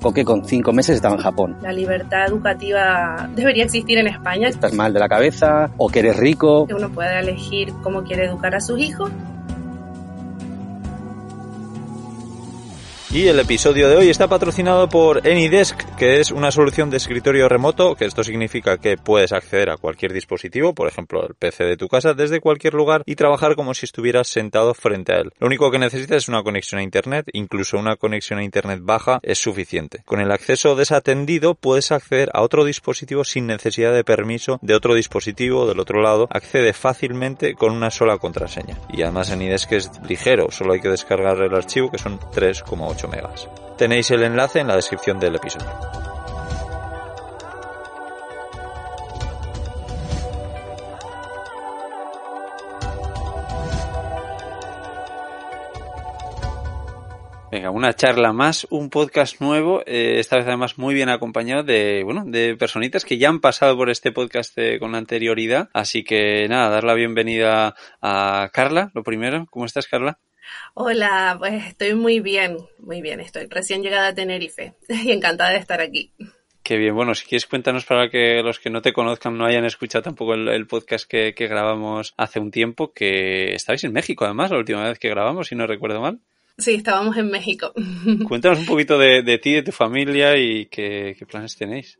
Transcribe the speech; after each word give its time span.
Coque 0.00 0.24
con 0.24 0.44
cinco 0.44 0.72
meses 0.72 0.96
estaba 0.96 1.14
en 1.14 1.20
Japón. 1.20 1.56
La 1.62 1.72
libertad 1.72 2.26
educativa 2.26 3.28
debería 3.34 3.64
existir 3.64 3.98
en 3.98 4.06
España. 4.06 4.48
¿Estás 4.48 4.72
mal 4.72 4.92
de 4.92 5.00
la 5.00 5.08
cabeza 5.08 5.70
o 5.76 5.88
que 5.88 5.98
eres 5.98 6.16
rico? 6.16 6.66
Que 6.66 6.74
uno 6.74 6.88
pueda 6.90 7.20
elegir 7.20 7.72
cómo 7.82 8.02
quiere 8.02 8.24
educar 8.24 8.54
a 8.54 8.60
sus 8.60 8.78
hijos 8.78 9.10
Y 13.12 13.26
el 13.26 13.40
episodio 13.40 13.88
de 13.88 13.96
hoy 13.96 14.08
está 14.08 14.28
patrocinado 14.28 14.88
por 14.88 15.26
AnyDesk, 15.26 15.96
que 15.96 16.20
es 16.20 16.30
una 16.30 16.52
solución 16.52 16.90
de 16.90 16.98
escritorio 16.98 17.48
remoto, 17.48 17.96
que 17.96 18.04
esto 18.04 18.22
significa 18.22 18.78
que 18.78 18.96
puedes 18.96 19.32
acceder 19.32 19.70
a 19.70 19.78
cualquier 19.78 20.12
dispositivo, 20.12 20.76
por 20.76 20.86
ejemplo 20.86 21.26
el 21.26 21.34
PC 21.34 21.64
de 21.64 21.76
tu 21.76 21.88
casa, 21.88 22.14
desde 22.14 22.38
cualquier 22.38 22.74
lugar 22.74 23.02
y 23.06 23.16
trabajar 23.16 23.56
como 23.56 23.74
si 23.74 23.86
estuvieras 23.86 24.28
sentado 24.28 24.74
frente 24.74 25.12
a 25.12 25.16
él. 25.16 25.32
Lo 25.40 25.48
único 25.48 25.72
que 25.72 25.80
necesitas 25.80 26.18
es 26.18 26.28
una 26.28 26.44
conexión 26.44 26.78
a 26.78 26.84
Internet, 26.84 27.26
incluso 27.32 27.78
una 27.78 27.96
conexión 27.96 28.38
a 28.38 28.44
Internet 28.44 28.78
baja 28.80 29.18
es 29.24 29.40
suficiente. 29.40 30.04
Con 30.04 30.20
el 30.20 30.30
acceso 30.30 30.76
desatendido 30.76 31.56
puedes 31.56 31.90
acceder 31.90 32.30
a 32.32 32.42
otro 32.42 32.64
dispositivo 32.64 33.24
sin 33.24 33.48
necesidad 33.48 33.92
de 33.92 34.04
permiso 34.04 34.60
de 34.62 34.76
otro 34.76 34.94
dispositivo 34.94 35.66
del 35.66 35.80
otro 35.80 36.00
lado, 36.00 36.28
accede 36.30 36.72
fácilmente 36.72 37.54
con 37.54 37.72
una 37.72 37.90
sola 37.90 38.18
contraseña. 38.18 38.78
Y 38.88 39.02
además 39.02 39.32
AnyDesk 39.32 39.72
es 39.72 39.90
ligero, 40.08 40.52
solo 40.52 40.74
hay 40.74 40.80
que 40.80 40.90
descargar 40.90 41.42
el 41.42 41.56
archivo 41.56 41.90
que 41.90 41.98
son 41.98 42.20
3,8 42.20 42.99
megas. 43.08 43.48
Tenéis 43.76 44.10
el 44.10 44.22
enlace 44.22 44.60
en 44.60 44.68
la 44.68 44.76
descripción 44.76 45.18
del 45.18 45.36
episodio. 45.36 45.70
Venga, 57.50 57.72
una 57.72 57.94
charla 57.94 58.32
más, 58.32 58.64
un 58.70 58.90
podcast 58.90 59.40
nuevo, 59.40 59.82
eh, 59.84 60.20
esta 60.20 60.36
vez 60.36 60.46
además 60.46 60.78
muy 60.78 60.94
bien 60.94 61.08
acompañado 61.08 61.64
de, 61.64 62.02
bueno, 62.04 62.22
de 62.24 62.54
personitas 62.56 63.04
que 63.04 63.18
ya 63.18 63.28
han 63.28 63.40
pasado 63.40 63.76
por 63.76 63.90
este 63.90 64.12
podcast 64.12 64.56
eh, 64.56 64.78
con 64.78 64.94
anterioridad. 64.94 65.68
Así 65.72 66.04
que 66.04 66.46
nada, 66.48 66.70
dar 66.70 66.84
la 66.84 66.94
bienvenida 66.94 67.74
a 68.00 68.50
Carla, 68.52 68.92
lo 68.94 69.02
primero. 69.02 69.46
¿Cómo 69.50 69.64
estás, 69.64 69.88
Carla? 69.88 70.20
Hola, 70.74 71.36
pues 71.38 71.66
estoy 71.66 71.94
muy 71.94 72.20
bien, 72.20 72.56
muy 72.78 73.00
bien. 73.02 73.20
Estoy 73.20 73.46
recién 73.46 73.82
llegada 73.82 74.08
a 74.08 74.14
Tenerife 74.14 74.74
y 74.88 75.12
encantada 75.12 75.50
de 75.50 75.58
estar 75.58 75.80
aquí. 75.80 76.12
Qué 76.62 76.76
bien. 76.76 76.94
Bueno, 76.94 77.14
si 77.14 77.26
quieres 77.26 77.46
cuéntanos 77.46 77.84
para 77.84 78.10
que 78.10 78.42
los 78.42 78.58
que 78.58 78.70
no 78.70 78.82
te 78.82 78.92
conozcan 78.92 79.36
no 79.36 79.44
hayan 79.44 79.64
escuchado 79.64 80.02
tampoco 80.02 80.34
el, 80.34 80.66
podcast 80.66 81.08
que, 81.08 81.32
grabamos 81.32 82.14
hace 82.16 82.38
un 82.38 82.50
tiempo, 82.50 82.92
que 82.92 83.54
estabais 83.54 83.82
en 83.84 83.92
México 83.92 84.24
además, 84.24 84.50
la 84.50 84.58
última 84.58 84.84
vez 84.88 84.98
que 84.98 85.08
grabamos, 85.08 85.48
si 85.48 85.54
no 85.54 85.66
recuerdo 85.66 86.00
mal. 86.00 86.20
Sí, 86.58 86.74
estábamos 86.74 87.16
en 87.16 87.30
México. 87.30 87.72
Cuéntanos 88.28 88.58
un 88.58 88.66
poquito 88.66 88.98
de, 88.98 89.38
ti, 89.38 89.54
de 89.54 89.62
tu 89.62 89.72
familia 89.72 90.36
y 90.36 90.66
qué 90.66 91.16
planes 91.28 91.56
tenéis. 91.56 91.98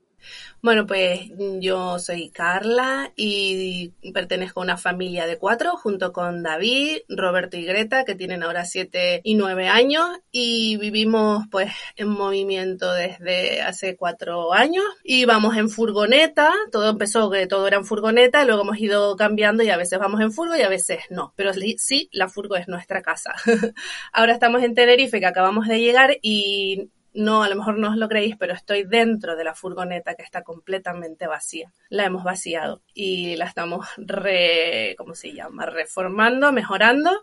Bueno, 0.62 0.86
pues 0.86 1.20
yo 1.60 1.98
soy 1.98 2.28
Carla 2.30 3.12
y 3.16 3.92
pertenezco 4.12 4.60
a 4.60 4.64
una 4.64 4.76
familia 4.76 5.26
de 5.26 5.38
cuatro 5.38 5.76
junto 5.76 6.12
con 6.12 6.42
David, 6.42 6.98
Roberto 7.08 7.56
y 7.56 7.64
Greta 7.64 8.04
que 8.04 8.14
tienen 8.14 8.42
ahora 8.42 8.64
siete 8.64 9.22
y 9.24 9.34
nueve 9.34 9.68
años 9.68 10.06
y 10.30 10.76
vivimos 10.76 11.44
pues 11.50 11.72
en 11.96 12.08
movimiento 12.08 12.92
desde 12.92 13.62
hace 13.62 13.96
cuatro 13.96 14.52
años 14.52 14.84
y 15.02 15.24
vamos 15.24 15.56
en 15.56 15.70
furgoneta, 15.70 16.52
todo 16.70 16.90
empezó 16.90 17.30
que 17.30 17.46
todo 17.46 17.66
era 17.66 17.78
en 17.78 17.86
furgoneta, 17.86 18.44
luego 18.44 18.62
hemos 18.62 18.78
ido 18.78 19.16
cambiando 19.16 19.62
y 19.62 19.70
a 19.70 19.76
veces 19.76 19.98
vamos 19.98 20.20
en 20.20 20.32
furgo 20.32 20.56
y 20.56 20.62
a 20.62 20.68
veces 20.68 21.00
no, 21.08 21.32
pero 21.36 21.52
sí, 21.54 22.08
la 22.12 22.28
furgo 22.28 22.56
es 22.56 22.68
nuestra 22.68 23.02
casa. 23.02 23.34
ahora 24.12 24.34
estamos 24.34 24.62
en 24.62 24.74
Tenerife 24.74 25.20
que 25.20 25.26
acabamos 25.26 25.68
de 25.68 25.80
llegar 25.80 26.18
y 26.22 26.90
no, 27.12 27.42
a 27.42 27.48
lo 27.48 27.56
mejor 27.56 27.78
no 27.78 27.90
os 27.90 27.96
lo 27.96 28.08
creéis, 28.08 28.36
pero 28.36 28.54
estoy 28.54 28.84
dentro 28.84 29.36
de 29.36 29.44
la 29.44 29.54
furgoneta 29.54 30.14
que 30.14 30.22
está 30.22 30.42
completamente 30.42 31.26
vacía. 31.26 31.72
La 31.88 32.04
hemos 32.04 32.24
vaciado 32.24 32.82
y 32.94 33.36
la 33.36 33.46
estamos 33.46 33.86
re, 33.96 34.94
¿cómo 34.96 35.14
se 35.14 35.32
llama? 35.32 35.66
Reformando, 35.66 36.52
mejorando. 36.52 37.22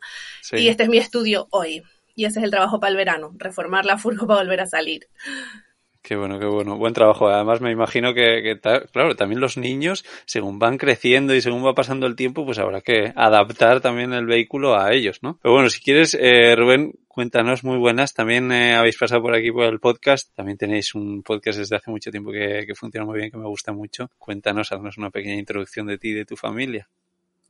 Y 0.51 0.67
este 0.67 0.83
es 0.83 0.89
mi 0.89 0.97
estudio 0.97 1.47
hoy. 1.51 1.83
Y 2.15 2.25
ese 2.25 2.39
es 2.39 2.45
el 2.45 2.51
trabajo 2.51 2.79
para 2.79 2.91
el 2.91 2.97
verano, 2.97 3.31
reformar 3.37 3.85
la 3.85 3.97
furgo 3.97 4.27
para 4.27 4.41
volver 4.41 4.61
a 4.61 4.65
salir. 4.65 5.07
Qué 6.07 6.15
bueno, 6.15 6.39
qué 6.39 6.45
bueno. 6.45 6.77
Buen 6.77 6.93
trabajo. 6.93 7.27
Además, 7.27 7.59
me 7.59 7.69
imagino 7.69 8.13
que, 8.13 8.57
claro, 8.93 9.17
también 9.17 9.41
los 9.41 9.57
niños, 9.57 10.05
según 10.25 10.57
van 10.57 10.77
creciendo 10.77 11.35
y 11.35 11.41
según 11.41 11.65
va 11.65 11.75
pasando 11.75 12.07
el 12.07 12.15
tiempo, 12.15 12.45
pues 12.45 12.59
habrá 12.59 12.79
que 12.79 13.11
adaptar 13.13 13.81
también 13.81 14.13
el 14.13 14.25
vehículo 14.25 14.79
a 14.79 14.93
ellos, 14.93 15.19
¿no? 15.21 15.37
Pero 15.43 15.55
bueno, 15.55 15.69
si 15.69 15.81
quieres, 15.81 16.17
eh, 16.17 16.55
Rubén, 16.55 16.93
cuéntanos 17.09 17.65
muy 17.65 17.77
buenas. 17.77 18.13
También 18.13 18.53
eh, 18.53 18.75
habéis 18.75 18.97
pasado 18.97 19.21
por 19.21 19.35
aquí 19.35 19.51
por 19.51 19.65
el 19.65 19.81
podcast. 19.81 20.33
También 20.33 20.57
tenéis 20.57 20.95
un 20.95 21.23
podcast 21.23 21.59
desde 21.59 21.75
hace 21.75 21.91
mucho 21.91 22.09
tiempo 22.09 22.31
que, 22.31 22.63
que 22.65 22.73
funciona 22.73 23.05
muy 23.05 23.17
bien, 23.19 23.29
que 23.29 23.37
me 23.37 23.47
gusta 23.47 23.73
mucho. 23.73 24.09
Cuéntanos, 24.17 24.71
haznos 24.71 24.97
una 24.97 25.09
pequeña 25.09 25.35
introducción 25.35 25.87
de 25.87 25.97
ti 25.97 26.11
y 26.11 26.13
de 26.13 26.25
tu 26.25 26.37
familia. 26.37 26.87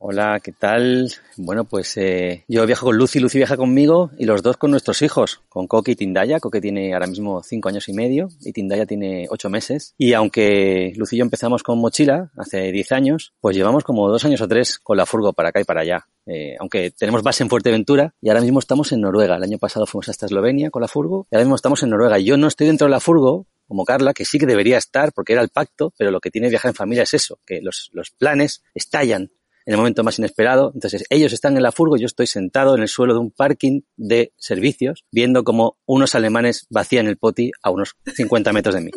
Hola, 0.00 0.38
¿qué 0.40 0.52
tal? 0.52 1.10
Bueno, 1.36 1.64
pues 1.64 1.96
eh, 1.96 2.44
yo 2.46 2.64
viajo 2.66 2.86
con 2.86 2.96
Lucy, 2.96 3.18
Lucy 3.18 3.38
viaja 3.38 3.56
conmigo 3.56 4.12
y 4.16 4.26
los 4.26 4.44
dos 4.44 4.56
con 4.56 4.70
nuestros 4.70 5.02
hijos, 5.02 5.40
con 5.48 5.66
Coque 5.66 5.90
y 5.90 5.96
Tindaya. 5.96 6.38
Coque 6.38 6.60
tiene 6.60 6.94
ahora 6.94 7.08
mismo 7.08 7.42
cinco 7.42 7.68
años 7.68 7.88
y 7.88 7.92
medio 7.92 8.28
y 8.40 8.52
Tindaya 8.52 8.86
tiene 8.86 9.26
ocho 9.28 9.50
meses. 9.50 9.96
Y 9.98 10.12
aunque 10.12 10.92
Lucy 10.94 11.16
y 11.16 11.18
yo 11.18 11.24
empezamos 11.24 11.64
con 11.64 11.80
mochila 11.80 12.30
hace 12.36 12.70
diez 12.70 12.92
años, 12.92 13.32
pues 13.40 13.56
llevamos 13.56 13.82
como 13.82 14.08
dos 14.08 14.24
años 14.24 14.40
o 14.40 14.46
tres 14.46 14.78
con 14.78 14.96
la 14.96 15.04
furgo 15.04 15.32
para 15.32 15.48
acá 15.48 15.60
y 15.60 15.64
para 15.64 15.80
allá. 15.80 16.06
Eh, 16.26 16.54
aunque 16.60 16.92
tenemos 16.92 17.24
base 17.24 17.42
en 17.42 17.50
Fuerteventura 17.50 18.14
y 18.22 18.28
ahora 18.28 18.42
mismo 18.42 18.60
estamos 18.60 18.92
en 18.92 19.00
Noruega. 19.00 19.34
El 19.34 19.42
año 19.42 19.58
pasado 19.58 19.84
fuimos 19.84 20.08
hasta 20.10 20.26
Eslovenia 20.26 20.70
con 20.70 20.80
la 20.80 20.88
furgo 20.88 21.26
y 21.28 21.34
ahora 21.34 21.44
mismo 21.44 21.56
estamos 21.56 21.82
en 21.82 21.90
Noruega. 21.90 22.20
Yo 22.20 22.36
no 22.36 22.46
estoy 22.46 22.68
dentro 22.68 22.86
de 22.86 22.92
la 22.92 23.00
furgo, 23.00 23.48
como 23.66 23.84
Carla, 23.84 24.14
que 24.14 24.24
sí 24.24 24.38
que 24.38 24.46
debería 24.46 24.78
estar 24.78 25.12
porque 25.12 25.32
era 25.32 25.42
el 25.42 25.48
pacto, 25.48 25.92
pero 25.98 26.12
lo 26.12 26.20
que 26.20 26.30
tiene 26.30 26.50
viajar 26.50 26.70
en 26.70 26.76
familia 26.76 27.02
es 27.02 27.14
eso, 27.14 27.40
que 27.44 27.60
los, 27.60 27.90
los 27.92 28.12
planes 28.12 28.62
estallan 28.74 29.32
en 29.68 29.72
el 29.72 29.76
momento 29.76 30.02
más 30.02 30.18
inesperado. 30.18 30.72
Entonces, 30.74 31.04
ellos 31.10 31.34
están 31.34 31.58
en 31.58 31.62
la 31.62 31.72
furgo, 31.72 31.98
yo 31.98 32.06
estoy 32.06 32.26
sentado 32.26 32.74
en 32.74 32.80
el 32.80 32.88
suelo 32.88 33.12
de 33.12 33.20
un 33.20 33.30
parking 33.30 33.82
de 33.98 34.32
servicios, 34.38 35.04
viendo 35.12 35.44
como 35.44 35.76
unos 35.84 36.14
alemanes 36.14 36.66
vacían 36.70 37.06
el 37.06 37.18
poti 37.18 37.50
a 37.62 37.70
unos 37.70 37.94
50 38.14 38.50
metros 38.54 38.74
de 38.74 38.80
mí. 38.80 38.90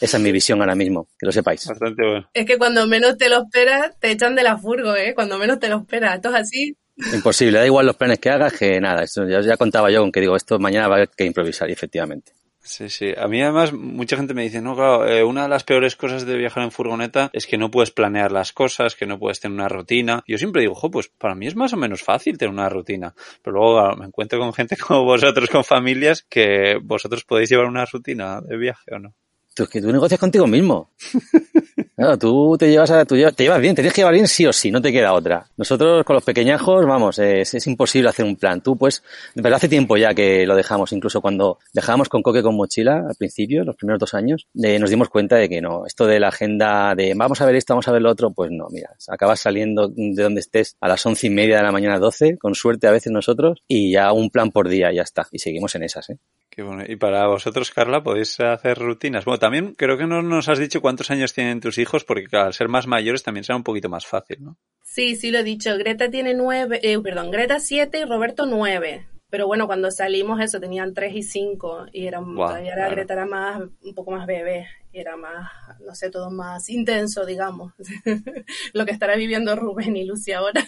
Esa 0.00 0.16
es 0.16 0.22
mi 0.24 0.32
visión 0.32 0.60
ahora 0.60 0.74
mismo, 0.74 1.06
que 1.16 1.26
lo 1.26 1.32
sepáis. 1.32 1.64
Bastante 1.68 2.04
bueno. 2.04 2.28
Es 2.34 2.44
que 2.44 2.58
cuando 2.58 2.88
menos 2.88 3.16
te 3.16 3.28
lo 3.28 3.44
esperas, 3.44 3.96
te 4.00 4.10
echan 4.10 4.34
de 4.34 4.42
la 4.42 4.58
furgo, 4.58 4.96
¿eh? 4.96 5.14
Cuando 5.14 5.38
menos 5.38 5.60
te 5.60 5.68
lo 5.68 5.76
esperas. 5.76 6.16
Esto 6.16 6.30
es 6.30 6.34
así. 6.34 6.76
Imposible, 7.14 7.60
da 7.60 7.66
igual 7.66 7.86
los 7.86 7.94
planes 7.94 8.18
que 8.18 8.28
hagas, 8.28 8.52
que 8.52 8.80
nada. 8.80 9.04
Esto 9.04 9.28
ya, 9.28 9.40
ya 9.42 9.56
contaba 9.56 9.92
yo 9.92 10.00
con 10.00 10.10
que 10.10 10.20
digo, 10.20 10.34
esto 10.34 10.58
mañana 10.58 10.88
va 10.88 10.94
a 10.94 10.96
haber 10.96 11.10
que 11.10 11.24
improvisar, 11.24 11.70
efectivamente. 11.70 12.32
Sí, 12.66 12.88
sí. 12.88 13.12
A 13.16 13.28
mí 13.28 13.40
además 13.40 13.72
mucha 13.72 14.16
gente 14.16 14.34
me 14.34 14.42
dice, 14.42 14.60
no, 14.60 14.74
claro, 14.74 15.06
eh, 15.06 15.22
una 15.22 15.44
de 15.44 15.48
las 15.48 15.62
peores 15.62 15.94
cosas 15.94 16.26
de 16.26 16.36
viajar 16.36 16.64
en 16.64 16.72
furgoneta 16.72 17.30
es 17.32 17.46
que 17.46 17.56
no 17.56 17.70
puedes 17.70 17.92
planear 17.92 18.32
las 18.32 18.52
cosas, 18.52 18.96
que 18.96 19.06
no 19.06 19.20
puedes 19.20 19.38
tener 19.38 19.54
una 19.54 19.68
rutina. 19.68 20.24
Yo 20.26 20.36
siempre 20.36 20.62
digo, 20.62 20.74
jo, 20.74 20.90
pues 20.90 21.08
para 21.08 21.36
mí 21.36 21.46
es 21.46 21.54
más 21.54 21.72
o 21.74 21.76
menos 21.76 22.02
fácil 22.02 22.36
tener 22.36 22.52
una 22.52 22.68
rutina. 22.68 23.14
Pero 23.40 23.56
luego 23.58 23.96
me 23.96 24.06
encuentro 24.06 24.40
con 24.40 24.52
gente 24.52 24.76
como 24.88 25.04
vosotros, 25.04 25.48
con 25.48 25.62
familias, 25.62 26.26
que 26.28 26.78
vosotros 26.82 27.24
podéis 27.24 27.50
llevar 27.50 27.66
una 27.66 27.84
rutina 27.86 28.40
de 28.40 28.56
viaje 28.56 28.92
o 28.92 28.98
no. 28.98 29.14
Tú 29.56 29.62
es 29.62 29.70
que 29.70 29.80
tú 29.80 29.90
negocias 29.90 30.20
contigo 30.20 30.46
mismo. 30.46 30.90
Claro, 31.96 32.18
tú 32.18 32.56
te 32.58 32.68
llevas 32.68 32.90
a, 32.90 33.06
tú 33.06 33.14
te 33.34 33.44
llevas 33.44 33.58
bien, 33.58 33.74
tienes 33.74 33.94
que 33.94 34.02
llevar 34.02 34.12
bien 34.12 34.28
sí 34.28 34.44
o 34.44 34.52
sí, 34.52 34.70
no 34.70 34.82
te 34.82 34.92
queda 34.92 35.14
otra. 35.14 35.46
Nosotros 35.56 36.04
con 36.04 36.12
los 36.12 36.24
pequeñajos, 36.24 36.84
vamos, 36.84 37.18
es, 37.18 37.54
es 37.54 37.66
imposible 37.66 38.10
hacer 38.10 38.26
un 38.26 38.36
plan. 38.36 38.60
Tú, 38.60 38.76
pues, 38.76 39.02
pero 39.34 39.56
hace 39.56 39.66
tiempo 39.66 39.96
ya 39.96 40.12
que 40.12 40.44
lo 40.46 40.54
dejamos, 40.54 40.92
incluso 40.92 41.22
cuando 41.22 41.58
dejábamos 41.72 42.10
con 42.10 42.20
coque 42.20 42.42
con 42.42 42.54
mochila 42.54 43.02
al 43.08 43.14
principio, 43.16 43.64
los 43.64 43.76
primeros 43.76 43.98
dos 43.98 44.12
años, 44.12 44.46
eh, 44.62 44.78
nos 44.78 44.90
dimos 44.90 45.08
cuenta 45.08 45.36
de 45.36 45.48
que 45.48 45.62
no, 45.62 45.86
esto 45.86 46.06
de 46.06 46.20
la 46.20 46.28
agenda 46.28 46.94
de 46.94 47.14
vamos 47.16 47.40
a 47.40 47.46
ver 47.46 47.54
esto, 47.54 47.72
vamos 47.72 47.88
a 47.88 47.92
ver 47.92 48.02
lo 48.02 48.10
otro, 48.10 48.30
pues 48.30 48.50
no, 48.50 48.66
mira, 48.70 48.90
acabas 49.08 49.40
saliendo 49.40 49.88
de 49.88 50.22
donde 50.22 50.40
estés 50.40 50.76
a 50.82 50.88
las 50.88 51.06
once 51.06 51.28
y 51.28 51.30
media 51.30 51.56
de 51.56 51.62
la 51.62 51.72
mañana, 51.72 51.98
doce, 51.98 52.36
con 52.36 52.54
suerte 52.54 52.88
a 52.88 52.90
veces 52.90 53.10
nosotros, 53.10 53.62
y 53.66 53.92
ya 53.92 54.12
un 54.12 54.28
plan 54.28 54.50
por 54.50 54.68
día, 54.68 54.92
ya 54.92 55.00
está. 55.00 55.26
Y 55.32 55.38
seguimos 55.38 55.74
en 55.74 55.84
esas, 55.84 56.10
¿eh? 56.10 56.18
Qué 56.50 56.62
bueno. 56.62 56.84
Y 56.86 56.96
para 56.96 57.26
vosotros, 57.26 57.70
Carla, 57.70 58.02
podéis 58.02 58.40
hacer 58.40 58.78
rutinas. 58.78 59.24
Bueno, 59.24 59.38
también 59.38 59.74
creo 59.74 59.98
que 59.98 60.06
no 60.06 60.22
nos 60.22 60.48
has 60.48 60.58
dicho 60.58 60.80
cuántos 60.80 61.10
años 61.10 61.34
tienen 61.34 61.60
tus 61.60 61.78
hijos, 61.78 62.04
porque 62.04 62.34
al 62.36 62.54
ser 62.54 62.68
más 62.68 62.86
mayores 62.86 63.22
también 63.22 63.44
será 63.44 63.56
un 63.56 63.64
poquito 63.64 63.88
más 63.88 64.06
fácil, 64.06 64.38
¿no? 64.42 64.56
Sí, 64.82 65.16
sí 65.16 65.30
lo 65.30 65.40
he 65.40 65.44
dicho. 65.44 65.76
Greta 65.76 66.10
tiene 66.10 66.34
nueve, 66.34 66.80
eh, 66.82 66.98
perdón, 67.00 67.30
Greta 67.30 67.60
siete 67.60 68.00
y 68.00 68.04
Roberto 68.04 68.46
nueve. 68.46 69.06
Pero 69.28 69.46
bueno, 69.46 69.66
cuando 69.66 69.90
salimos 69.90 70.40
eso 70.40 70.60
tenían 70.60 70.94
tres 70.94 71.14
y 71.14 71.22
cinco 71.22 71.84
y 71.92 72.06
eran, 72.06 72.34
todavía 72.34 72.72
era, 72.72 72.88
Greta 72.88 73.14
era 73.14 73.26
más, 73.26 73.60
un 73.82 73.94
poco 73.94 74.12
más 74.12 74.26
bebé 74.26 74.66
y 74.92 75.00
era 75.00 75.16
más, 75.16 75.50
no 75.84 75.94
sé, 75.94 76.10
todo 76.10 76.30
más 76.30 76.70
intenso, 76.70 77.26
digamos. 77.26 77.74
lo 78.72 78.86
que 78.86 78.92
estará 78.92 79.16
viviendo 79.16 79.56
Rubén 79.56 79.96
y 79.96 80.04
Lucy 80.04 80.32
ahora. 80.32 80.64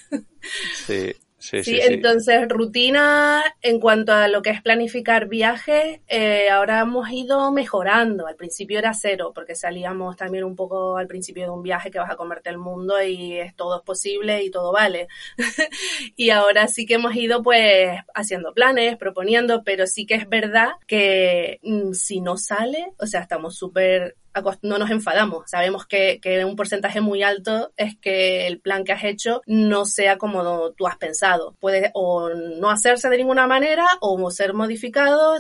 sí. 0.74 1.14
Sí, 1.38 1.62
sí, 1.62 1.78
entonces 1.80 2.48
rutina 2.48 3.44
en 3.62 3.78
cuanto 3.78 4.12
a 4.12 4.26
lo 4.26 4.42
que 4.42 4.50
es 4.50 4.60
planificar 4.60 5.28
viajes, 5.28 6.00
eh, 6.08 6.50
ahora 6.50 6.80
hemos 6.80 7.08
ido 7.10 7.52
mejorando. 7.52 8.26
Al 8.26 8.34
principio 8.34 8.78
era 8.78 8.92
cero, 8.92 9.30
porque 9.32 9.54
salíamos 9.54 10.16
también 10.16 10.42
un 10.42 10.56
poco 10.56 10.96
al 10.96 11.06
principio 11.06 11.44
de 11.44 11.50
un 11.50 11.62
viaje 11.62 11.92
que 11.92 12.00
vas 12.00 12.10
a 12.10 12.16
comerte 12.16 12.50
el 12.50 12.58
mundo 12.58 13.00
y 13.02 13.38
es 13.38 13.54
todo 13.54 13.78
es 13.78 13.84
posible 13.84 14.42
y 14.42 14.50
todo 14.50 14.72
vale. 14.72 15.06
y 16.16 16.30
ahora 16.30 16.66
sí 16.66 16.86
que 16.86 16.94
hemos 16.94 17.14
ido 17.14 17.42
pues 17.42 18.00
haciendo 18.14 18.52
planes, 18.52 18.96
proponiendo, 18.96 19.62
pero 19.62 19.86
sí 19.86 20.06
que 20.06 20.14
es 20.14 20.28
verdad 20.28 20.70
que 20.86 21.60
mm, 21.62 21.92
si 21.92 22.20
no 22.20 22.36
sale, 22.36 22.92
o 22.98 23.06
sea, 23.06 23.20
estamos 23.20 23.56
súper 23.56 24.16
no 24.62 24.78
nos 24.78 24.90
enfadamos. 24.90 25.50
Sabemos 25.50 25.86
que, 25.86 26.20
un 26.44 26.56
porcentaje 26.56 27.00
muy 27.00 27.22
alto 27.22 27.72
es 27.76 27.96
que 27.98 28.46
el 28.46 28.60
plan 28.60 28.84
que 28.84 28.92
has 28.92 29.04
hecho 29.04 29.42
no 29.46 29.84
sea 29.84 30.18
como 30.18 30.72
tú 30.72 30.86
has 30.86 30.96
pensado. 30.96 31.54
Puede 31.60 31.90
o 31.94 32.30
no 32.30 32.70
hacerse 32.70 33.08
de 33.08 33.18
ninguna 33.18 33.46
manera 33.46 33.86
o 34.00 34.30
ser 34.30 34.54
modificado. 34.54 35.36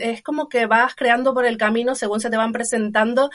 es 0.00 0.22
como 0.22 0.48
que 0.48 0.66
vas 0.66 0.94
creando 0.94 1.34
por 1.34 1.46
el 1.46 1.56
camino 1.56 1.94
según 1.94 2.20
se 2.20 2.30
te 2.30 2.36
van 2.36 2.52
presentando 2.52 3.30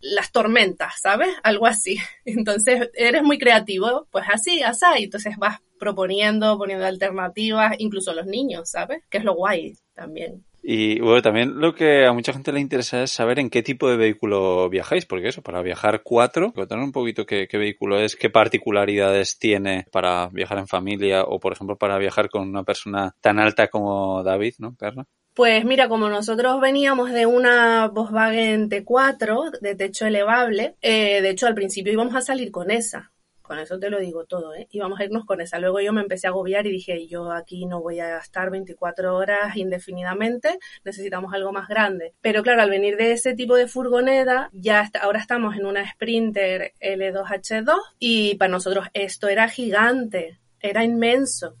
las 0.00 0.32
tormentas, 0.32 0.94
¿sabes? 1.02 1.28
Algo 1.42 1.66
así. 1.66 1.98
Entonces, 2.24 2.90
eres 2.94 3.22
muy 3.22 3.38
creativo, 3.38 4.06
pues 4.10 4.26
así, 4.30 4.62
así, 4.62 5.04
entonces 5.04 5.36
vas 5.38 5.60
proponiendo, 5.78 6.58
poniendo 6.58 6.86
alternativas, 6.86 7.76
incluso 7.78 8.12
los 8.12 8.26
niños, 8.26 8.70
¿sabes? 8.70 9.02
Que 9.08 9.18
es 9.18 9.24
lo 9.24 9.34
guay 9.34 9.74
también. 9.94 10.44
Y 10.66 10.98
bueno, 11.00 11.20
también 11.20 11.60
lo 11.60 11.74
que 11.74 12.06
a 12.06 12.14
mucha 12.14 12.32
gente 12.32 12.50
le 12.50 12.58
interesa 12.58 13.02
es 13.02 13.10
saber 13.10 13.38
en 13.38 13.50
qué 13.50 13.62
tipo 13.62 13.86
de 13.90 13.98
vehículo 13.98 14.70
viajáis, 14.70 15.04
porque 15.04 15.28
eso, 15.28 15.42
para 15.42 15.60
viajar 15.60 16.00
cuatro, 16.02 16.54
contar 16.54 16.78
un 16.78 16.90
poquito 16.90 17.26
qué, 17.26 17.46
qué, 17.48 17.58
vehículo 17.58 18.00
es, 18.00 18.16
qué 18.16 18.30
particularidades 18.30 19.38
tiene 19.38 19.86
para 19.92 20.28
viajar 20.28 20.56
en 20.56 20.66
familia 20.66 21.24
o, 21.24 21.38
por 21.38 21.52
ejemplo, 21.52 21.76
para 21.76 21.98
viajar 21.98 22.30
con 22.30 22.48
una 22.48 22.64
persona 22.64 23.14
tan 23.20 23.38
alta 23.38 23.68
como 23.68 24.22
David, 24.22 24.54
¿no, 24.58 24.74
Carla? 24.74 25.04
Pues 25.34 25.66
mira, 25.66 25.88
como 25.88 26.08
nosotros 26.08 26.58
veníamos 26.60 27.10
de 27.10 27.26
una 27.26 27.88
Volkswagen 27.88 28.70
T4 28.70 29.58
de 29.60 29.74
techo 29.74 30.06
elevable, 30.06 30.76
eh, 30.80 31.20
de 31.20 31.28
hecho 31.28 31.46
al 31.46 31.54
principio 31.54 31.92
íbamos 31.92 32.14
a 32.14 32.22
salir 32.22 32.50
con 32.50 32.70
esa, 32.70 33.12
con 33.44 33.58
eso 33.58 33.78
te 33.78 33.90
lo 33.90 34.00
digo 34.00 34.24
todo, 34.24 34.54
¿eh? 34.54 34.66
Íbamos 34.70 34.98
a 34.98 35.04
irnos 35.04 35.26
con 35.26 35.40
esa. 35.42 35.58
Luego 35.58 35.80
yo 35.80 35.92
me 35.92 36.00
empecé 36.00 36.26
a 36.26 36.30
agobiar 36.30 36.66
y 36.66 36.70
dije, 36.70 37.06
yo 37.06 37.30
aquí 37.30 37.66
no 37.66 37.82
voy 37.82 38.00
a 38.00 38.16
estar 38.16 38.50
24 38.50 39.14
horas 39.14 39.54
indefinidamente, 39.56 40.58
necesitamos 40.82 41.34
algo 41.34 41.52
más 41.52 41.68
grande. 41.68 42.14
Pero 42.22 42.42
claro, 42.42 42.62
al 42.62 42.70
venir 42.70 42.96
de 42.96 43.12
ese 43.12 43.34
tipo 43.34 43.54
de 43.54 43.68
furgoneta, 43.68 44.48
ya 44.52 44.90
ahora 45.02 45.20
estamos 45.20 45.56
en 45.56 45.66
una 45.66 45.88
Sprinter 45.88 46.72
L2H2 46.80 47.76
y 47.98 48.36
para 48.36 48.50
nosotros 48.50 48.86
esto 48.94 49.28
era 49.28 49.46
gigante, 49.48 50.40
era 50.58 50.82
inmenso. 50.82 51.56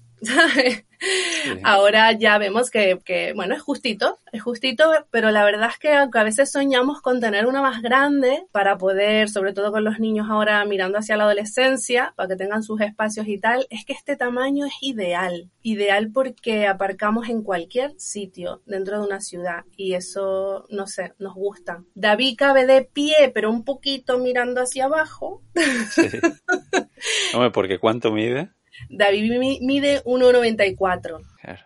Ahora 1.62 2.12
ya 2.12 2.38
vemos 2.38 2.70
que, 2.70 2.98
que, 3.04 3.32
bueno, 3.34 3.54
es 3.54 3.62
justito, 3.62 4.18
es 4.32 4.42
justito, 4.42 4.90
pero 5.10 5.30
la 5.30 5.44
verdad 5.44 5.70
es 5.70 5.78
que 5.78 5.92
a 5.92 6.24
veces 6.24 6.50
soñamos 6.50 7.00
con 7.00 7.20
tener 7.20 7.46
una 7.46 7.60
más 7.60 7.82
grande 7.82 8.46
para 8.52 8.78
poder, 8.78 9.28
sobre 9.28 9.52
todo 9.52 9.70
con 9.70 9.84
los 9.84 9.98
niños 9.98 10.28
ahora 10.30 10.64
mirando 10.64 10.98
hacia 10.98 11.16
la 11.16 11.24
adolescencia, 11.24 12.14
para 12.16 12.28
que 12.28 12.36
tengan 12.36 12.62
sus 12.62 12.80
espacios 12.80 13.28
y 13.28 13.38
tal, 13.38 13.66
es 13.70 13.84
que 13.84 13.92
este 13.92 14.16
tamaño 14.16 14.66
es 14.66 14.74
ideal, 14.80 15.50
ideal 15.62 16.10
porque 16.12 16.66
aparcamos 16.66 17.28
en 17.28 17.42
cualquier 17.42 17.92
sitio 17.98 18.62
dentro 18.66 19.00
de 19.00 19.06
una 19.06 19.20
ciudad 19.20 19.64
y 19.76 19.94
eso, 19.94 20.66
no 20.70 20.86
sé, 20.86 21.12
nos 21.18 21.34
gusta. 21.34 21.84
David 21.94 22.36
cabe 22.38 22.66
de 22.66 22.82
pie, 22.82 23.30
pero 23.34 23.50
un 23.50 23.64
poquito 23.64 24.18
mirando 24.18 24.62
hacia 24.62 24.86
abajo. 24.86 25.42
Sí. 25.90 26.02
Hombre, 27.34 27.50
porque 27.50 27.78
¿cuánto 27.78 28.10
mide? 28.12 28.50
David 28.88 29.38
mide 29.60 30.02
1,94. 30.04 31.20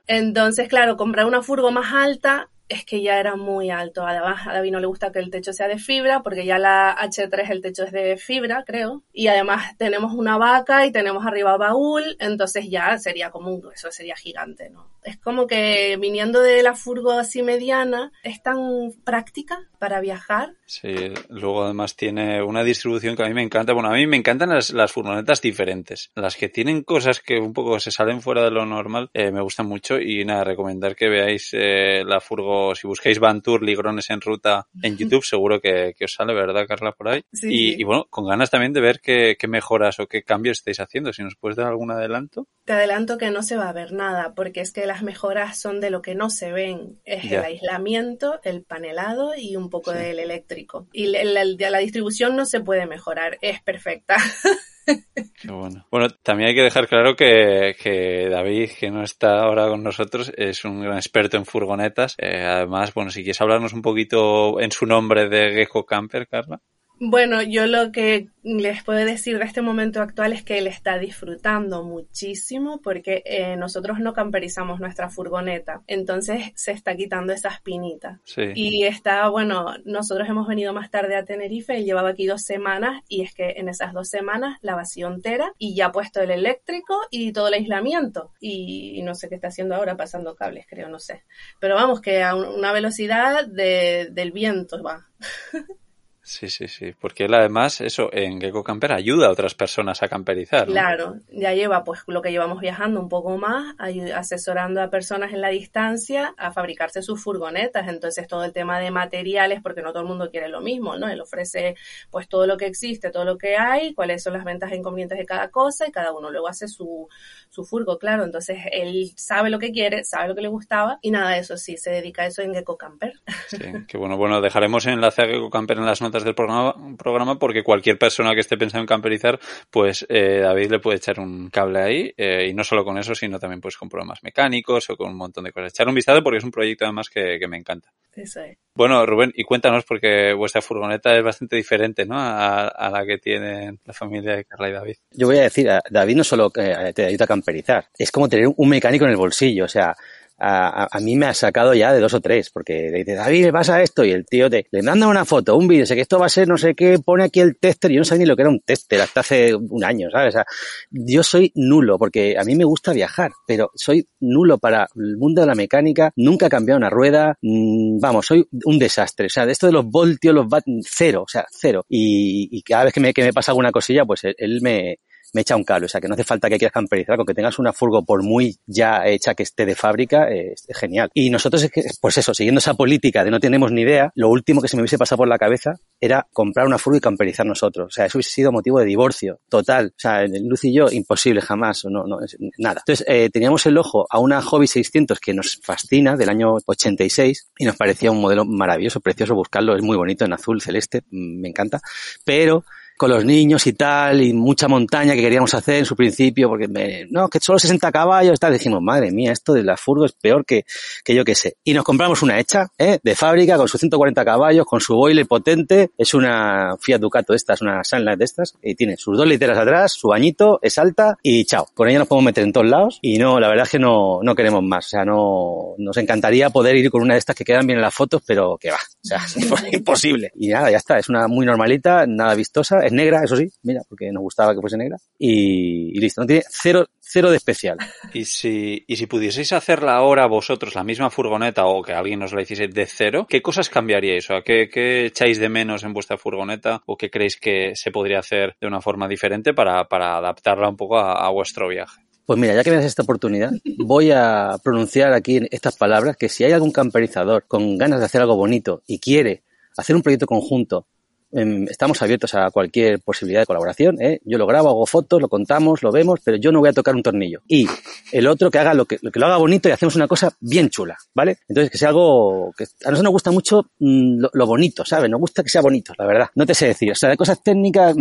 Entonces, 0.07 0.69
claro, 0.69 0.97
comprar 0.97 1.27
una 1.27 1.43
furgo 1.43 1.71
más 1.71 1.93
alta 1.93 2.49
es 2.69 2.85
que 2.85 3.03
ya 3.03 3.19
era 3.19 3.37
muy 3.37 3.71
alto. 3.71 4.07
Además, 4.07 4.47
a 4.47 4.53
David 4.53 4.73
no 4.73 4.81
le 4.81 4.87
gusta 4.87 5.11
que 5.11 5.19
el 5.19 5.31
techo 5.31 5.53
sea 5.53 5.69
de 5.69 5.79
fibra, 5.79 6.23
porque 6.23 6.45
ya 6.45 6.59
la 6.59 6.95
H3 6.97 7.51
el 7.51 7.63
techo 7.63 7.85
es 7.85 7.93
de 7.93 8.17
fibra, 8.17 8.65
creo. 8.67 9.03
Y 9.13 9.29
además 9.29 9.77
tenemos 9.79 10.13
una 10.13 10.37
vaca 10.37 10.85
y 10.85 10.93
tenemos 10.93 11.27
arriba 11.27 11.57
baúl, 11.57 12.17
entonces 12.21 12.69
ya 12.69 12.99
sería 12.99 13.31
como 13.31 13.59
eso 13.73 13.91
sería 13.91 14.17
gigante, 14.17 14.69
¿no? 14.71 14.87
Es 15.03 15.17
como 15.17 15.47
que 15.47 15.97
viniendo 15.99 16.41
de 16.41 16.63
la 16.63 16.75
furgo 16.75 17.13
así 17.13 17.43
mediana, 17.43 18.13
es 18.23 18.43
tan 18.43 18.93
práctica 19.05 19.59
para 19.79 20.01
viajar. 20.01 20.55
Sí, 20.69 20.95
luego 21.31 21.65
además 21.65 21.97
tiene 21.97 22.43
una 22.43 22.63
distribución 22.63 23.17
que 23.17 23.23
a 23.23 23.27
mí 23.27 23.33
me 23.33 23.43
encanta. 23.43 23.73
Bueno, 23.73 23.89
a 23.89 23.95
mí 23.95 24.07
me 24.07 24.19
encantan 24.19 24.51
las, 24.51 24.93
furgonetas 24.93 25.41
diferentes. 25.41 26.11
Las 26.15 26.37
que 26.37 26.51
tienen 26.51 26.83
cosas 26.83 27.21
que 27.21 27.39
un 27.39 27.55
poco 27.55 27.81
se 27.81 27.91
salen 27.91 28.21
fuera 28.21 28.45
de 28.45 28.51
lo 28.51 28.67
normal, 28.67 29.09
eh, 29.15 29.31
me 29.33 29.41
gustan 29.41 29.67
mucho. 29.67 29.99
Y 29.99 30.27
nada, 30.27 30.45
recomendar 30.45 30.95
que 30.95 31.09
veáis 31.09 31.51
eh, 31.55 32.05
la 32.05 32.21
furgo 32.21 32.75
si 32.75 32.87
buscáis 32.87 33.19
Van 33.19 33.41
Tour, 33.41 33.63
Ligrones 33.63 34.11
en 34.11 34.21
ruta 34.21 34.69
en 34.83 34.99
YouTube, 34.99 35.25
seguro 35.25 35.59
que, 35.59 35.95
os 36.05 36.13
sale, 36.13 36.35
¿verdad, 36.35 36.67
Carla, 36.69 36.93
por 36.93 37.09
ahí? 37.09 37.23
y, 37.33 37.83
bueno, 37.85 38.07
con 38.11 38.27
ganas 38.27 38.51
también 38.51 38.75
de 38.75 38.83
ver 38.83 39.01
qué, 39.01 39.37
mejoras 39.49 39.99
o 40.01 40.07
qué 40.07 40.23
cambios 40.23 40.59
estáis 40.59 40.81
haciendo. 40.81 41.15
Si 41.15 41.23
nos 41.23 41.37
puedes 41.37 41.57
dar 41.57 41.69
algún 41.69 41.91
adelanto. 41.93 42.47
Te 42.67 42.75
adelanto 42.75 43.17
que 43.17 43.31
no 43.31 43.43
se 43.43 43.57
va 43.57 43.71
a 43.71 43.73
ver 43.73 43.93
nada, 43.93 44.35
porque 44.35 44.61
es 44.61 44.73
que 44.73 44.85
las 44.85 45.03
mejoras 45.03 45.59
son 45.59 45.81
de 45.81 45.89
lo 45.89 46.03
que 46.03 46.15
no 46.15 46.29
se 46.29 46.53
ven. 46.53 47.01
Es 47.07 47.25
el 47.33 47.43
aislamiento, 47.43 48.39
el 48.45 48.65
panelado 48.65 49.35
y 49.35 49.57
un 49.57 49.71
poco 49.71 49.93
del 49.93 50.19
eléctrico. 50.19 50.58
Y 50.93 51.07
la, 51.07 51.45
la 51.45 51.79
distribución 51.79 52.37
no 52.37 52.45
se 52.45 52.61
puede 52.61 52.87
mejorar, 52.87 53.39
es 53.41 53.63
perfecta. 53.63 54.17
bueno. 55.45 55.87
Bueno, 55.91 56.09
también 56.23 56.49
hay 56.49 56.55
que 56.55 56.63
dejar 56.63 56.89
claro 56.89 57.15
que, 57.15 58.29
David, 58.31 58.71
que 58.79 58.91
no 58.91 59.03
está 59.03 59.41
ahora 59.41 59.69
con 59.69 59.83
nosotros, 59.83 60.33
es 60.37 60.65
un 60.65 60.81
gran 60.81 60.97
experto 60.97 61.37
en 61.37 61.45
furgonetas. 61.45 62.15
Eh, 62.19 62.43
además, 62.43 62.93
bueno, 62.95 63.11
si 63.11 63.23
quieres 63.23 63.41
hablarnos 63.41 63.73
un 63.73 63.83
poquito 63.83 64.61
en 64.61 64.73
su 64.73 64.87
nombre 64.87 65.29
de 65.29 65.53
Gecko 65.53 65.85
Camper, 65.85 66.27
Carla. 66.29 66.61
Bueno, 67.01 67.43
yo 67.43 67.67
lo 67.67 67.93
que 67.93 68.29
les 68.43 68.83
puedo 68.83 68.99
decir 68.99 69.39
de 69.39 69.45
este 69.45 69.63
momento 69.63 70.03
actual 70.03 70.33
es 70.33 70.43
que 70.43 70.59
él 70.59 70.67
está 70.67 70.99
disfrutando 70.99 71.85
muchísimo 71.85 72.81
porque 72.83 73.23
eh, 73.25 73.57
nosotros 73.57 74.01
no 74.01 74.15
camperizamos 74.15 74.81
nuestra 74.81 75.09
furgoneta, 75.09 75.83
entonces 75.87 76.51
se 76.57 76.73
está 76.73 76.97
quitando 76.97 77.33
esa 77.33 77.51
espinita. 77.51 78.21
Y 78.55 78.85
está, 78.85 79.29
bueno, 79.29 79.77
nosotros 79.85 80.29
hemos 80.29 80.49
venido 80.49 80.73
más 80.73 80.91
tarde 80.91 81.15
a 81.15 81.25
Tenerife, 81.25 81.77
él 81.77 81.85
llevaba 81.85 82.11
aquí 82.11 82.27
dos 82.27 82.43
semanas 82.43 83.03
y 83.09 83.23
es 83.23 83.33
que 83.33 83.55
en 83.57 83.69
esas 83.69 83.93
dos 83.93 84.09
semanas 84.09 84.59
la 84.63 84.75
vacío 84.75 85.07
entera 85.07 85.53
y 85.57 85.77
ya 85.77 85.87
ha 85.87 85.93
puesto 85.93 86.21
el 86.21 86.33
eléctrico 86.33 87.01
y 87.11 87.33
todo 87.33 87.49
el 87.49 87.55
aislamiento 87.55 88.33
y, 88.41 89.03
no 89.03 89.15
sé 89.15 89.29
qué 89.29 89.37
está 89.37 89.49
haciendo 89.49 89.77
ahora 89.77 89.97
pasando 89.97 90.35
cables, 90.35 90.67
creo, 90.69 90.89
no 90.89 90.99
sé. 90.99 91.23
Pero 91.61 91.77
vamos, 91.77 92.01
que 92.01 92.23
a 92.23 92.35
una 92.35 92.73
velocidad 92.73 93.47
del 93.47 94.33
viento 94.33 94.83
va. 94.83 95.07
Sí, 96.29 96.51
sí, 96.51 96.69
sí, 96.69 96.93
porque 97.01 97.25
él 97.25 97.33
además, 97.33 97.81
eso, 97.81 98.11
en 98.13 98.39
Gecko 98.39 98.63
Camper 98.63 98.93
ayuda 98.93 99.29
a 99.29 99.31
otras 99.31 99.55
personas 99.55 100.03
a 100.03 100.09
camperizar. 100.09 100.67
Claro, 100.67 101.17
ya 101.33 101.55
lleva 101.55 101.85
pues 101.85 102.01
lo 102.07 102.21
que 102.21 102.31
llevamos 102.31 102.61
viajando 102.61 103.01
un 103.01 103.09
poco 103.09 103.39
más, 103.39 103.75
asesorando 104.15 104.83
a 104.83 104.91
personas 104.91 105.33
en 105.33 105.41
la 105.41 105.49
distancia 105.49 106.35
a 106.37 106.53
fabricarse 106.53 107.01
sus 107.01 107.23
furgonetas, 107.23 107.89
entonces 107.89 108.29
todo 108.29 108.45
el 108.45 108.53
tema 108.53 108.79
de 108.79 108.91
materiales, 108.91 109.63
porque 109.63 109.81
no 109.81 109.93
todo 109.93 110.03
el 110.03 110.09
mundo 110.09 110.29
quiere 110.31 110.51
lo 110.51 110.61
mismo, 110.61 110.99
¿no? 110.99 111.09
Él 111.09 111.19
ofrece 111.23 111.77
pues 112.11 112.29
todo 112.29 112.47
lo 112.47 112.59
que 112.59 112.67
existe, 112.67 113.11
todo 113.11 113.25
lo 113.25 113.39
que 113.39 113.57
hay, 113.57 113.95
cuáles 113.95 114.23
son 114.23 114.35
las 114.35 114.45
ventas 114.45 114.71
e 114.71 114.77
inconvenientes 114.77 115.17
de 115.17 115.25
cada 115.25 115.49
cosa 115.49 115.89
y 115.89 115.93
cada 115.93 116.13
uno 116.13 116.31
luego 116.31 116.49
hace 116.49 116.69
su, 116.69 117.09
su 117.49 117.65
furgo, 117.65 117.99
claro, 117.99 118.25
entonces 118.25 118.59
él 118.71 119.13
sabe 119.17 119.49
lo 119.49 119.59
que 119.59 119.73
quiere, 119.73 120.05
sabe 120.05 120.29
lo 120.29 120.35
que 120.35 120.43
le 120.43 120.49
gustaba 120.49 120.99
y 121.01 121.11
nada, 121.11 121.39
eso 121.39 121.57
sí, 121.57 121.79
se 121.79 121.89
dedica 121.91 122.25
a 122.25 122.27
eso 122.27 122.43
en 122.43 122.53
Gecko 122.53 122.77
Camper. 122.77 123.15
Sí, 123.49 123.57
que 123.89 123.97
bueno, 123.97 124.19
bueno, 124.19 124.43
dejaremos 124.43 124.85
enlace 124.85 125.23
a 125.23 125.27
Gecko 125.27 125.49
Camper 125.49 125.79
en 125.79 125.87
las 125.87 126.03
notas 126.03 126.18
del 126.25 126.35
programa, 126.35 126.75
programa 126.97 127.39
porque 127.39 127.63
cualquier 127.63 127.99
persona 127.99 128.35
que 128.35 128.41
esté 128.41 128.57
pensando 128.57 128.83
en 128.83 128.87
camperizar, 128.87 129.39
pues 129.71 130.07
eh, 130.09 130.41
David 130.43 130.71
le 130.71 130.79
puede 130.81 130.99
echar 130.99 131.21
un 131.21 131.51
cable 131.51 131.81
ahí 131.81 132.15
eh, 132.17 132.49
y 132.49 132.55
no 132.55 132.65
solo 132.65 132.85
con 132.85 132.99
eso, 132.99 133.15
sino 133.15 133.39
también 133.39 133.61
pues 133.61 133.77
con 133.77 133.89
problemas 133.89 134.23
mecánicos 134.23 134.89
o 134.91 134.97
con 134.97 135.11
un 135.11 135.17
montón 135.17 135.45
de 135.45 135.53
cosas. 135.53 135.73
Echar 135.73 135.89
un 135.89 135.95
vistazo 135.95 136.23
porque 136.23 136.39
es 136.39 136.45
un 136.45 136.51
proyecto 136.51 136.85
además 136.85 137.09
que, 137.09 137.39
me 137.49 137.57
encanta. 137.57 137.91
Eso 138.15 138.41
es. 138.43 138.59
Bueno, 138.75 139.05
Rubén, 139.07 139.33
y 139.35 139.43
cuéntanos 139.45 139.85
porque 139.85 140.33
vuestra 140.35 140.61
furgoneta 140.61 141.17
es 141.17 141.25
bastante 141.25 141.57
diferente, 141.57 142.05
¿no? 142.05 142.17
A, 142.19 142.91
la 142.93 143.05
que 143.07 143.19
tiene 143.19 143.79
la 143.85 143.93
familia 143.93 144.37
de 144.37 144.45
Carla 144.45 144.69
y 144.69 144.73
David. 144.73 144.97
Yo 145.13 145.27
voy 145.27 145.39
a 145.39 145.43
decir, 145.43 145.69
David 145.91 146.17
no 146.17 146.25
solo 146.25 146.53
eh, 146.57 146.93
te 146.95 147.07
ayuda 147.07 147.25
a 147.25 147.29
camperizar, 147.29 147.87
es 147.97 148.11
como 148.11 148.29
tener 148.29 148.49
un 148.55 148.69
mecánico 148.69 149.05
en 149.05 149.13
el 149.13 149.17
bolsillo, 149.17 149.65
o 149.65 149.69
sea, 149.69 149.95
a, 150.39 150.89
a, 150.91 151.01
mí 151.01 151.17
me 151.17 151.27
ha 151.27 151.35
sacado 151.35 151.75
ya 151.75 151.93
de 151.93 152.01
dos 152.01 152.15
o 152.15 152.21
tres, 152.21 152.51
porque 152.51 152.91
le 152.91 152.99
dice, 152.99 153.15
David, 153.15 153.47
me 153.47 153.53
pasa 153.53 153.83
esto, 153.83 154.05
y 154.05 154.13
el 154.13 154.25
tío 154.25 154.49
te, 154.49 154.67
le 154.71 154.83
manda 154.83 155.09
una 155.09 155.25
foto, 155.25 155.57
un 155.57 155.67
vídeo, 155.67 155.87
sé 155.87 155.95
que 155.95 156.03
esto 156.03 156.19
va 156.19 156.27
a 156.27 156.31
ser 156.31 156.49
no 156.49 156.57
sé 156.57 156.75
qué, 156.75 156.99
pone 156.99 157.25
aquí 157.25 157.41
el 157.41 157.59
tester, 157.59 157.91
y 157.91 157.95
yo 157.95 158.01
no 158.01 158.05
sabía 158.05 158.25
ni 158.25 158.27
lo 158.27 158.37
que 158.37 158.43
era 158.43 158.51
un 158.51 158.61
tester 158.61 159.01
hasta 159.01 159.21
hace 159.21 159.55
un 159.55 159.85
año, 159.85 160.11
¿sabes? 160.11 160.29
O 160.29 160.39
sea, 160.39 160.47
yo 160.91 161.23
soy 161.23 161.53
nulo, 161.55 161.99
porque 161.99 162.37
a 162.39 162.45
mí 162.45 162.55
me 162.55 162.65
gusta 162.65 162.93
viajar, 162.93 163.31
pero 163.47 163.71
soy 163.75 164.07
nulo 164.21 164.59
para 164.59 164.89
el 164.95 165.17
mundo 165.17 165.41
de 165.41 165.47
la 165.47 165.55
mecánica, 165.55 166.13
nunca 166.17 166.47
he 166.47 166.51
cambiado 166.51 166.79
una 166.79 166.91
rueda, 166.91 167.37
mmm, 167.43 167.99
vamos, 167.99 168.27
soy 168.27 168.47
un 168.65 168.79
desastre, 168.79 169.27
o 169.27 169.31
sea, 169.31 169.47
de 169.47 169.53
esto 169.53 169.67
de 169.67 169.73
los 169.73 169.87
voltios, 169.87 170.35
los 170.35 170.47
cero, 170.85 171.23
o 171.27 171.29
sea, 171.29 171.47
cero, 171.51 171.85
y, 171.89 172.49
y 172.51 172.63
cada 172.63 172.85
vez 172.85 172.95
que 172.95 173.01
me, 173.01 173.13
que 173.13 173.23
me 173.23 173.33
pasa 173.33 173.53
alguna 173.53 173.73
cosilla, 173.73 174.05
pues 174.05 174.23
él, 174.25 174.61
me, 174.63 174.99
me 175.33 175.43
echa 175.43 175.57
un 175.57 175.65
cable. 175.65 175.87
O 175.87 175.89
sea, 175.89 176.01
que 176.01 176.09
no 176.09 176.15
hace 176.15 176.25
falta 176.25 176.49
que 176.49 176.59
quieras 176.59 176.73
camperizar, 176.73 177.17
con 177.17 177.27
que 177.27 177.35
tengas 177.35 177.59
una 177.59 177.73
furgo 177.73 178.05
por 178.05 178.23
muy 178.23 178.59
ya 178.67 179.07
hecha 179.07 179.35
que 179.35 179.43
esté 179.43 179.67
de 179.67 179.75
fábrica, 179.75 180.29
es, 180.29 180.67
genial. 180.75 181.11
Y 181.15 181.31
nosotros, 181.31 181.69
pues 182.01 182.19
eso, 182.19 182.35
siguiendo 182.35 182.59
esa 182.59 182.75
política 182.75 183.25
de 183.25 183.31
no 183.31 183.41
tenemos 183.41 183.73
ni 183.73 183.83
idea, 183.83 184.13
lo 184.15 184.29
último 184.29 184.61
que 184.61 184.69
se 184.69 184.77
me 184.77 184.83
hubiese 184.83 184.99
pasado 184.99 185.19
por 185.19 185.29
la 185.29 185.39
cabeza 185.39 185.75
era 186.01 186.27
comprar 186.33 186.67
una 186.67 186.79
furgo 186.79 186.99
y 186.99 187.01
camperizar 187.01 187.47
nosotros. 187.47 187.89
O 187.89 187.91
sea, 187.91 188.07
eso 188.07 188.19
hubiese 188.19 188.31
sido 188.31 188.53
motivo 188.53 188.79
de 188.81 188.87
divorcio 188.87 189.41
total. 189.49 189.89
O 189.89 190.01
sea, 190.01 190.27
Luz 190.27 190.65
y 190.65 190.73
yo, 190.73 190.87
imposible 190.91 191.41
jamás, 191.41 191.85
no, 191.85 192.05
no, 192.05 192.19
nada. 192.59 192.83
Entonces, 192.87 193.05
eh, 193.09 193.31
teníamos 193.31 193.67
el 193.67 193.79
ojo 193.79 194.07
a 194.11 194.19
una 194.19 194.41
Hobby 194.43 194.67
600 194.67 195.19
que 195.21 195.35
nos 195.35 195.61
fascina, 195.63 196.17
del 196.17 196.29
año 196.29 196.57
86, 196.67 197.51
y 197.59 197.65
nos 197.65 197.77
parecía 197.77 198.11
un 198.11 198.21
modelo 198.21 198.45
maravilloso, 198.45 199.01
precioso 199.01 199.35
buscarlo, 199.35 199.77
es 199.77 199.83
muy 199.83 199.97
bonito 199.97 200.25
en 200.25 200.33
azul, 200.33 200.61
celeste, 200.61 201.03
mm, 201.11 201.41
me 201.41 201.49
encanta, 201.49 201.81
pero 202.25 202.65
con 202.99 203.11
los 203.11 203.25
niños 203.25 203.67
y 203.67 203.73
tal, 203.73 204.21
y 204.21 204.35
mucha 204.35 204.69
montaña 204.69 205.15
que 205.15 205.23
queríamos 205.23 205.55
hacer 205.55 205.77
en 205.77 205.85
su 205.87 205.97
principio, 205.97 206.49
porque 206.49 206.69
me, 206.69 207.07
no, 207.11 207.29
que 207.29 207.39
solo 207.41 207.59
60 207.59 207.91
caballos 207.91 208.35
y 208.37 208.39
tal. 208.39 208.53
Dijimos, 208.53 208.83
madre 208.83 209.11
mía, 209.11 209.33
esto 209.33 209.55
de 209.55 209.63
la 209.63 209.77
furgo 209.77 210.05
es 210.05 210.13
peor 210.13 210.45
que, 210.45 210.65
que 211.05 211.15
yo 211.15 211.25
que 211.25 211.35
sé. 211.35 211.57
Y 211.65 211.73
nos 211.73 211.85
compramos 211.85 212.23
una 212.23 212.39
hecha, 212.39 212.69
¿eh? 212.77 212.99
de 213.03 213.15
fábrica, 213.15 213.57
con 213.57 213.69
sus 213.69 213.81
140 213.81 214.25
caballos, 214.25 214.67
con 214.67 214.81
su 214.81 214.95
boiler 214.95 215.27
potente. 215.27 215.91
Es 215.97 216.13
una 216.13 216.77
Fiat 216.81 217.01
Ducato 217.01 217.35
esta, 217.35 217.55
es 217.55 217.63
una 217.63 217.85
Sunlight 217.85 218.19
de 218.19 218.25
estas, 218.25 218.55
y 218.63 218.75
tiene 218.75 218.97
sus 218.97 219.17
dos 219.17 219.27
literas 219.27 219.57
atrás, 219.57 219.93
su 219.93 220.09
bañito, 220.09 220.59
es 220.61 220.77
alta, 220.77 221.17
y 221.23 221.45
chao. 221.45 221.69
Con 221.75 221.89
ella 221.89 222.01
nos 222.01 222.09
podemos 222.09 222.27
meter 222.27 222.45
en 222.45 222.53
todos 222.53 222.69
lados, 222.69 222.99
y 223.01 223.19
no, 223.19 223.39
la 223.39 223.49
verdad 223.49 223.65
es 223.65 223.71
que 223.71 223.79
no, 223.79 224.21
no 224.23 224.35
queremos 224.35 224.63
más. 224.63 224.87
O 224.87 224.89
sea, 224.91 225.05
no, 225.05 225.75
nos 225.79 225.97
encantaría 225.97 226.51
poder 226.51 226.77
ir 226.77 226.91
con 226.91 227.03
una 227.03 227.15
de 227.15 227.21
estas 227.21 227.37
que 227.37 227.45
quedan 227.45 227.67
bien 227.67 227.79
en 227.79 227.83
las 227.83 227.95
fotos, 227.95 228.23
pero 228.27 228.59
que 228.59 228.71
va. 228.71 228.77
O 228.77 229.07
sea, 229.07 229.21
imposible. 229.73 230.33
Y 230.35 230.49
nada, 230.49 230.71
ya 230.71 230.79
está, 230.79 230.99
es 230.99 231.09
una 231.09 231.29
muy 231.29 231.47
normalita, 231.47 232.07
nada 232.07 232.35
vistosa, 232.35 232.81
es 232.89 232.93
negra, 232.93 233.23
eso 233.25 233.37
sí, 233.37 233.49
mira, 233.63 233.83
porque 233.89 234.11
nos 234.13 234.23
gustaba 234.23 234.55
que 234.55 234.61
fuese 234.61 234.77
negra. 234.77 234.97
Y, 235.19 235.99
listo, 235.99 236.21
no 236.21 236.27
tiene 236.27 236.43
cero, 236.49 236.87
cero 237.01 237.31
de 237.31 237.37
especial. 237.37 237.79
Y 238.13 238.25
si, 238.25 238.85
y 238.87 238.97
si 238.97 239.07
pudieseis 239.07 239.53
hacerla 239.53 239.97
ahora 239.97 240.27
vosotros, 240.27 240.75
la 240.75 240.85
misma 240.85 241.11
furgoneta, 241.11 241.67
o 241.67 241.83
que 241.83 241.93
alguien 241.93 242.23
os 242.23 242.33
la 242.33 242.43
hiciese 242.43 242.69
de 242.69 242.87
cero, 242.87 243.27
¿qué 243.29 243.41
cosas 243.43 243.69
cambiaríais? 243.69 244.25
O 244.25 244.35
sea, 244.35 244.43
¿qué, 244.43 244.69
¿qué, 244.69 245.07
echáis 245.07 245.39
de 245.39 245.49
menos 245.49 245.85
en 245.85 245.93
vuestra 245.93 246.19
furgoneta? 246.19 246.83
¿O 246.87 246.97
qué 246.97 247.11
creéis 247.11 247.37
que 247.37 247.73
se 247.75 247.91
podría 247.91 248.19
hacer 248.19 248.57
de 248.61 248.67
una 248.67 248.81
forma 248.81 249.09
diferente 249.09 249.55
para, 249.55 249.89
para 249.89 250.17
adaptarla 250.19 250.69
un 250.69 250.77
poco 250.77 250.99
a, 250.99 251.27
a 251.27 251.31
vuestro 251.31 251.69
viaje? 251.69 252.03
Pues 252.29 252.39
mira, 252.39 252.55
ya 252.55 252.63
que 252.63 252.69
me 252.69 252.77
das 252.77 252.85
esta 252.85 253.05
oportunidad, 253.05 253.53
voy 253.79 254.11
a 254.11 254.57
pronunciar 254.63 255.15
aquí 255.15 255.41
estas 255.51 255.79
palabras 255.79 256.15
que 256.15 256.29
si 256.29 256.45
hay 256.45 256.53
algún 256.53 256.73
camperizador 256.73 257.47
con 257.49 257.79
ganas 257.79 258.01
de 258.01 258.05
hacer 258.05 258.21
algo 258.21 258.37
bonito 258.37 258.83
y 258.87 258.99
quiere 258.99 259.45
hacer 259.79 259.97
un 259.97 260.03
proyecto 260.03 260.27
conjunto 260.27 260.87
estamos 261.31 262.01
abiertos 262.01 262.35
a 262.35 262.51
cualquier 262.51 263.01
posibilidad 263.01 263.41
de 263.41 263.47
colaboración. 263.47 264.01
¿eh? 264.01 264.21
Yo 264.25 264.39
lo 264.39 264.47
grabo, 264.47 264.69
hago 264.71 264.87
fotos, 264.87 265.21
lo 265.21 265.29
contamos, 265.29 265.83
lo 265.83 265.93
vemos, 265.93 266.21
pero 266.25 266.37
yo 266.39 266.53
no 266.53 266.61
voy 266.61 266.71
a 266.71 266.73
tocar 266.73 266.95
un 266.95 267.03
tornillo. 267.03 267.41
Y 267.47 267.67
el 268.13 268.27
otro 268.27 268.51
que 268.51 268.59
haga 268.59 268.75
lo 268.75 268.87
que, 268.87 268.99
lo, 269.03 269.27
haga 269.27 269.37
bonito 269.37 269.69
y 269.69 269.73
hacemos 269.73 269.97
una 269.97 270.09
cosa 270.09 270.33
bien 270.41 270.71
chula, 270.71 270.97
¿vale? 271.15 271.39
Entonces 271.49 271.71
que 271.71 271.79
sea 271.79 271.89
algo 271.89 272.53
que 272.57 272.65
a 272.65 272.91
nosotros 272.91 273.05
nos 273.05 273.13
gusta 273.13 273.31
mucho 273.31 273.71
mm, 273.79 274.25
lo, 274.33 274.47
bonito, 274.47 274.85
¿sabes? 274.85 275.11
Nos 275.11 275.21
gusta 275.21 275.43
que 275.43 275.51
sea 275.51 275.61
bonito, 275.61 275.93
la 275.99 276.07
verdad. 276.07 276.29
No 276.35 276.47
te 276.47 276.55
sé 276.55 276.69
decir. 276.69 276.93
O 276.93 276.95
sea, 276.95 277.11
de 277.11 277.17
cosas 277.17 277.43
técnicas, 277.43 277.95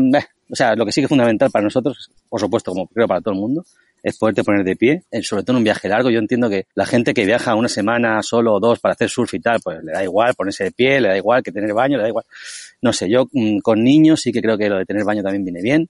o 0.49 0.55
sea, 0.55 0.75
lo 0.75 0.85
que 0.85 0.91
sí 0.91 1.01
que 1.01 1.05
es 1.05 1.09
fundamental 1.09 1.51
para 1.51 1.63
nosotros, 1.63 2.09
por 2.29 2.39
supuesto, 2.39 2.71
como 2.71 2.87
creo 2.87 3.07
para 3.07 3.21
todo 3.21 3.33
el 3.33 3.39
mundo, 3.39 3.65
es 4.03 4.17
poderte 4.17 4.43
poner 4.43 4.63
de 4.63 4.75
pie, 4.75 5.03
sobre 5.21 5.43
todo 5.43 5.53
en 5.53 5.57
un 5.57 5.63
viaje 5.63 5.89
largo. 5.89 6.09
Yo 6.09 6.19
entiendo 6.19 6.49
que 6.49 6.65
la 6.75 6.85
gente 6.85 7.13
que 7.13 7.25
viaja 7.25 7.55
una 7.55 7.69
semana 7.69 8.21
solo 8.23 8.53
o 8.53 8.59
dos 8.59 8.79
para 8.79 8.93
hacer 8.93 9.09
surf 9.09 9.33
y 9.33 9.39
tal, 9.39 9.59
pues 9.63 9.83
le 9.83 9.91
da 9.91 10.03
igual 10.03 10.33
ponerse 10.35 10.65
de 10.65 10.71
pie, 10.71 11.01
le 11.01 11.09
da 11.09 11.17
igual 11.17 11.43
que 11.43 11.51
tener 11.51 11.73
baño, 11.73 11.97
le 11.97 12.03
da 12.03 12.09
igual. 12.09 12.25
No 12.81 12.93
sé, 12.93 13.09
yo 13.09 13.27
mm, 13.31 13.59
con 13.59 13.83
niños 13.83 14.21
sí 14.21 14.31
que 14.31 14.41
creo 14.41 14.57
que 14.57 14.69
lo 14.69 14.77
de 14.77 14.85
tener 14.85 15.03
baño 15.03 15.23
también 15.23 15.43
viene 15.43 15.61
bien 15.61 15.89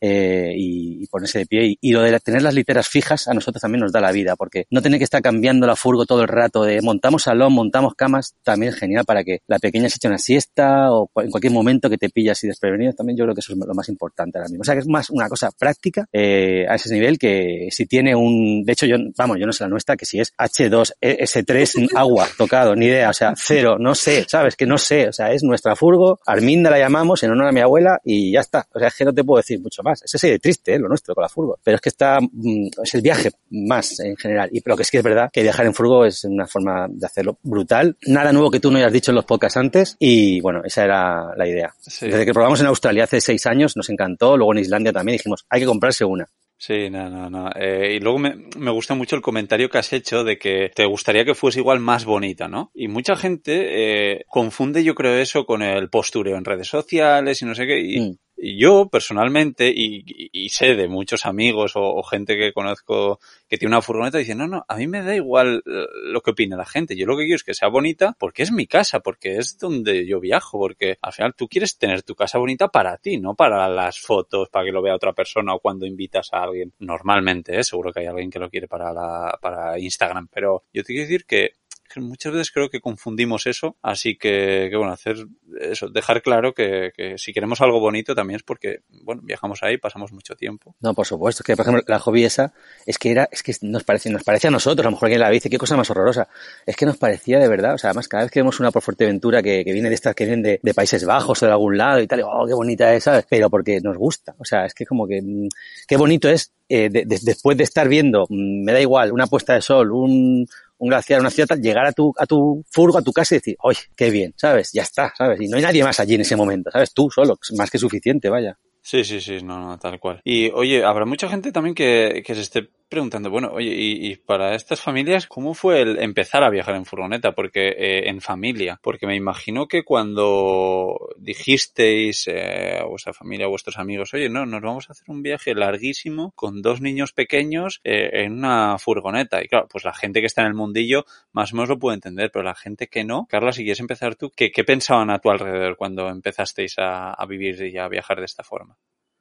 eh, 0.00 0.52
y, 0.56 1.06
ponerse 1.08 1.40
de 1.40 1.46
pie. 1.46 1.76
Y, 1.80 1.92
lo 1.92 2.02
de 2.02 2.18
tener 2.20 2.42
las 2.42 2.54
literas 2.54 2.88
fijas 2.88 3.28
a 3.28 3.34
nosotros 3.34 3.62
también 3.62 3.80
nos 3.80 3.92
da 3.92 4.00
la 4.00 4.12
vida, 4.12 4.36
porque 4.36 4.66
no 4.70 4.82
tener 4.82 4.98
que 4.98 5.04
estar 5.04 5.22
cambiando 5.22 5.66
la 5.66 5.76
furgo 5.76 6.04
todo 6.06 6.22
el 6.22 6.28
rato, 6.28 6.64
de 6.64 6.80
montamos 6.82 7.22
salón, 7.22 7.52
montamos 7.52 7.94
camas, 7.94 8.34
también 8.42 8.72
es 8.72 8.78
genial 8.78 9.04
para 9.04 9.24
que 9.24 9.40
la 9.46 9.58
pequeña 9.58 9.88
se 9.88 9.96
eche 9.96 10.08
una 10.08 10.18
siesta 10.18 10.92
o 10.92 11.10
en 11.16 11.30
cualquier 11.30 11.52
momento 11.52 11.88
que 11.88 11.98
te 11.98 12.10
pillas 12.10 12.42
y 12.44 12.48
desprevenido, 12.48 12.92
también 12.92 13.16
yo 13.16 13.24
creo 13.24 13.34
que 13.34 13.40
eso 13.40 13.52
es 13.52 13.58
lo 13.58 13.74
más 13.74 13.88
importante 13.88 14.38
ahora 14.38 14.48
mismo. 14.48 14.62
O 14.62 14.64
sea 14.64 14.74
que 14.74 14.80
es 14.80 14.88
más 14.88 15.10
una 15.10 15.28
cosa 15.28 15.50
práctica 15.50 16.06
eh, 16.12 16.66
a 16.68 16.74
ese 16.74 16.92
nivel 16.92 17.18
que 17.18 17.68
si 17.70 17.86
tiene 17.86 18.14
un, 18.14 18.64
de 18.64 18.72
hecho 18.72 18.86
yo, 18.86 18.96
vamos, 19.16 19.38
yo 19.38 19.46
no 19.46 19.52
sé 19.52 19.64
la 19.64 19.70
nuestra, 19.70 19.96
que 19.96 20.04
si 20.04 20.20
es 20.20 20.32
H2, 20.36 20.92
S3, 21.00 21.90
agua, 21.96 22.26
tocado, 22.36 22.74
ni 22.74 22.86
idea, 22.86 23.10
o 23.10 23.14
sea, 23.14 23.34
cero, 23.36 23.76
no 23.78 23.94
sé, 23.94 24.24
sabes, 24.28 24.56
que 24.56 24.66
no 24.66 24.78
sé, 24.78 25.08
o 25.08 25.12
sea, 25.12 25.32
es 25.32 25.42
nuestra 25.42 25.74
furgo, 25.76 26.20
Arminda 26.26 26.70
la 26.70 26.78
llamamos 26.78 27.22
en 27.22 27.30
honor 27.30 27.48
a 27.48 27.52
mi 27.52 27.60
abuela 27.60 28.00
y 28.04 28.32
ya 28.32 28.40
está. 28.40 28.66
O 28.72 28.78
sea, 28.78 28.88
es 28.88 28.94
que 28.94 29.04
no 29.04 29.14
te 29.14 29.24
puedo 29.24 29.38
decir 29.38 29.60
mucho 29.60 29.82
más 29.82 29.87
más. 29.88 30.02
Ese 30.02 30.34
es 30.34 30.40
triste, 30.40 30.74
¿eh? 30.74 30.78
lo 30.78 30.88
nuestro 30.88 31.14
con 31.14 31.22
la 31.22 31.28
furgo. 31.28 31.58
Pero 31.62 31.76
es 31.76 31.80
que 31.80 31.88
está, 31.88 32.18
mm, 32.20 32.68
es 32.82 32.94
el 32.94 33.02
viaje 33.02 33.30
más 33.50 34.00
en 34.00 34.16
general. 34.16 34.48
Y 34.52 34.62
lo 34.64 34.76
que 34.76 34.82
es 34.82 34.90
que 34.90 34.98
es 34.98 35.04
verdad 35.04 35.30
que 35.32 35.42
viajar 35.42 35.66
en 35.66 35.74
furgo 35.74 36.04
es 36.04 36.24
una 36.24 36.46
forma 36.46 36.86
de 36.88 37.06
hacerlo 37.06 37.38
brutal. 37.42 37.96
Nada 38.06 38.32
nuevo 38.32 38.50
que 38.50 38.60
tú 38.60 38.70
no 38.70 38.78
hayas 38.78 38.92
dicho 38.92 39.10
en 39.10 39.16
los 39.16 39.24
podcasts 39.24 39.56
antes. 39.56 39.96
Y 39.98 40.40
bueno, 40.40 40.62
esa 40.64 40.84
era 40.84 41.34
la 41.36 41.48
idea. 41.48 41.74
Desde 42.00 42.24
que 42.24 42.32
probamos 42.32 42.60
en 42.60 42.66
Australia 42.66 43.04
hace 43.04 43.20
seis 43.20 43.46
años 43.46 43.76
nos 43.76 43.88
encantó. 43.90 44.36
Luego 44.36 44.52
en 44.52 44.60
Islandia 44.60 44.92
también 44.92 45.16
dijimos, 45.16 45.46
hay 45.48 45.60
que 45.60 45.66
comprarse 45.66 46.04
una. 46.04 46.26
Sí, 46.60 46.90
no, 46.90 47.08
no, 47.08 47.30
no. 47.30 47.50
Eh, 47.54 47.94
y 47.94 48.00
luego 48.00 48.18
me, 48.18 48.34
me, 48.56 48.72
gusta 48.72 48.94
mucho 48.94 49.14
el 49.14 49.22
comentario 49.22 49.70
que 49.70 49.78
has 49.78 49.92
hecho 49.92 50.24
de 50.24 50.38
que 50.38 50.72
te 50.74 50.86
gustaría 50.86 51.24
que 51.24 51.36
fuese 51.36 51.60
igual 51.60 51.78
más 51.78 52.04
bonita, 52.04 52.48
¿no? 52.48 52.72
Y 52.74 52.88
mucha 52.88 53.14
gente 53.14 54.14
eh, 54.14 54.24
confunde, 54.26 54.82
yo 54.82 54.96
creo, 54.96 55.14
eso 55.14 55.46
con 55.46 55.62
el 55.62 55.88
postureo 55.88 56.36
en 56.36 56.44
redes 56.44 56.66
sociales 56.66 57.40
y 57.42 57.44
no 57.44 57.54
sé 57.54 57.64
qué. 57.64 57.80
Y, 57.80 58.00
mm 58.00 58.16
yo 58.40 58.88
personalmente, 58.88 59.72
y, 59.74 60.48
sé 60.50 60.74
de 60.74 60.88
muchos 60.88 61.26
amigos 61.26 61.72
o, 61.74 62.02
gente 62.02 62.36
que 62.36 62.52
conozco 62.52 63.18
que 63.48 63.58
tiene 63.58 63.74
una 63.74 63.82
furgoneta, 63.82 64.18
dicen, 64.18 64.38
no, 64.38 64.46
no, 64.46 64.64
a 64.66 64.76
mí 64.76 64.86
me 64.86 65.02
da 65.02 65.14
igual 65.14 65.62
eh, 65.66 65.86
lo 66.04 66.20
que 66.22 66.30
opine 66.30 66.56
la 66.56 66.64
gente. 66.64 66.96
Yo 66.96 67.06
lo 67.06 67.16
que 67.16 67.24
quiero 67.24 67.36
es 67.36 67.44
que 67.44 67.54
sea 67.54 67.68
bonita 67.68 68.14
porque 68.18 68.42
es 68.42 68.52
mi 68.52 68.66
casa, 68.66 69.00
porque 69.00 69.36
es 69.36 69.58
donde 69.58 70.06
yo 70.06 70.20
viajo, 70.20 70.58
porque 70.58 70.98
al 71.02 71.12
final 71.12 71.34
tú 71.34 71.48
quieres 71.48 71.78
tener 71.78 72.02
tu 72.02 72.14
casa 72.14 72.38
bonita 72.38 72.68
para 72.68 72.96
ti, 72.96 73.18
no 73.18 73.34
para 73.34 73.68
las 73.68 73.98
fotos, 73.98 74.48
para 74.48 74.64
que 74.64 74.72
lo 74.72 74.82
vea 74.82 74.94
otra 74.94 75.12
persona 75.12 75.54
o 75.54 75.60
cuando 75.60 75.86
invitas 75.86 76.28
a 76.32 76.42
alguien. 76.42 76.72
Normalmente, 76.78 77.58
¿eh? 77.58 77.64
seguro 77.64 77.92
que 77.92 78.00
hay 78.00 78.06
alguien 78.06 78.30
que 78.30 78.38
lo 78.38 78.50
quiere 78.50 78.68
para, 78.68 78.92
la, 78.92 79.38
para 79.40 79.78
Instagram, 79.78 80.28
pero 80.32 80.64
yo 80.72 80.82
te 80.82 80.92
quiero 80.92 81.08
decir 81.08 81.24
que 81.26 81.52
muchas 81.96 82.32
veces 82.32 82.50
creo 82.50 82.68
que 82.68 82.80
confundimos 82.80 83.46
eso, 83.46 83.76
así 83.82 84.16
que, 84.16 84.68
que 84.70 84.76
bueno, 84.76 84.92
hacer 84.92 85.16
eso, 85.60 85.88
dejar 85.88 86.22
claro 86.22 86.52
que, 86.54 86.92
que, 86.96 87.18
si 87.18 87.32
queremos 87.32 87.60
algo 87.60 87.80
bonito 87.80 88.14
también 88.14 88.36
es 88.36 88.42
porque, 88.42 88.80
bueno, 89.02 89.22
viajamos 89.24 89.62
ahí, 89.62 89.78
pasamos 89.78 90.12
mucho 90.12 90.36
tiempo. 90.36 90.76
No, 90.80 90.94
por 90.94 91.06
supuesto, 91.06 91.42
que 91.42 91.56
por 91.56 91.64
ejemplo 91.64 91.84
la 91.86 91.98
hobby 91.98 92.24
esa 92.24 92.52
es 92.86 92.98
que 92.98 93.10
era, 93.10 93.28
es 93.30 93.42
que 93.42 93.54
nos 93.62 93.84
parece, 93.84 94.10
nos 94.10 94.24
parece 94.24 94.48
a 94.48 94.50
nosotros, 94.50 94.84
a 94.84 94.90
lo 94.90 94.96
mejor 94.96 95.08
que 95.08 95.18
la 95.18 95.30
dice, 95.30 95.50
qué 95.50 95.58
cosa 95.58 95.76
más 95.76 95.90
horrorosa, 95.90 96.28
es 96.66 96.76
que 96.76 96.86
nos 96.86 96.96
parecía 96.96 97.38
de 97.38 97.48
verdad, 97.48 97.74
o 97.74 97.78
sea, 97.78 97.90
además 97.90 98.08
cada 98.08 98.24
vez 98.24 98.32
que 98.32 98.40
vemos 98.40 98.60
una 98.60 98.70
por 98.70 98.82
Fuerteventura 98.82 99.42
que, 99.42 99.64
que 99.64 99.72
viene 99.72 99.88
de 99.88 99.94
estas 99.94 100.14
que 100.14 100.24
vienen 100.24 100.42
de, 100.42 100.60
de, 100.62 100.74
Países 100.74 101.04
Bajos 101.04 101.42
o 101.42 101.46
de 101.46 101.52
algún 101.52 101.76
lado 101.76 102.00
y 102.00 102.06
tal, 102.06 102.22
oh, 102.22 102.46
qué 102.46 102.54
bonita 102.54 102.94
es, 102.94 103.04
¿sabes? 103.04 103.26
Pero 103.28 103.50
porque 103.50 103.80
nos 103.80 103.96
gusta, 103.96 104.34
o 104.38 104.44
sea, 104.44 104.66
es 104.66 104.74
que 104.74 104.86
como 104.86 105.06
que, 105.06 105.20
mm, 105.22 105.48
qué 105.86 105.96
bonito 105.96 106.28
es 106.28 106.52
eh, 106.68 106.90
de, 106.90 107.04
de, 107.06 107.18
después 107.22 107.56
de 107.56 107.64
estar 107.64 107.88
viendo, 107.88 108.26
mm, 108.28 108.64
me 108.64 108.72
da 108.72 108.80
igual, 108.80 109.12
una 109.12 109.26
puesta 109.26 109.54
de 109.54 109.62
sol, 109.62 109.90
un, 109.92 110.46
un 110.78 110.88
glaciar, 110.88 111.20
una 111.20 111.30
ciudad, 111.30 111.58
llegar 111.58 111.86
a 111.86 111.92
tu, 111.92 112.12
a 112.16 112.26
tu 112.26 112.64
furgo, 112.70 112.98
a 112.98 113.02
tu 113.02 113.12
casa 113.12 113.34
y 113.34 113.38
decir, 113.38 113.56
oye, 113.62 113.80
qué 113.96 114.10
bien, 114.10 114.34
¿sabes? 114.36 114.72
Ya 114.72 114.82
está, 114.82 115.12
¿sabes? 115.16 115.40
Y 115.40 115.48
no 115.48 115.56
hay 115.56 115.62
nadie 115.62 115.84
más 115.84 116.00
allí 116.00 116.14
en 116.14 116.22
ese 116.22 116.36
momento, 116.36 116.70
¿sabes? 116.70 116.92
Tú 116.94 117.10
solo, 117.10 117.38
más 117.56 117.70
que 117.70 117.78
suficiente, 117.78 118.28
vaya. 118.28 118.58
Sí, 118.80 119.04
sí, 119.04 119.20
sí, 119.20 119.38
no, 119.42 119.58
no, 119.58 119.78
tal 119.78 120.00
cual. 120.00 120.20
Y 120.24 120.50
oye, 120.50 120.84
habrá 120.84 121.04
mucha 121.04 121.28
gente 121.28 121.52
también 121.52 121.74
que, 121.74 122.22
que 122.24 122.34
se 122.34 122.40
esté 122.40 122.70
preguntando, 122.88 123.30
bueno, 123.30 123.50
oye, 123.52 123.74
y, 123.74 124.10
y, 124.10 124.16
para 124.16 124.54
estas 124.54 124.80
familias, 124.80 125.26
¿cómo 125.26 125.54
fue 125.54 125.82
el 125.82 125.98
empezar 125.98 126.42
a 126.42 126.50
viajar 126.50 126.74
en 126.74 126.84
furgoneta? 126.84 127.32
Porque 127.32 127.68
eh, 127.68 128.08
en 128.08 128.20
familia, 128.20 128.80
porque 128.82 129.06
me 129.06 129.14
imagino 129.14 129.68
que 129.68 129.84
cuando 129.84 131.10
dijisteis 131.18 132.28
eh, 132.28 132.78
a 132.80 132.84
vuestra 132.84 133.12
familia, 133.12 133.46
a 133.46 133.50
vuestros 133.50 133.78
amigos, 133.78 134.14
oye, 134.14 134.28
no, 134.28 134.46
nos 134.46 134.62
vamos 134.62 134.88
a 134.88 134.92
hacer 134.92 135.04
un 135.08 135.22
viaje 135.22 135.54
larguísimo 135.54 136.32
con 136.34 136.62
dos 136.62 136.80
niños 136.80 137.12
pequeños 137.12 137.80
eh, 137.84 138.10
en 138.24 138.32
una 138.32 138.78
furgoneta. 138.78 139.42
Y 139.42 139.48
claro, 139.48 139.68
pues 139.70 139.84
la 139.84 139.94
gente 139.94 140.20
que 140.20 140.26
está 140.26 140.42
en 140.42 140.48
el 140.48 140.54
mundillo 140.54 141.04
más 141.32 141.52
o 141.52 141.56
menos 141.56 141.68
lo 141.68 141.78
puede 141.78 141.96
entender, 141.96 142.30
pero 142.32 142.44
la 142.44 142.54
gente 142.54 142.88
que 142.88 143.04
no, 143.04 143.26
Carla, 143.28 143.52
si 143.52 143.62
quieres 143.62 143.80
empezar 143.80 144.16
tú, 144.16 144.30
¿qué, 144.34 144.50
pensaban 144.64 145.10
a 145.10 145.18
tu 145.18 145.30
alrededor 145.30 145.76
cuando 145.76 146.08
empezasteis 146.08 146.74
a 146.78 147.24
vivir 147.26 147.60
y 147.62 147.78
a 147.78 147.88
viajar 147.88 148.18
de 148.18 148.24
esta 148.24 148.42
forma? 148.42 148.76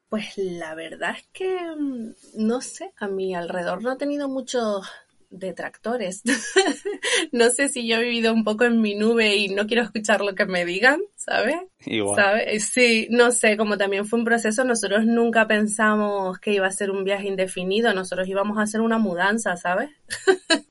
Pues 0.09 0.37
la 0.37 0.73
verdad 0.73 1.15
es 1.17 1.27
que, 1.33 1.57
mm, 1.77 2.13
no 2.35 2.61
sé, 2.61 2.93
a 2.97 3.07
mi 3.07 3.35
alrededor 3.35 3.81
no 3.81 3.93
he 3.93 3.97
tenido 3.97 4.29
muchos 4.29 4.87
detractores. 5.29 6.21
no 7.31 7.49
sé 7.49 7.69
si 7.69 7.87
yo 7.87 7.97
he 7.97 8.03
vivido 8.03 8.33
un 8.33 8.43
poco 8.43 8.63
en 8.63 8.81
mi 8.81 8.95
nube 8.95 9.35
y 9.35 9.49
no 9.49 9.67
quiero 9.67 9.83
escuchar 9.83 10.21
lo 10.21 10.35
que 10.35 10.45
me 10.45 10.65
digan, 10.65 11.01
¿sabes? 11.15 11.57
Igual. 11.85 12.15
¿Sabe? 12.15 12.59
Sí, 12.59 13.07
no 13.09 13.31
sé, 13.31 13.57
como 13.57 13.77
también 13.77 14.05
fue 14.05 14.19
un 14.19 14.25
proceso, 14.25 14.63
nosotros 14.63 15.05
nunca 15.05 15.47
pensamos 15.47 16.39
que 16.39 16.53
iba 16.53 16.67
a 16.67 16.71
ser 16.71 16.91
un 16.91 17.03
viaje 17.03 17.27
indefinido, 17.27 17.93
nosotros 17.93 18.27
íbamos 18.27 18.57
a 18.57 18.63
hacer 18.63 18.81
una 18.81 18.97
mudanza, 18.97 19.57
¿sabes? 19.57 19.89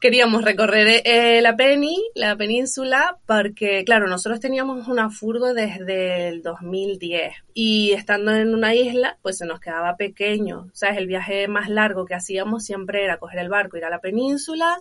queríamos 0.00 0.42
recorrer 0.42 1.02
eh, 1.04 1.40
la 1.42 1.56
Peni, 1.56 2.02
la 2.14 2.36
península, 2.36 3.18
porque, 3.26 3.84
claro, 3.84 4.06
nosotros 4.06 4.40
teníamos 4.40 4.88
una 4.88 5.10
furgo 5.10 5.54
desde 5.54 6.28
el 6.28 6.42
2010 6.42 7.34
y 7.54 7.92
estando 7.92 8.32
en 8.32 8.54
una 8.54 8.74
isla, 8.74 9.18
pues 9.22 9.38
se 9.38 9.46
nos 9.46 9.60
quedaba 9.60 9.96
pequeño. 9.96 10.68
O 10.72 10.76
sea, 10.76 10.90
el 10.90 11.06
viaje 11.06 11.48
más 11.48 11.68
largo 11.68 12.04
que 12.04 12.14
hacíamos 12.14 12.64
siempre 12.64 13.04
era 13.04 13.18
coger 13.18 13.38
el 13.40 13.48
barco, 13.48 13.76
ir 13.76 13.84
a 13.84 13.90
la 13.90 14.00
península 14.00 14.78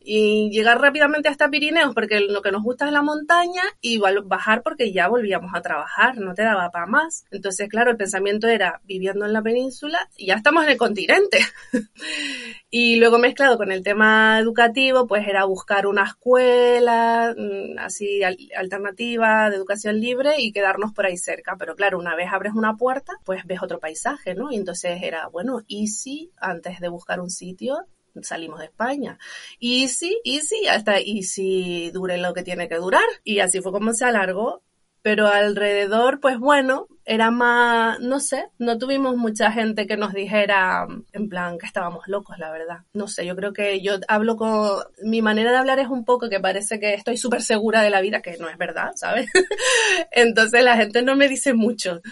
y 0.00 0.50
llegar 0.50 0.80
rápidamente 0.80 1.28
hasta 1.28 1.48
Pirineos, 1.48 1.94
porque 1.94 2.20
lo 2.20 2.42
que 2.42 2.52
nos 2.52 2.62
gusta 2.62 2.86
es 2.86 2.92
la 2.92 3.02
montaña 3.02 3.62
y 3.80 3.98
bajar 3.98 4.62
porque 4.62 4.92
ya 4.92 5.08
volvíamos 5.08 5.52
a 5.54 5.62
trabajar, 5.62 6.18
no 6.18 6.34
te 6.34 6.42
daba 6.42 6.70
para 6.70 6.86
más. 6.86 7.24
Entonces, 7.30 7.68
claro, 7.68 7.90
el 7.92 7.96
pensamiento 7.96 8.48
era 8.48 8.80
viviendo 8.84 9.24
en 9.24 9.32
la 9.32 9.42
península, 9.42 10.08
ya 10.18 10.34
estamos 10.34 10.64
en 10.64 10.70
el 10.70 10.76
continente. 10.76 11.38
y 12.70 12.96
luego 12.96 13.18
mezclado 13.18 13.56
con 13.56 13.70
el 13.70 13.82
tema 13.82 14.40
educativo, 14.46 15.06
pues 15.06 15.26
era 15.26 15.44
buscar 15.44 15.86
una 15.86 16.04
escuela 16.04 17.34
mm, 17.36 17.78
así 17.78 18.22
alternativa 18.22 19.50
de 19.50 19.56
educación 19.56 20.00
libre 20.00 20.36
y 20.38 20.52
quedarnos 20.52 20.92
por 20.92 21.06
ahí 21.06 21.16
cerca. 21.16 21.56
Pero 21.58 21.74
claro, 21.74 21.98
una 21.98 22.14
vez 22.14 22.28
abres 22.32 22.54
una 22.54 22.76
puerta, 22.76 23.12
pues 23.24 23.44
ves 23.44 23.62
otro 23.62 23.80
paisaje, 23.80 24.34
¿no? 24.34 24.50
Y 24.50 24.56
entonces 24.56 25.02
era, 25.02 25.28
bueno, 25.28 25.62
y 25.66 25.88
si 25.88 26.30
antes 26.36 26.80
de 26.80 26.88
buscar 26.88 27.20
un 27.20 27.30
sitio 27.30 27.86
salimos 28.22 28.60
de 28.60 28.66
España. 28.66 29.18
Y 29.58 29.88
sí, 29.88 30.18
y 30.24 30.40
sí, 30.40 30.66
hasta 30.68 31.00
y 31.00 31.22
si 31.24 31.90
dure 31.90 32.16
lo 32.16 32.32
que 32.32 32.42
tiene 32.42 32.68
que 32.68 32.76
durar. 32.76 33.04
Y 33.24 33.40
así 33.40 33.60
fue 33.60 33.72
como 33.72 33.92
se 33.92 34.06
alargó 34.06 34.62
pero 35.06 35.28
alrededor, 35.28 36.18
pues 36.18 36.36
bueno, 36.36 36.88
era 37.08 37.30
más, 37.30 38.00
no 38.00 38.18
sé, 38.18 38.48
no 38.58 38.78
tuvimos 38.78 39.16
mucha 39.16 39.52
gente 39.52 39.86
que 39.86 39.96
nos 39.96 40.12
dijera 40.12 40.88
en 41.12 41.28
plan 41.28 41.56
que 41.56 41.64
estábamos 41.64 42.08
locos, 42.08 42.36
la 42.38 42.50
verdad. 42.50 42.78
No 42.92 43.06
sé, 43.06 43.24
yo 43.24 43.36
creo 43.36 43.52
que 43.52 43.80
yo 43.80 44.00
hablo 44.08 44.36
con, 44.36 44.80
mi 45.04 45.22
manera 45.22 45.52
de 45.52 45.58
hablar 45.58 45.78
es 45.78 45.86
un 45.86 46.04
poco 46.04 46.28
que 46.28 46.40
parece 46.40 46.80
que 46.80 46.94
estoy 46.94 47.16
súper 47.16 47.42
segura 47.42 47.82
de 47.82 47.90
la 47.90 48.00
vida, 48.00 48.22
que 48.22 48.36
no 48.38 48.48
es 48.48 48.58
verdad, 48.58 48.90
¿sabes? 48.96 49.28
Entonces 50.10 50.64
la 50.64 50.76
gente 50.76 51.02
no 51.02 51.14
me 51.14 51.28
dice 51.28 51.54
mucho. 51.54 52.02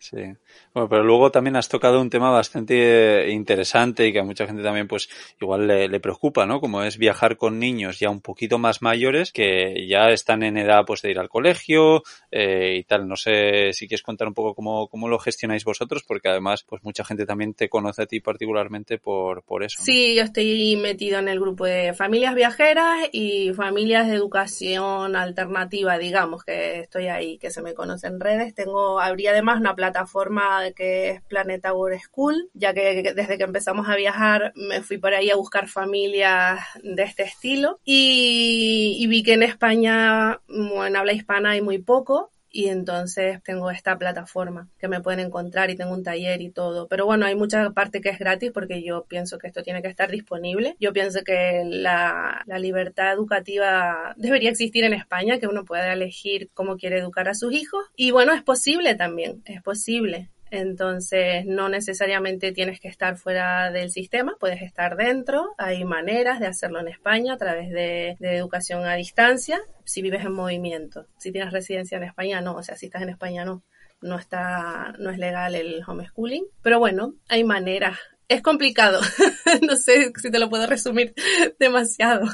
Sí. 0.00 0.34
Bueno, 0.76 0.90
pero 0.90 1.04
luego 1.04 1.30
también 1.30 1.56
has 1.56 1.70
tocado 1.70 2.02
un 2.02 2.10
tema 2.10 2.30
bastante 2.30 3.30
interesante 3.30 4.06
y 4.06 4.12
que 4.12 4.18
a 4.18 4.24
mucha 4.24 4.46
gente 4.46 4.62
también 4.62 4.86
pues 4.86 5.08
igual 5.40 5.66
le, 5.66 6.00
preocupa, 6.00 6.44
¿no? 6.44 6.60
Como 6.60 6.82
es 6.82 6.98
viajar 6.98 7.38
con 7.38 7.58
niños 7.58 7.98
ya 7.98 8.10
un 8.10 8.20
poquito 8.20 8.58
más 8.58 8.82
mayores 8.82 9.32
que 9.32 9.86
ya 9.88 10.10
están 10.10 10.42
en 10.42 10.58
edad 10.58 10.84
pues 10.86 11.00
de 11.00 11.12
ir 11.12 11.18
al 11.18 11.30
colegio 11.30 12.02
eh, 12.30 12.76
y 12.76 12.84
tal. 12.84 13.08
No 13.08 13.16
sé 13.16 13.72
si 13.72 13.88
quieres 13.88 14.02
contar 14.02 14.28
un 14.28 14.34
poco 14.34 14.54
cómo, 14.54 14.88
cómo 14.88 15.08
lo 15.08 15.18
gestionáis 15.18 15.64
vosotros 15.64 16.04
porque 16.06 16.28
además 16.28 16.62
pues 16.62 16.84
mucha 16.84 17.06
gente 17.06 17.24
también 17.24 17.54
te 17.54 17.70
conoce 17.70 18.02
a 18.02 18.06
ti 18.06 18.20
particularmente 18.20 18.98
por, 18.98 19.44
por 19.44 19.64
eso. 19.64 19.82
Sí, 19.82 20.14
yo 20.14 20.24
estoy 20.24 20.76
metido 20.76 21.20
en 21.20 21.28
el 21.28 21.40
grupo 21.40 21.64
de 21.64 21.94
familias 21.94 22.34
viajeras 22.34 23.08
y 23.12 23.50
familias 23.54 24.08
de 24.08 24.16
educación 24.16 25.16
alternativa, 25.16 25.96
digamos, 25.96 26.44
que 26.44 26.80
estoy 26.80 27.06
ahí, 27.06 27.38
que 27.38 27.50
se 27.50 27.62
me 27.62 27.72
conocen 27.72 28.12
en 28.12 28.20
redes. 28.20 28.54
Tengo, 28.54 29.00
habría 29.00 29.30
además 29.30 29.58
una 29.58 29.74
plataforma 29.74 30.65
que 30.72 31.10
es 31.10 31.22
Planeta 31.22 31.72
World 31.72 32.00
School, 32.00 32.50
ya 32.54 32.74
que 32.74 33.12
desde 33.14 33.38
que 33.38 33.44
empezamos 33.44 33.88
a 33.88 33.96
viajar 33.96 34.52
me 34.56 34.82
fui 34.82 34.98
por 34.98 35.14
ahí 35.14 35.30
a 35.30 35.36
buscar 35.36 35.68
familias 35.68 36.60
de 36.82 37.02
este 37.02 37.22
estilo 37.22 37.80
y, 37.84 39.06
vi 39.08 39.22
que 39.22 39.34
en 39.34 39.44
España, 39.44 40.40
en 40.48 40.96
habla 40.96 41.12
hispana 41.12 41.50
hay 41.50 41.60
muy 41.60 41.78
poco 41.78 42.32
y 42.56 42.68
entonces 42.68 43.42
tengo 43.42 43.70
esta 43.70 43.98
plataforma 43.98 44.70
que 44.78 44.88
me 44.88 45.02
pueden 45.02 45.20
encontrar 45.20 45.68
y 45.68 45.76
tengo 45.76 45.92
un 45.92 46.02
taller 46.02 46.40
y 46.40 46.50
todo. 46.50 46.88
Pero 46.88 47.04
bueno, 47.04 47.26
hay 47.26 47.34
mucha 47.34 47.70
parte 47.72 48.00
que 48.00 48.08
es 48.08 48.18
gratis 48.18 48.50
porque 48.50 48.82
yo 48.82 49.04
pienso 49.04 49.36
que 49.38 49.46
esto 49.46 49.62
tiene 49.62 49.82
que 49.82 49.88
estar 49.88 50.10
disponible. 50.10 50.74
Yo 50.80 50.94
pienso 50.94 51.22
que 51.22 51.64
la, 51.66 52.42
la 52.46 52.58
libertad 52.58 53.12
educativa 53.12 54.14
debería 54.16 54.48
existir 54.48 54.84
en 54.84 54.94
España, 54.94 55.38
que 55.38 55.48
uno 55.48 55.66
pueda 55.66 55.92
elegir 55.92 56.48
cómo 56.54 56.78
quiere 56.78 56.98
educar 56.98 57.28
a 57.28 57.34
sus 57.34 57.52
hijos. 57.52 57.84
Y 57.94 58.10
bueno, 58.10 58.32
es 58.32 58.42
posible 58.42 58.94
también, 58.94 59.42
es 59.44 59.60
posible. 59.62 60.30
Entonces, 60.50 61.44
no 61.46 61.68
necesariamente 61.68 62.52
tienes 62.52 62.80
que 62.80 62.88
estar 62.88 63.16
fuera 63.16 63.70
del 63.70 63.90
sistema, 63.90 64.36
puedes 64.38 64.62
estar 64.62 64.96
dentro. 64.96 65.54
Hay 65.58 65.84
maneras 65.84 66.40
de 66.40 66.46
hacerlo 66.46 66.80
en 66.80 66.88
España 66.88 67.34
a 67.34 67.36
través 67.36 67.70
de, 67.70 68.16
educación 68.20 68.84
a 68.84 68.94
distancia, 68.94 69.60
si 69.84 70.02
vives 70.02 70.24
en 70.24 70.32
movimiento. 70.32 71.06
Si 71.18 71.32
tienes 71.32 71.52
residencia 71.52 71.96
en 71.96 72.04
España, 72.04 72.40
no. 72.40 72.56
O 72.56 72.62
sea, 72.62 72.76
si 72.76 72.86
estás 72.86 73.02
en 73.02 73.10
España, 73.10 73.44
no. 73.44 73.62
No 74.02 74.18
está, 74.18 74.94
no 74.98 75.10
es 75.10 75.18
legal 75.18 75.54
el 75.54 75.82
homeschooling. 75.86 76.44
Pero 76.62 76.78
bueno, 76.78 77.14
hay 77.28 77.44
maneras 77.44 77.98
es 78.28 78.42
complicado. 78.42 79.00
no 79.62 79.76
sé 79.76 80.12
si 80.16 80.30
te 80.30 80.38
lo 80.38 80.48
puedo 80.48 80.66
resumir 80.66 81.14
demasiado. 81.58 82.26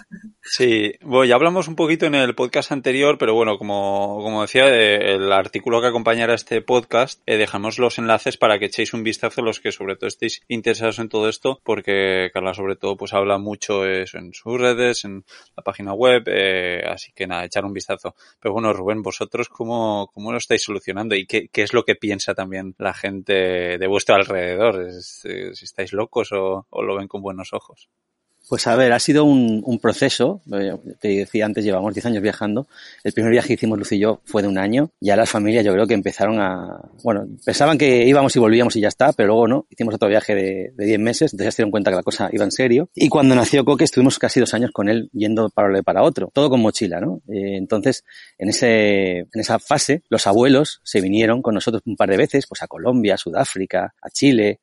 Sí, 0.43 0.95
bueno, 1.03 1.25
ya 1.25 1.35
hablamos 1.37 1.69
un 1.69 1.77
poquito 1.77 2.07
en 2.07 2.15
el 2.15 2.35
podcast 2.35 2.73
anterior, 2.73 3.17
pero 3.19 3.35
bueno, 3.35 3.59
como, 3.59 4.19
como 4.23 4.43
decía, 4.43 4.69
eh, 4.69 5.15
el 5.15 5.33
artículo 5.33 5.81
que 5.81 5.89
acompañará 5.89 6.35
este 6.35 6.61
podcast, 6.63 7.21
eh, 7.27 7.37
dejamos 7.37 7.79
los 7.79 7.99
enlaces 7.99 8.37
para 8.37 8.59
que 8.59 8.67
echéis 8.67 8.93
un 8.93 9.05
vistazo 9.05 9.43
los 9.43 9.61
que 9.61 9.71
sobre 9.71 9.97
todo 9.97 10.09
estéis 10.09 10.43
interesados 10.49 10.99
en 10.99 11.09
todo 11.09 11.29
esto, 11.29 11.61
porque 11.63 12.31
Carla 12.33 12.55
sobre 12.55 12.77
todo 12.77 12.97
pues 12.97 13.13
habla 13.13 13.39
mucho 13.39 13.87
eso 13.87 14.19
en 14.19 14.33
sus 14.33 14.61
redes, 14.61 15.05
en 15.05 15.25
la 15.57 15.63
página 15.63 15.93
web, 15.93 16.25
eh, 16.27 16.83
así 16.89 17.13
que 17.13 17.27
nada, 17.27 17.45
echar 17.45 17.65
un 17.65 17.73
vistazo. 17.73 18.15
Pero 18.41 18.53
bueno, 18.53 18.73
Rubén, 18.73 19.03
vosotros 19.03 19.49
cómo, 19.49 20.11
cómo 20.13 20.33
lo 20.33 20.39
estáis 20.39 20.63
solucionando 20.63 21.15
y 21.15 21.27
qué, 21.27 21.49
qué 21.49 21.63
es 21.63 21.73
lo 21.73 21.85
que 21.85 21.95
piensa 21.95 22.35
también 22.35 22.75
la 22.79 22.95
gente 22.95 23.79
de 23.79 23.87
vuestro 23.87 24.17
alrededor, 24.17 24.91
si 25.01 25.65
estáis 25.65 25.82
locos 25.91 26.31
o 26.33 26.67
lo 26.71 26.97
ven 26.97 27.09
con 27.09 27.23
buenos 27.23 27.53
ojos. 27.53 27.89
Pues 28.49 28.67
a 28.67 28.77
ver, 28.77 28.93
ha 28.93 28.99
sido 28.99 29.25
un, 29.25 29.79
proceso. 29.81 30.43
Eh, 30.53 30.77
te 31.01 31.09
decía 31.09 31.47
antes, 31.47 31.65
llevamos 31.65 31.95
10 31.95 32.07
años 32.07 32.23
viajando. 32.23 32.67
El 33.05 33.13
primer 33.13 33.33
viaje 33.33 33.49
que 33.49 33.55
hicimos 33.55 33.79
Luz 33.79 33.93
y 33.93 33.99
yo 33.99 34.21
fue 34.25 34.43
de 34.43 34.49
un 34.49 34.59
año. 34.59 34.91
Ya 35.01 35.17
las 35.17 35.31
familias 35.31 35.65
yo 35.65 35.73
creo 35.73 35.87
que 35.87 35.95
empezaron 35.95 36.41
a... 36.41 36.81
Bueno, 37.03 37.27
pensaban 37.45 37.79
que 37.79 38.05
íbamos 38.05 38.35
y 38.37 38.39
volvíamos 38.39 38.77
y 38.77 38.81
ya 38.81 38.89
está, 38.89 39.13
pero 39.13 39.29
luego 39.29 39.49
no. 39.49 39.67
Hicimos 39.71 39.95
otro 39.95 40.09
viaje 40.09 40.35
de, 40.35 40.73
de 40.77 40.85
10 40.85 40.99
meses, 40.99 41.33
entonces 41.33 41.47
ya 41.47 41.51
se 41.53 41.63
dieron 41.63 41.71
cuenta 41.71 41.91
que 41.91 41.97
la 41.97 42.03
cosa 42.03 42.29
iba 42.33 42.45
en 42.45 42.51
serio. 42.51 42.91
Y 42.95 43.09
cuando 43.09 43.35
nació 43.35 43.65
Coque 43.65 43.85
estuvimos 43.85 44.19
casi 44.19 44.41
dos 44.41 44.53
años 44.55 44.71
con 44.73 44.89
él 44.89 45.09
yendo 45.13 45.49
para 45.51 45.83
para 45.83 46.03
otro. 46.03 46.31
Todo 46.33 46.51
con 46.51 46.61
mochila, 46.61 47.01
¿no? 47.01 47.23
Eh, 47.29 47.57
entonces, 47.57 48.05
en, 48.39 48.49
ese, 48.49 49.19
en 49.19 49.41
esa 49.41 49.59
fase, 49.61 50.03
los 50.09 50.27
abuelos 50.27 50.81
se 50.85 51.01
vinieron 51.01 51.43
con 51.43 51.55
nosotros 51.55 51.83
un 51.87 51.97
par 51.97 52.11
de 52.11 52.17
veces, 52.17 52.47
pues 52.47 52.63
a 52.63 52.67
Colombia, 52.67 53.15
a 53.15 53.19
Sudáfrica, 53.19 53.95
a 54.03 54.11
Chile, 54.11 54.61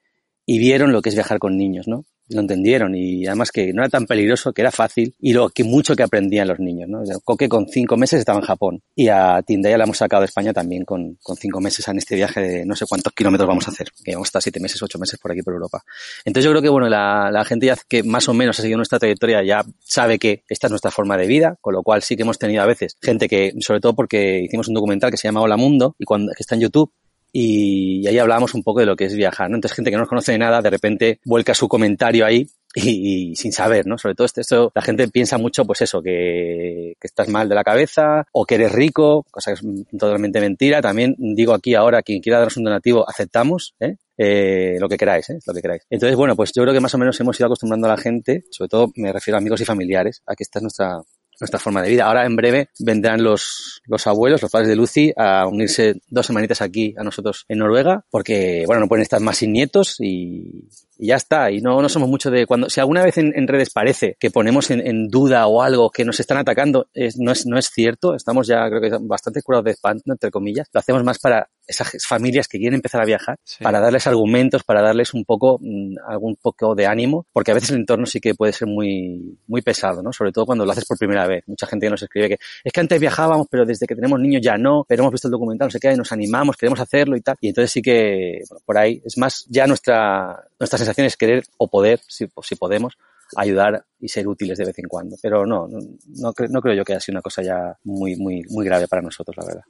y 0.52 0.58
vieron 0.58 0.92
lo 0.92 1.04
que 1.04 1.10
es 1.10 1.16
viajar 1.16 1.38
con 1.38 1.58
niños, 1.58 1.88
¿no? 1.88 2.06
lo 2.30 2.42
entendieron 2.42 2.96
y 2.96 3.26
además 3.26 3.52
que 3.52 3.74
no 3.74 3.82
era 3.82 3.90
tan 3.90 4.06
peligroso, 4.06 4.54
que 4.54 4.62
era 4.62 4.72
fácil 4.72 5.16
y 5.20 5.34
lo 5.34 5.50
que 5.50 5.64
mucho 5.64 5.96
que 5.96 6.04
aprendían 6.04 6.48
los 6.48 6.60
niños, 6.60 6.88
¿no? 6.88 7.02
Coque 7.24 7.50
con 7.50 7.68
cinco 7.68 7.98
meses 7.98 8.20
estaba 8.20 8.40
en 8.40 8.46
Japón 8.46 8.82
y 8.96 9.08
a 9.08 9.42
Tindaya 9.42 9.78
la 9.78 9.86
hemos 9.86 9.98
sacado 9.98 10.22
de 10.22 10.26
España 10.26 10.54
también 10.54 10.86
con, 10.86 11.18
con 11.24 11.36
cinco 11.36 11.60
meses 11.60 11.88
en 11.88 11.98
este 11.98 12.16
viaje 12.16 12.42
de 12.42 12.66
no 12.66 12.76
sé 12.76 12.86
cuántos 12.88 13.14
kilómetros 13.14 13.48
vamos 13.48 13.68
a 13.68 13.72
hacer, 13.72 13.88
que 14.04 14.14
vamos 14.14 14.28
a 14.28 14.30
estar 14.30 14.42
siete 14.42 14.60
meses, 14.60 14.82
ocho 14.84 15.00
meses 15.00 15.20
por 15.20 15.32
aquí 15.32 15.42
por 15.42 15.54
Europa. 15.54 15.84
Entonces 16.24 16.46
yo 16.46 16.52
creo 16.52 16.62
que 16.62 16.70
bueno, 16.70 16.88
la, 16.88 17.32
la 17.32 17.44
gente 17.46 17.66
ya 17.66 17.76
que 17.88 18.04
más 18.04 18.30
o 18.30 18.34
menos 18.34 18.60
ha 18.60 18.62
seguido 18.62 18.78
nuestra 18.78 19.00
trayectoria 19.00 19.44
ya 19.44 19.66
sabe 19.80 20.20
que 20.20 20.44
esta 20.50 20.68
es 20.68 20.72
nuestra 20.72 20.92
forma 20.92 21.18
de 21.18 21.26
vida, 21.26 21.58
con 21.62 21.74
lo 21.74 21.82
cual 21.82 22.04
sí 22.04 22.16
que 22.16 22.24
hemos 22.24 22.38
tenido 22.38 22.62
a 22.62 22.68
veces 22.68 22.96
gente 23.02 23.28
que, 23.28 23.54
sobre 23.60 23.80
todo 23.80 23.96
porque 23.96 24.42
hicimos 24.44 24.68
un 24.68 24.76
documental 24.76 25.10
que 25.10 25.18
se 25.18 25.28
llama 25.28 25.42
Hola 25.42 25.58
Mundo 25.58 25.96
y 25.98 26.06
cuando, 26.06 26.32
que 26.34 26.44
está 26.44 26.56
en 26.56 26.62
YouTube 26.62 26.92
y 27.32 28.08
ahí 28.08 28.18
hablábamos 28.18 28.54
un 28.54 28.64
poco 28.64 28.80
de 28.80 28.86
lo 28.86 28.96
que 28.96 29.06
es 29.06 29.16
viajar, 29.16 29.50
¿no? 29.50 29.56
Entonces 29.56 29.76
gente 29.76 29.92
que 29.92 29.98
no 29.98 30.02
nos 30.02 30.10
conoce 30.10 30.32
de 30.32 30.38
nada, 30.38 30.62
de 30.62 30.70
repente 30.70 31.20
vuelca 31.26 31.54
su 31.54 31.68
comentario 31.68 32.26
ahí 32.26 32.48
y, 32.76 33.36
sin 33.36 33.52
saber, 33.52 33.88
¿no? 33.88 33.98
Sobre 33.98 34.16
todo 34.16 34.26
esto, 34.26 34.72
la 34.76 34.82
gente 34.82 35.08
piensa 35.08 35.38
mucho, 35.38 35.66
pues 35.66 35.82
eso, 35.82 36.02
que, 36.02 36.94
estás 37.02 37.28
mal 37.28 37.50
de 37.50 37.56
la 37.56 37.64
cabeza 37.64 38.26
o 38.32 38.46
que 38.46 38.56
eres 38.56 38.72
rico, 38.72 39.26
cosa 39.32 39.52
que 39.52 39.60
es 39.60 39.98
totalmente 39.98 40.40
mentira. 40.40 40.82
También 40.82 41.16
digo 41.18 41.54
aquí 41.54 41.76
ahora, 41.76 42.02
quien 42.04 42.22
quiera 42.22 42.40
daros 42.40 42.58
un 42.58 42.66
donativo, 42.66 43.08
aceptamos, 43.10 43.76
¿eh? 43.80 43.96
Eh, 44.22 44.76
lo 44.80 44.90
que 44.90 44.98
queráis, 44.98 45.30
¿eh? 45.30 45.40
lo 45.46 45.54
que 45.54 45.62
queráis. 45.62 45.84
Entonces, 45.90 46.18
bueno, 46.18 46.36
pues 46.36 46.52
yo 46.54 46.62
creo 46.64 46.74
que 46.74 46.82
más 46.82 46.94
o 46.94 46.98
menos 46.98 47.18
hemos 47.22 47.40
ido 47.40 47.48
acostumbrando 47.48 47.88
a 47.88 47.92
la 47.92 47.98
gente, 47.98 48.44
sobre 48.52 48.68
todo 48.68 48.92
me 48.96 49.14
refiero 49.14 49.38
a 49.38 49.40
amigos 49.40 49.62
y 49.62 49.66
familiares, 49.66 50.22
a 50.26 50.36
que 50.36 50.44
esta 50.44 50.60
es 50.60 50.64
nuestra, 50.64 51.00
nuestra 51.40 51.60
forma 51.60 51.82
de 51.82 51.90
vida. 51.90 52.06
Ahora 52.06 52.26
en 52.26 52.36
breve 52.36 52.70
vendrán 52.80 53.24
los, 53.24 53.82
los 53.86 54.08
abuelos, 54.08 54.42
los 54.42 54.52
padres 54.52 54.70
de 54.70 54.76
Lucy, 54.76 55.14
a 55.16 55.48
unirse 55.48 56.02
dos 56.10 56.26
semanitas 56.26 56.62
aquí 56.62 56.94
a 56.98 57.04
nosotros 57.04 57.46
en 57.48 57.60
Noruega, 57.60 58.06
porque, 58.10 58.64
bueno, 58.66 58.82
no 58.82 58.88
pueden 58.88 59.04
estar 59.04 59.20
más 59.22 59.38
sin 59.38 59.54
nietos 59.54 59.98
y, 60.00 60.68
y 61.00 61.08
ya 61.08 61.16
está. 61.16 61.50
Y 61.50 61.62
no, 61.62 61.82
no 61.82 61.90
somos 61.90 62.10
mucho 62.10 62.30
de 62.30 62.46
cuando, 62.46 62.70
si 62.70 62.82
alguna 62.82 63.04
vez 63.04 63.18
en, 63.18 63.32
en 63.36 63.48
redes 63.48 63.70
parece 63.70 64.18
que 64.20 64.30
ponemos 64.30 64.70
en, 64.70 64.86
en, 64.86 65.08
duda 65.08 65.48
o 65.48 65.62
algo 65.62 65.90
que 65.90 66.04
nos 66.04 66.20
están 66.20 66.38
atacando, 66.38 66.90
es, 66.94 67.18
no, 67.18 67.32
es, 67.32 67.46
no 67.46 67.58
es 67.58 67.70
cierto. 67.70 68.14
Estamos 68.16 68.48
ya, 68.48 68.68
creo 68.68 68.82
que 68.82 68.98
bastante 69.02 69.42
curados 69.42 69.66
de 69.66 69.72
espanto, 69.72 70.12
entre 70.12 70.30
comillas. 70.30 70.68
Lo 70.74 70.82
hacemos 70.82 71.04
más 71.04 71.18
para 71.18 71.50
esas 71.66 71.92
familias 72.06 72.48
que 72.48 72.58
quieren 72.58 72.76
empezar 72.76 73.02
a 73.02 73.06
viajar, 73.06 73.38
sí. 73.44 73.64
para 73.64 73.80
darles 73.80 74.08
argumentos, 74.08 74.64
para 74.64 74.82
darles 74.82 75.14
un 75.14 75.24
poco, 75.24 75.60
mm, 75.62 75.98
algún 76.08 76.36
poco 76.36 76.76
de 76.76 76.88
ánimo, 76.88 77.28
porque 77.32 77.52
a 77.52 77.54
veces 77.54 77.70
el 77.70 77.78
entorno 77.78 78.06
sí 78.06 78.20
que 78.20 78.34
puede 78.34 78.52
ser 78.52 78.68
muy, 78.68 79.38
muy 79.48 79.62
pesado, 79.62 80.02
¿no? 80.02 80.12
Sobre 80.12 80.32
todo 80.32 80.48
cuando 80.48 80.66
lo 80.66 80.72
haces 80.72 80.86
por 80.86 80.98
primera 80.98 81.28
vez. 81.28 81.44
Mucha 81.48 81.68
gente 81.68 81.90
nos 81.90 82.02
escribe 82.02 82.30
que 82.30 82.38
es 82.64 82.74
que 82.74 82.80
antes 82.80 83.00
viajábamos, 83.00 83.48
pero 83.50 83.66
desde 83.66 83.86
que 83.86 83.96
tenemos 83.96 84.20
niños 84.20 84.42
ya 84.42 84.58
no, 84.58 84.84
pero 84.88 85.04
hemos 85.04 85.14
visto 85.14 85.28
el 85.28 85.32
documental, 85.32 85.68
no 85.68 85.72
sé 85.72 85.80
qué, 85.80 85.94
y 85.94 85.96
nos 85.96 86.12
animamos, 86.12 86.58
queremos 86.58 86.80
hacerlo 86.80 87.16
y 87.16 87.22
tal. 87.22 87.38
Y 87.40 87.50
entonces 87.50 87.72
sí 87.72 87.82
que, 87.82 88.42
bueno, 88.50 88.62
por 88.66 88.78
ahí 88.78 89.02
es 89.06 89.18
más 89.18 89.46
ya 89.48 89.68
nuestra, 89.68 90.44
nuestra 90.60 90.78
sensación 90.78 90.89
es 90.98 91.18
querer 91.18 91.44
o 91.58 91.68
poder, 91.68 92.00
si, 92.08 92.28
si 92.42 92.56
podemos, 92.56 92.98
ayudar 93.36 93.86
y 94.00 94.08
ser 94.08 94.28
útiles 94.28 94.58
de 94.58 94.66
vez 94.66 94.80
en 94.80 94.88
cuando. 94.88 95.16
Pero 95.22 95.46
no, 95.46 95.68
no, 95.68 95.80
no, 95.80 96.34
no 96.50 96.62
creo 96.62 96.76
yo 96.76 96.84
que 96.84 96.94
haya 96.94 97.00
sido 97.00 97.14
una 97.14 97.22
cosa 97.22 97.42
ya 97.42 97.78
muy, 97.84 98.16
muy, 98.16 98.44
muy 98.50 98.66
grave 98.66 98.88
para 98.88 99.02
nosotros, 99.02 99.36
la 99.38 99.46
verdad. 99.46 99.64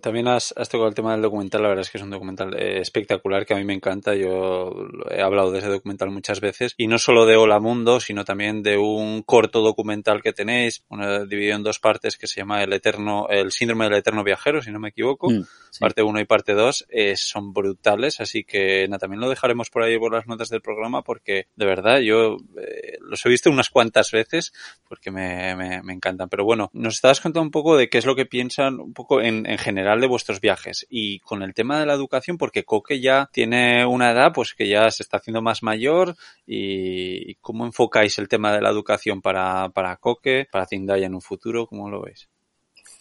También 0.00 0.26
has, 0.28 0.54
tocado 0.54 0.88
el 0.88 0.94
tema 0.94 1.12
del 1.12 1.20
documental, 1.20 1.60
la 1.60 1.68
verdad 1.68 1.82
es 1.82 1.90
que 1.90 1.98
es 1.98 2.04
un 2.04 2.08
documental 2.08 2.54
eh, 2.54 2.80
espectacular 2.80 3.44
que 3.44 3.52
a 3.52 3.58
mí 3.58 3.64
me 3.64 3.74
encanta, 3.74 4.14
yo 4.14 4.72
he 5.10 5.20
hablado 5.20 5.50
de 5.50 5.58
ese 5.58 5.68
documental 5.68 6.10
muchas 6.10 6.40
veces 6.40 6.74
y 6.78 6.86
no 6.86 6.96
solo 6.96 7.26
de 7.26 7.36
Hola 7.36 7.60
Mundo, 7.60 8.00
sino 8.00 8.24
también 8.24 8.62
de 8.62 8.78
un 8.78 9.22
corto 9.22 9.60
documental 9.60 10.22
que 10.22 10.32
tenéis, 10.32 10.82
dividido 11.28 11.56
en 11.56 11.62
dos 11.62 11.78
partes 11.78 12.16
que 12.16 12.26
se 12.26 12.40
llama 12.40 12.62
El 12.62 12.72
Eterno, 12.72 13.26
el 13.28 13.52
Síndrome 13.52 13.84
del 13.84 13.98
Eterno 13.98 14.24
Viajero, 14.24 14.62
si 14.62 14.70
no 14.70 14.80
me 14.80 14.88
equivoco, 14.88 15.28
mm, 15.28 15.42
parte 15.78 16.02
1 16.02 16.20
y 16.20 16.24
parte 16.24 16.54
2, 16.54 16.86
eh, 16.88 17.14
son 17.14 17.52
brutales, 17.52 18.20
así 18.20 18.44
que 18.44 18.88
también 18.98 19.20
lo 19.20 19.28
dejaremos 19.28 19.68
por 19.68 19.82
ahí 19.82 19.98
por 19.98 20.14
las 20.14 20.26
notas 20.26 20.48
del 20.48 20.62
programa 20.62 21.02
porque 21.02 21.48
de 21.54 21.66
verdad 21.66 21.98
yo 21.98 22.38
eh, 22.58 22.96
los 23.00 23.24
he 23.26 23.28
visto 23.28 23.50
unas 23.50 23.68
cuantas 23.68 24.10
veces 24.10 24.54
porque 24.88 25.10
me, 25.10 25.54
me, 25.54 25.82
me 25.82 25.92
encantan, 25.92 26.30
pero 26.30 26.44
bueno, 26.46 26.70
nos 26.72 26.94
estabas 26.94 27.20
contando 27.20 27.42
un 27.42 27.50
poco 27.50 27.76
de 27.76 27.90
qué 27.90 27.98
es 27.98 28.06
lo 28.06 28.16
que 28.16 28.24
piensan 28.24 28.80
un 28.80 28.94
poco 28.94 29.20
en 29.20 29.33
en, 29.46 29.58
general 29.58 30.00
de 30.00 30.06
vuestros 30.06 30.40
viajes. 30.40 30.86
Y 30.88 31.20
con 31.20 31.42
el 31.42 31.54
tema 31.54 31.80
de 31.80 31.86
la 31.86 31.94
educación, 31.94 32.38
porque 32.38 32.64
Coque 32.64 33.00
ya 33.00 33.28
tiene 33.32 33.84
una 33.86 34.12
edad 34.12 34.32
pues 34.32 34.54
que 34.54 34.68
ya 34.68 34.90
se 34.90 35.02
está 35.02 35.18
haciendo 35.18 35.42
más 35.42 35.62
mayor 35.62 36.16
y, 36.46 37.34
cómo 37.36 37.66
enfocáis 37.66 38.18
el 38.18 38.28
tema 38.28 38.52
de 38.52 38.60
la 38.60 38.70
educación 38.70 39.22
para, 39.22 39.68
para 39.70 39.96
Coque, 39.96 40.46
para 40.50 40.66
Zindaya 40.66 41.06
en 41.06 41.14
un 41.14 41.22
futuro, 41.22 41.66
¿cómo 41.66 41.90
lo 41.90 42.02
veis? 42.02 42.28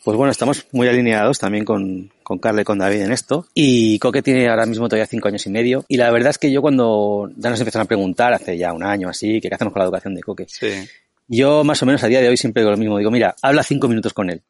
Pues 0.04 0.17
bueno, 0.17 0.32
estamos 0.32 0.67
muy 0.74 0.88
alineados 0.89 1.39
también 1.39 1.63
con, 1.63 2.12
con 2.24 2.38
Carla 2.38 2.62
y 2.62 2.65
con 2.65 2.78
David 2.78 3.04
en 3.04 3.13
esto. 3.13 3.48
Y 3.54 3.98
Coque 4.00 4.22
tiene 4.22 4.50
ahora 4.50 4.65
mismo 4.65 4.89
todavía 4.89 5.06
cinco 5.06 5.30
años 5.30 5.46
y 5.46 5.50
medio. 5.50 5.86
Y 5.88 5.96
la 5.96 6.12
verdad 6.12 6.32
es 6.32 6.38
que 6.38 6.52
yo 6.52 6.62
cuando 6.62 7.30
ya 7.38 7.50
nos 7.50 7.60
empezaron 7.60 7.86
a 7.86 7.88
preguntar 7.88 8.34
hace 8.34 8.58
ya 8.58 8.74
un 8.74 8.84
año 8.84 9.08
así, 9.08 9.39
que 9.39 9.48
qué 9.48 9.56
hacemos 9.56 9.72
con 9.72 9.80
la 9.80 9.86
educación 9.86 10.13
de 10.13 10.22
Coque. 10.22 10.46
Sí. 10.50 10.86
Yo 11.28 11.63
más 11.63 11.82
o 11.82 11.86
menos 11.86 12.04
a 12.04 12.08
día 12.08 12.19
de 12.19 12.28
hoy 12.28 12.36
siempre 12.36 12.62
digo 12.62 12.72
lo 12.72 12.78
mismo. 12.78 12.98
Digo, 12.98 13.12
mira, 13.12 13.34
habla 13.41 13.63
cinco 13.63 13.88
minutos 13.88 14.13
con 14.13 14.30
él. 14.30 14.43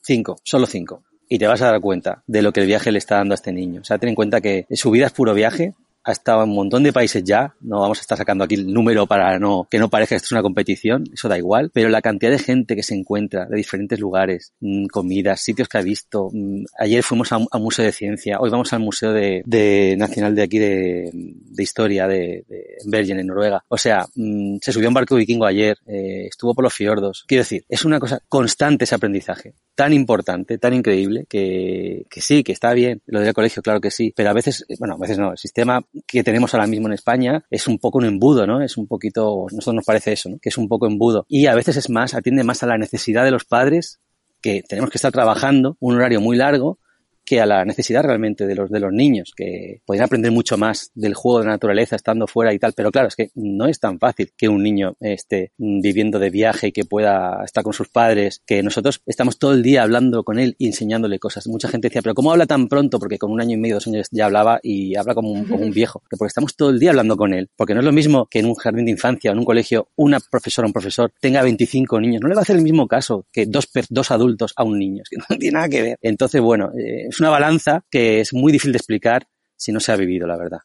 Cinco, 0.00 0.40
solo 0.44 0.66
cinco 0.66 1.02
y 1.30 1.38
te 1.38 1.46
vas 1.46 1.62
a 1.62 1.70
dar 1.70 1.80
cuenta 1.80 2.22
de 2.26 2.42
lo 2.42 2.52
que 2.52 2.60
el 2.60 2.66
viaje 2.66 2.90
le 2.90 2.98
está 2.98 3.16
dando 3.16 3.32
a 3.32 3.36
este 3.36 3.52
niño. 3.52 3.80
O 3.80 3.84
sea, 3.84 3.98
ten 3.98 4.08
en 4.10 4.14
cuenta 4.16 4.40
que 4.40 4.66
su 4.72 4.90
vida 4.90 5.06
es 5.06 5.12
puro 5.12 5.32
viaje, 5.32 5.74
ha 6.04 6.12
estado 6.12 6.42
en 6.44 6.50
un 6.50 6.56
montón 6.56 6.82
de 6.82 6.92
países 6.92 7.22
ya, 7.24 7.54
no 7.60 7.80
vamos 7.80 7.98
a 7.98 8.00
estar 8.00 8.16
sacando 8.16 8.44
aquí 8.44 8.54
el 8.54 8.72
número 8.72 9.06
para 9.06 9.38
no, 9.38 9.66
que 9.70 9.78
no 9.78 9.90
parezca 9.90 10.10
que 10.10 10.16
esto 10.16 10.28
es 10.28 10.32
una 10.32 10.42
competición, 10.42 11.04
eso 11.12 11.28
da 11.28 11.36
igual, 11.36 11.70
pero 11.72 11.88
la 11.88 12.00
cantidad 12.00 12.30
de 12.30 12.38
gente 12.38 12.74
que 12.74 12.82
se 12.82 12.94
encuentra 12.94 13.46
de 13.46 13.56
diferentes 13.56 14.00
lugares, 14.00 14.54
mm, 14.60 14.86
comidas, 14.86 15.40
sitios 15.40 15.68
que 15.68 15.78
ha 15.78 15.82
visto, 15.82 16.30
mm, 16.32 16.64
ayer 16.78 17.02
fuimos 17.02 17.32
a 17.32 17.36
un, 17.36 17.48
museo 17.60 17.84
de 17.84 17.92
ciencia, 17.92 18.40
hoy 18.40 18.48
vamos 18.48 18.72
al 18.72 18.80
museo 18.80 19.12
de, 19.12 19.94
nacional 19.98 20.34
de 20.34 20.42
aquí 20.42 20.58
de, 20.58 21.10
historia 21.58 22.08
de, 22.08 22.44
Bergen 22.86 23.20
en 23.20 23.26
Noruega, 23.26 23.62
o 23.68 23.76
sea, 23.76 24.06
mm, 24.14 24.56
se 24.62 24.72
subió 24.72 24.88
a 24.88 24.90
un 24.90 24.94
barco 24.94 25.16
vikingo 25.16 25.44
ayer, 25.44 25.76
eh, 25.86 26.26
estuvo 26.28 26.54
por 26.54 26.64
los 26.64 26.72
fiordos, 26.72 27.24
quiero 27.28 27.42
decir, 27.42 27.64
es 27.68 27.84
una 27.84 28.00
cosa 28.00 28.20
constante 28.28 28.84
ese 28.84 28.94
aprendizaje, 28.94 29.54
tan 29.74 29.92
importante, 29.92 30.56
tan 30.56 30.72
increíble, 30.72 31.26
que, 31.28 32.06
que 32.08 32.20
sí, 32.22 32.42
que 32.42 32.52
está 32.52 32.72
bien, 32.72 33.02
lo 33.06 33.20
del 33.20 33.34
colegio, 33.34 33.62
claro 33.62 33.80
que 33.80 33.90
sí, 33.90 34.12
pero 34.16 34.30
a 34.30 34.32
veces, 34.32 34.64
bueno, 34.78 34.94
a 34.94 34.98
veces 34.98 35.18
no, 35.18 35.32
el 35.32 35.38
sistema 35.38 35.84
que 36.06 36.22
tenemos 36.22 36.54
ahora 36.54 36.66
mismo 36.66 36.86
en 36.86 36.94
España 36.94 37.44
es 37.50 37.66
un 37.66 37.78
poco 37.78 37.98
un 37.98 38.04
embudo, 38.04 38.46
¿no? 38.46 38.62
Es 38.62 38.76
un 38.76 38.86
poquito, 38.86 39.46
nosotros 39.50 39.74
nos 39.74 39.84
parece 39.84 40.12
eso, 40.12 40.28
¿no? 40.28 40.38
Que 40.38 40.50
es 40.50 40.58
un 40.58 40.68
poco 40.68 40.86
embudo. 40.86 41.26
Y 41.28 41.46
a 41.46 41.54
veces 41.54 41.76
es 41.76 41.90
más, 41.90 42.14
atiende 42.14 42.44
más 42.44 42.62
a 42.62 42.66
la 42.66 42.78
necesidad 42.78 43.24
de 43.24 43.30
los 43.30 43.44
padres 43.44 44.00
que 44.40 44.62
tenemos 44.62 44.90
que 44.90 44.98
estar 44.98 45.12
trabajando 45.12 45.76
un 45.80 45.96
horario 45.96 46.20
muy 46.20 46.36
largo 46.36 46.78
que 47.24 47.40
a 47.40 47.46
la 47.46 47.64
necesidad 47.64 48.02
realmente 48.02 48.46
de 48.46 48.54
los, 48.54 48.70
de 48.70 48.80
los 48.80 48.92
niños, 48.92 49.32
que 49.36 49.80
podrían 49.84 50.06
aprender 50.06 50.32
mucho 50.32 50.56
más 50.56 50.90
del 50.94 51.14
juego 51.14 51.40
de 51.40 51.46
la 51.46 51.52
naturaleza 51.52 51.96
estando 51.96 52.26
fuera 52.26 52.52
y 52.52 52.58
tal, 52.58 52.72
pero 52.74 52.90
claro, 52.90 53.08
es 53.08 53.16
que 53.16 53.30
no 53.34 53.66
es 53.66 53.78
tan 53.80 53.98
fácil 53.98 54.32
que 54.36 54.48
un 54.48 54.62
niño 54.62 54.96
esté 55.00 55.52
viviendo 55.58 56.18
de 56.18 56.30
viaje 56.30 56.68
y 56.68 56.72
que 56.72 56.84
pueda 56.84 57.42
estar 57.44 57.62
con 57.64 57.72
sus 57.72 57.88
padres, 57.88 58.42
que 58.46 58.62
nosotros 58.62 59.02
estamos 59.06 59.38
todo 59.38 59.52
el 59.52 59.62
día 59.62 59.82
hablando 59.82 60.24
con 60.24 60.38
él 60.38 60.56
y 60.58 60.66
enseñándole 60.66 61.18
cosas. 61.18 61.46
Mucha 61.46 61.68
gente 61.68 61.88
decía, 61.88 62.02
pero 62.02 62.14
¿cómo 62.14 62.32
habla 62.32 62.46
tan 62.46 62.68
pronto? 62.68 62.98
Porque 62.98 63.18
con 63.18 63.30
un 63.30 63.40
año 63.40 63.54
y 63.54 63.60
medio, 63.60 63.76
dos 63.76 63.86
años 63.86 64.08
ya 64.10 64.26
hablaba 64.26 64.60
y 64.62 64.96
habla 64.96 65.14
como 65.14 65.30
un, 65.30 65.44
como 65.44 65.64
un 65.64 65.70
viejo, 65.70 66.02
porque 66.10 66.26
estamos 66.26 66.56
todo 66.56 66.70
el 66.70 66.78
día 66.78 66.90
hablando 66.90 67.16
con 67.16 67.34
él, 67.34 67.48
porque 67.56 67.74
no 67.74 67.80
es 67.80 67.86
lo 67.86 67.92
mismo 67.92 68.26
que 68.30 68.40
en 68.40 68.46
un 68.46 68.54
jardín 68.54 68.84
de 68.86 68.92
infancia 68.92 69.30
o 69.30 69.34
en 69.34 69.38
un 69.38 69.44
colegio 69.44 69.88
una 69.96 70.18
profesora 70.20 70.66
o 70.66 70.68
un 70.68 70.72
profesor 70.72 71.12
tenga 71.20 71.42
25 71.42 72.00
niños, 72.00 72.20
no 72.22 72.28
le 72.28 72.34
va 72.34 72.40
a 72.40 72.42
hacer 72.42 72.56
el 72.56 72.62
mismo 72.62 72.86
caso 72.88 73.26
que 73.32 73.46
dos, 73.46 73.68
dos 73.88 74.10
adultos 74.10 74.52
a 74.56 74.64
un 74.64 74.78
niño, 74.78 75.02
es 75.02 75.08
que 75.08 75.16
no 75.16 75.24
tiene 75.38 75.54
nada 75.54 75.68
que 75.68 75.82
ver. 75.82 75.98
Entonces, 76.02 76.40
bueno, 76.40 76.70
eh, 76.78 77.08
es 77.10 77.20
una 77.20 77.30
balanza 77.30 77.84
que 77.90 78.20
es 78.20 78.32
muy 78.32 78.52
difícil 78.52 78.72
de 78.72 78.78
explicar 78.78 79.26
si 79.56 79.72
no 79.72 79.80
se 79.80 79.92
ha 79.92 79.96
vivido, 79.96 80.26
la 80.26 80.38
verdad. 80.38 80.60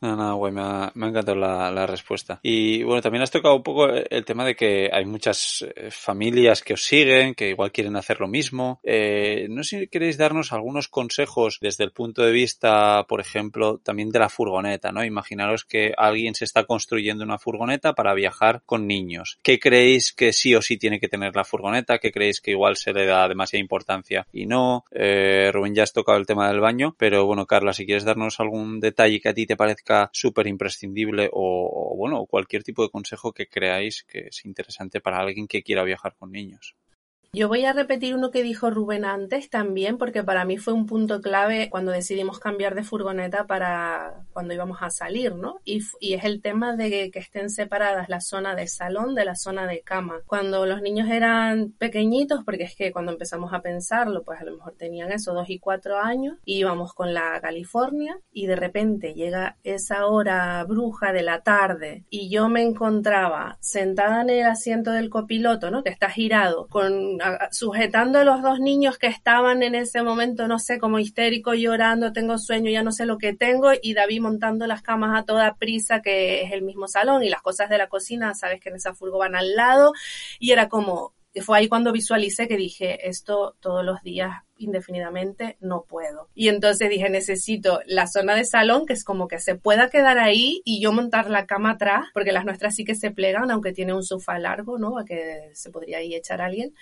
No, 0.00 0.14
no, 0.14 0.36
güey, 0.36 0.52
me 0.52 0.60
ha, 0.60 0.92
me 0.94 1.06
ha 1.06 1.08
encantado 1.08 1.36
la, 1.36 1.72
la, 1.72 1.86
respuesta. 1.86 2.38
Y 2.42 2.84
bueno, 2.84 3.02
también 3.02 3.22
has 3.22 3.32
tocado 3.32 3.56
un 3.56 3.64
poco 3.64 3.88
el 3.88 4.24
tema 4.24 4.44
de 4.44 4.54
que 4.54 4.88
hay 4.92 5.04
muchas 5.04 5.66
eh, 5.74 5.90
familias 5.90 6.62
que 6.62 6.74
os 6.74 6.84
siguen, 6.84 7.34
que 7.34 7.50
igual 7.50 7.72
quieren 7.72 7.96
hacer 7.96 8.20
lo 8.20 8.28
mismo. 8.28 8.80
Eh, 8.84 9.48
no 9.50 9.64
sé 9.64 9.80
si 9.80 9.88
queréis 9.88 10.16
darnos 10.16 10.52
algunos 10.52 10.86
consejos 10.86 11.58
desde 11.60 11.82
el 11.82 11.90
punto 11.90 12.22
de 12.22 12.30
vista, 12.30 13.06
por 13.08 13.20
ejemplo, 13.20 13.78
también 13.78 14.10
de 14.10 14.20
la 14.20 14.28
furgoneta, 14.28 14.92
¿no? 14.92 15.04
Imaginaros 15.04 15.64
que 15.64 15.92
alguien 15.96 16.34
se 16.36 16.44
está 16.44 16.64
construyendo 16.64 17.24
una 17.24 17.38
furgoneta 17.38 17.94
para 17.94 18.14
viajar 18.14 18.62
con 18.66 18.86
niños. 18.86 19.38
¿Qué 19.42 19.58
creéis 19.58 20.12
que 20.12 20.32
sí 20.32 20.54
o 20.54 20.62
sí 20.62 20.76
tiene 20.76 21.00
que 21.00 21.08
tener 21.08 21.34
la 21.34 21.44
furgoneta? 21.44 21.98
¿Qué 21.98 22.12
creéis 22.12 22.40
que 22.40 22.52
igual 22.52 22.76
se 22.76 22.92
le 22.92 23.04
da 23.04 23.26
demasiada 23.26 23.62
importancia 23.62 24.28
y 24.32 24.46
no? 24.46 24.84
Eh, 24.92 25.50
Rubén 25.52 25.74
ya 25.74 25.82
has 25.82 25.92
tocado 25.92 26.18
el 26.18 26.26
tema 26.26 26.48
del 26.48 26.60
baño, 26.60 26.94
pero 26.96 27.26
bueno, 27.26 27.46
Carla, 27.46 27.72
si 27.72 27.84
quieres 27.84 28.04
darnos 28.04 28.38
algún 28.38 28.78
detalle 28.78 29.20
que 29.20 29.30
a 29.30 29.34
ti 29.34 29.44
te 29.44 29.56
parezca 29.56 29.87
súper 30.12 30.46
imprescindible 30.46 31.30
o, 31.32 31.94
bueno, 31.96 32.26
cualquier 32.26 32.62
tipo 32.62 32.82
de 32.82 32.90
consejo 32.90 33.32
que 33.32 33.48
creáis 33.48 34.04
que 34.04 34.28
es 34.28 34.44
interesante 34.44 35.00
para 35.00 35.18
alguien 35.18 35.46
que 35.46 35.62
quiera 35.62 35.84
viajar 35.84 36.14
con 36.16 36.32
niños. 36.32 36.74
Yo 37.34 37.46
voy 37.46 37.66
a 37.66 37.74
repetir 37.74 38.14
uno 38.14 38.30
que 38.30 38.42
dijo 38.42 38.70
Rubén 38.70 39.04
antes 39.04 39.50
también, 39.50 39.98
porque 39.98 40.24
para 40.24 40.46
mí 40.46 40.56
fue 40.56 40.72
un 40.72 40.86
punto 40.86 41.20
clave 41.20 41.68
cuando 41.68 41.92
decidimos 41.92 42.38
cambiar 42.38 42.74
de 42.74 42.84
furgoneta 42.84 43.46
para 43.46 44.24
cuando 44.32 44.54
íbamos 44.54 44.78
a 44.80 44.88
salir, 44.88 45.34
¿no? 45.34 45.60
Y, 45.62 45.84
es 46.00 46.24
el 46.24 46.40
tema 46.40 46.74
de 46.74 47.10
que, 47.10 47.18
estén 47.18 47.50
separadas 47.50 48.08
la 48.08 48.22
zona 48.22 48.54
de 48.54 48.66
salón 48.66 49.14
de 49.14 49.26
la 49.26 49.34
zona 49.34 49.66
de 49.66 49.82
cama. 49.82 50.22
Cuando 50.24 50.64
los 50.64 50.80
niños 50.80 51.10
eran 51.10 51.72
pequeñitos, 51.72 52.44
porque 52.44 52.62
es 52.62 52.74
que 52.74 52.92
cuando 52.92 53.12
empezamos 53.12 53.52
a 53.52 53.60
pensarlo, 53.60 54.22
pues 54.22 54.40
a 54.40 54.44
lo 54.44 54.56
mejor 54.56 54.72
tenían 54.78 55.12
eso, 55.12 55.34
dos 55.34 55.50
y 55.50 55.58
cuatro 55.58 55.98
años, 55.98 56.38
íbamos 56.46 56.94
con 56.94 57.12
la 57.12 57.38
California 57.42 58.18
y 58.32 58.46
de 58.46 58.56
repente 58.56 59.12
llega 59.12 59.58
esa 59.64 60.06
hora 60.06 60.64
bruja 60.64 61.12
de 61.12 61.22
la 61.22 61.42
tarde 61.42 62.06
y 62.08 62.30
yo 62.30 62.48
me 62.48 62.62
encontraba 62.62 63.58
sentada 63.60 64.22
en 64.22 64.30
el 64.30 64.46
asiento 64.46 64.92
del 64.92 65.10
copiloto, 65.10 65.70
¿no? 65.70 65.84
Que 65.84 65.90
está 65.90 66.08
girado 66.08 66.68
con 66.68 67.17
sujetando 67.50 68.18
a 68.18 68.24
los 68.24 68.42
dos 68.42 68.60
niños 68.60 68.98
que 68.98 69.06
estaban 69.06 69.62
en 69.62 69.74
ese 69.74 70.02
momento, 70.02 70.48
no 70.48 70.58
sé, 70.58 70.78
como 70.78 70.98
histérico 70.98 71.54
llorando, 71.54 72.12
tengo 72.12 72.38
sueño, 72.38 72.70
ya 72.70 72.82
no 72.82 72.92
sé 72.92 73.06
lo 73.06 73.18
que 73.18 73.34
tengo, 73.34 73.70
y 73.80 73.94
David 73.94 74.20
montando 74.20 74.66
las 74.66 74.82
camas 74.82 75.18
a 75.18 75.24
toda 75.24 75.56
prisa, 75.56 76.02
que 76.02 76.42
es 76.42 76.52
el 76.52 76.62
mismo 76.62 76.88
salón, 76.88 77.22
y 77.22 77.28
las 77.28 77.42
cosas 77.42 77.68
de 77.68 77.78
la 77.78 77.88
cocina, 77.88 78.34
sabes 78.34 78.60
que 78.60 78.70
en 78.70 78.76
esa 78.76 78.94
furgo 78.94 79.18
van 79.18 79.36
al 79.36 79.54
lado, 79.54 79.92
y 80.38 80.52
era 80.52 80.68
como, 80.68 81.14
fue 81.42 81.58
ahí 81.58 81.68
cuando 81.68 81.92
visualicé 81.92 82.48
que 82.48 82.56
dije, 82.56 83.08
esto 83.08 83.56
todos 83.60 83.84
los 83.84 84.02
días 84.02 84.42
indefinidamente 84.58 85.56
no 85.60 85.84
puedo. 85.88 86.28
Y 86.34 86.48
entonces 86.48 86.90
dije, 86.90 87.08
necesito 87.10 87.80
la 87.86 88.06
zona 88.06 88.34
de 88.34 88.44
salón, 88.44 88.86
que 88.86 88.92
es 88.92 89.04
como 89.04 89.28
que 89.28 89.38
se 89.38 89.54
pueda 89.54 89.88
quedar 89.88 90.18
ahí 90.18 90.60
y 90.64 90.80
yo 90.80 90.92
montar 90.92 91.30
la 91.30 91.46
cama 91.46 91.72
atrás, 91.72 92.06
porque 92.12 92.32
las 92.32 92.44
nuestras 92.44 92.74
sí 92.74 92.84
que 92.84 92.94
se 92.94 93.10
plegan, 93.10 93.50
aunque 93.50 93.72
tiene 93.72 93.94
un 93.94 94.04
sofá 94.04 94.38
largo, 94.38 94.78
¿no? 94.78 94.98
A 94.98 95.04
que 95.04 95.50
se 95.54 95.70
podría 95.70 95.98
ahí 95.98 96.14
echar 96.14 96.40
alguien 96.40 96.74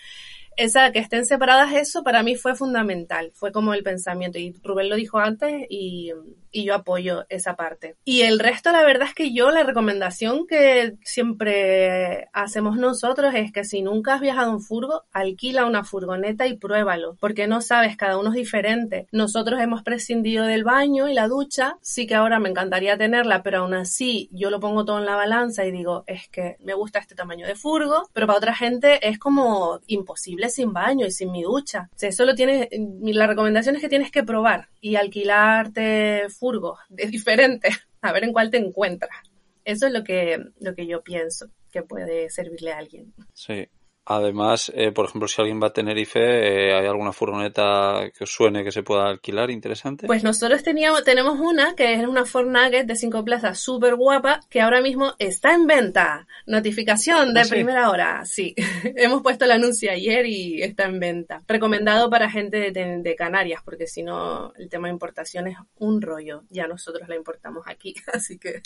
esa 0.57 0.91
que 0.91 0.99
estén 0.99 1.27
separadas, 1.27 1.73
eso 1.75 2.03
para 2.03 2.23
mí 2.23 2.35
fue 2.35 2.55
fundamental, 2.55 3.31
fue 3.35 3.53
como 3.53 3.75
el 3.75 3.83
pensamiento. 3.83 4.39
Y 4.39 4.55
Rubén 4.65 4.89
lo 4.89 4.97
dijo 4.97 5.19
antes 5.19 5.67
y, 5.69 6.13
y, 6.57 6.65
yo 6.65 6.75
apoyo 6.75 7.27
esa 7.29 7.55
parte. 7.55 7.97
Y 8.05 8.23
el 8.23 8.39
resto, 8.39 8.73
la 8.73 8.83
verdad 8.83 9.09
es 9.09 9.15
que 9.15 9.33
yo 9.33 9.51
la 9.51 9.63
recomendación 9.63 10.47
que 10.47 10.95
siempre 11.05 12.29
hacemos 12.33 12.77
nosotros 12.77 13.35
es 13.35 13.53
que 13.53 13.65
si 13.65 13.83
nunca 13.83 14.15
has 14.15 14.21
viajado 14.21 14.53
en 14.53 14.61
furgo, 14.61 15.05
alquila 15.13 15.67
una 15.67 15.85
furgoneta 15.85 16.47
y 16.47 16.57
pruébalo, 16.57 17.17
porque 17.21 17.47
no 17.47 17.61
sabes, 17.61 17.97
cada 17.97 18.19
uno 18.19 18.31
es 18.31 18.35
diferente. 18.35 19.07
Nosotros 19.13 19.61
hemos 19.61 19.83
prescindido 19.83 20.45
del 20.47 20.65
baño 20.65 21.09
y 21.09 21.15
la 21.15 21.29
ducha, 21.29 21.77
sí 21.83 22.07
que 22.07 22.15
ahora 22.15 22.41
me 22.41 22.49
encantaría 22.49 22.97
tenerla, 22.97 23.43
pero 23.43 23.59
aún 23.59 23.75
así 23.75 24.29
yo 24.33 24.51
lo 24.51 24.59
pongo 24.59 24.85
todo 24.85 24.99
en 24.99 25.07
la 25.07 25.15
balanza 25.15 25.65
y 25.67 25.71
digo, 25.71 26.05
es 26.07 26.29
que 26.29 26.57
me 26.61 26.75
gusta 26.75 26.99
este 26.99 27.15
tamaño 27.15 27.47
de 27.47 27.55
furgo, 27.55 28.09
pero 28.13 28.27
para 28.27 28.39
otra 28.39 28.55
gente 28.55 29.07
es 29.07 29.19
como 29.19 29.81
imposible 29.87 30.49
sin 30.49 30.73
baño 30.73 31.07
y 31.07 31.11
sin 31.11 31.31
mi 31.31 31.43
ducha. 31.43 31.91
O 31.95 31.99
sea, 31.99 32.09
eso 32.09 32.25
lo 32.25 32.35
tienes, 32.35 32.69
la 32.71 33.27
recomendación 33.27 33.77
es 33.77 33.83
que 33.83 33.89
tienes 33.89 34.11
que 34.11 34.25
probar 34.25 34.69
y 34.81 34.97
alquilarte 34.97 36.29
furgo 36.31 36.46
de 36.89 37.07
diferente, 37.11 37.69
a 38.01 38.13
ver 38.13 38.25
en 38.25 38.33
cuál 38.33 38.51
te 38.51 38.59
encuentras. 38.59 39.17
Eso 39.65 39.87
es 39.87 39.93
lo 39.93 40.05
que, 40.05 40.39
lo 40.61 40.75
que 40.75 40.87
yo 40.87 41.03
pienso 41.03 41.51
que 41.73 41.83
puede 41.83 42.31
servirle 42.31 42.73
a 42.73 42.79
alguien. 42.79 43.13
Sí, 43.33 43.69
Además, 44.09 44.71
eh, 44.73 44.93
por 44.93 45.07
ejemplo, 45.07 45.27
si 45.27 45.41
alguien 45.41 45.61
va 45.61 45.67
a 45.67 45.73
Tenerife, 45.73 46.21
eh, 46.21 46.75
¿hay 46.77 46.87
alguna 46.87 47.13
furgoneta 47.13 48.09
que 48.17 48.23
os 48.23 48.31
suene 48.31 48.63
que 48.63 48.71
se 48.71 48.85
pueda 48.85 49.09
alquilar 49.09 49.51
interesante? 49.51 50.07
Pues 50.07 50.23
nosotros 50.23 50.63
teníamos, 50.63 51.03
tenemos 51.03 51.41
una 51.41 51.75
que 51.75 51.95
es 51.95 52.07
una 52.07 52.25
Ford 52.25 52.47
Nugget 52.47 52.87
de 52.87 52.95
cinco 52.95 53.25
plazas 53.25 53.59
súper 53.59 53.97
guapa 53.97 54.41
que 54.49 54.61
ahora 54.61 54.81
mismo 54.81 55.15
está 55.19 55.55
en 55.55 55.67
venta. 55.67 56.29
Notificación 56.47 57.35
de 57.35 57.41
¿Ah, 57.41 57.45
sí? 57.45 57.51
primera 57.51 57.91
hora. 57.91 58.25
Sí, 58.25 58.55
hemos 58.95 59.23
puesto 59.23 59.45
el 59.45 59.51
anuncio 59.51 59.91
ayer 59.91 60.25
y 60.27 60.63
está 60.63 60.85
en 60.85 61.01
venta. 61.01 61.43
Recomendado 61.49 62.09
para 62.09 62.31
gente 62.31 62.71
de, 62.71 62.99
de 63.03 63.17
Canarias 63.17 63.63
porque 63.65 63.89
si 63.89 64.05
no 64.05 64.53
el 64.57 64.69
tema 64.69 64.87
de 64.87 64.95
importación 64.95 65.49
es 65.49 65.57
un 65.79 66.01
rollo. 66.01 66.45
Ya 66.49 66.69
nosotros 66.69 67.09
la 67.09 67.17
importamos 67.17 67.65
aquí, 67.67 67.93
así 68.13 68.39
que... 68.39 68.63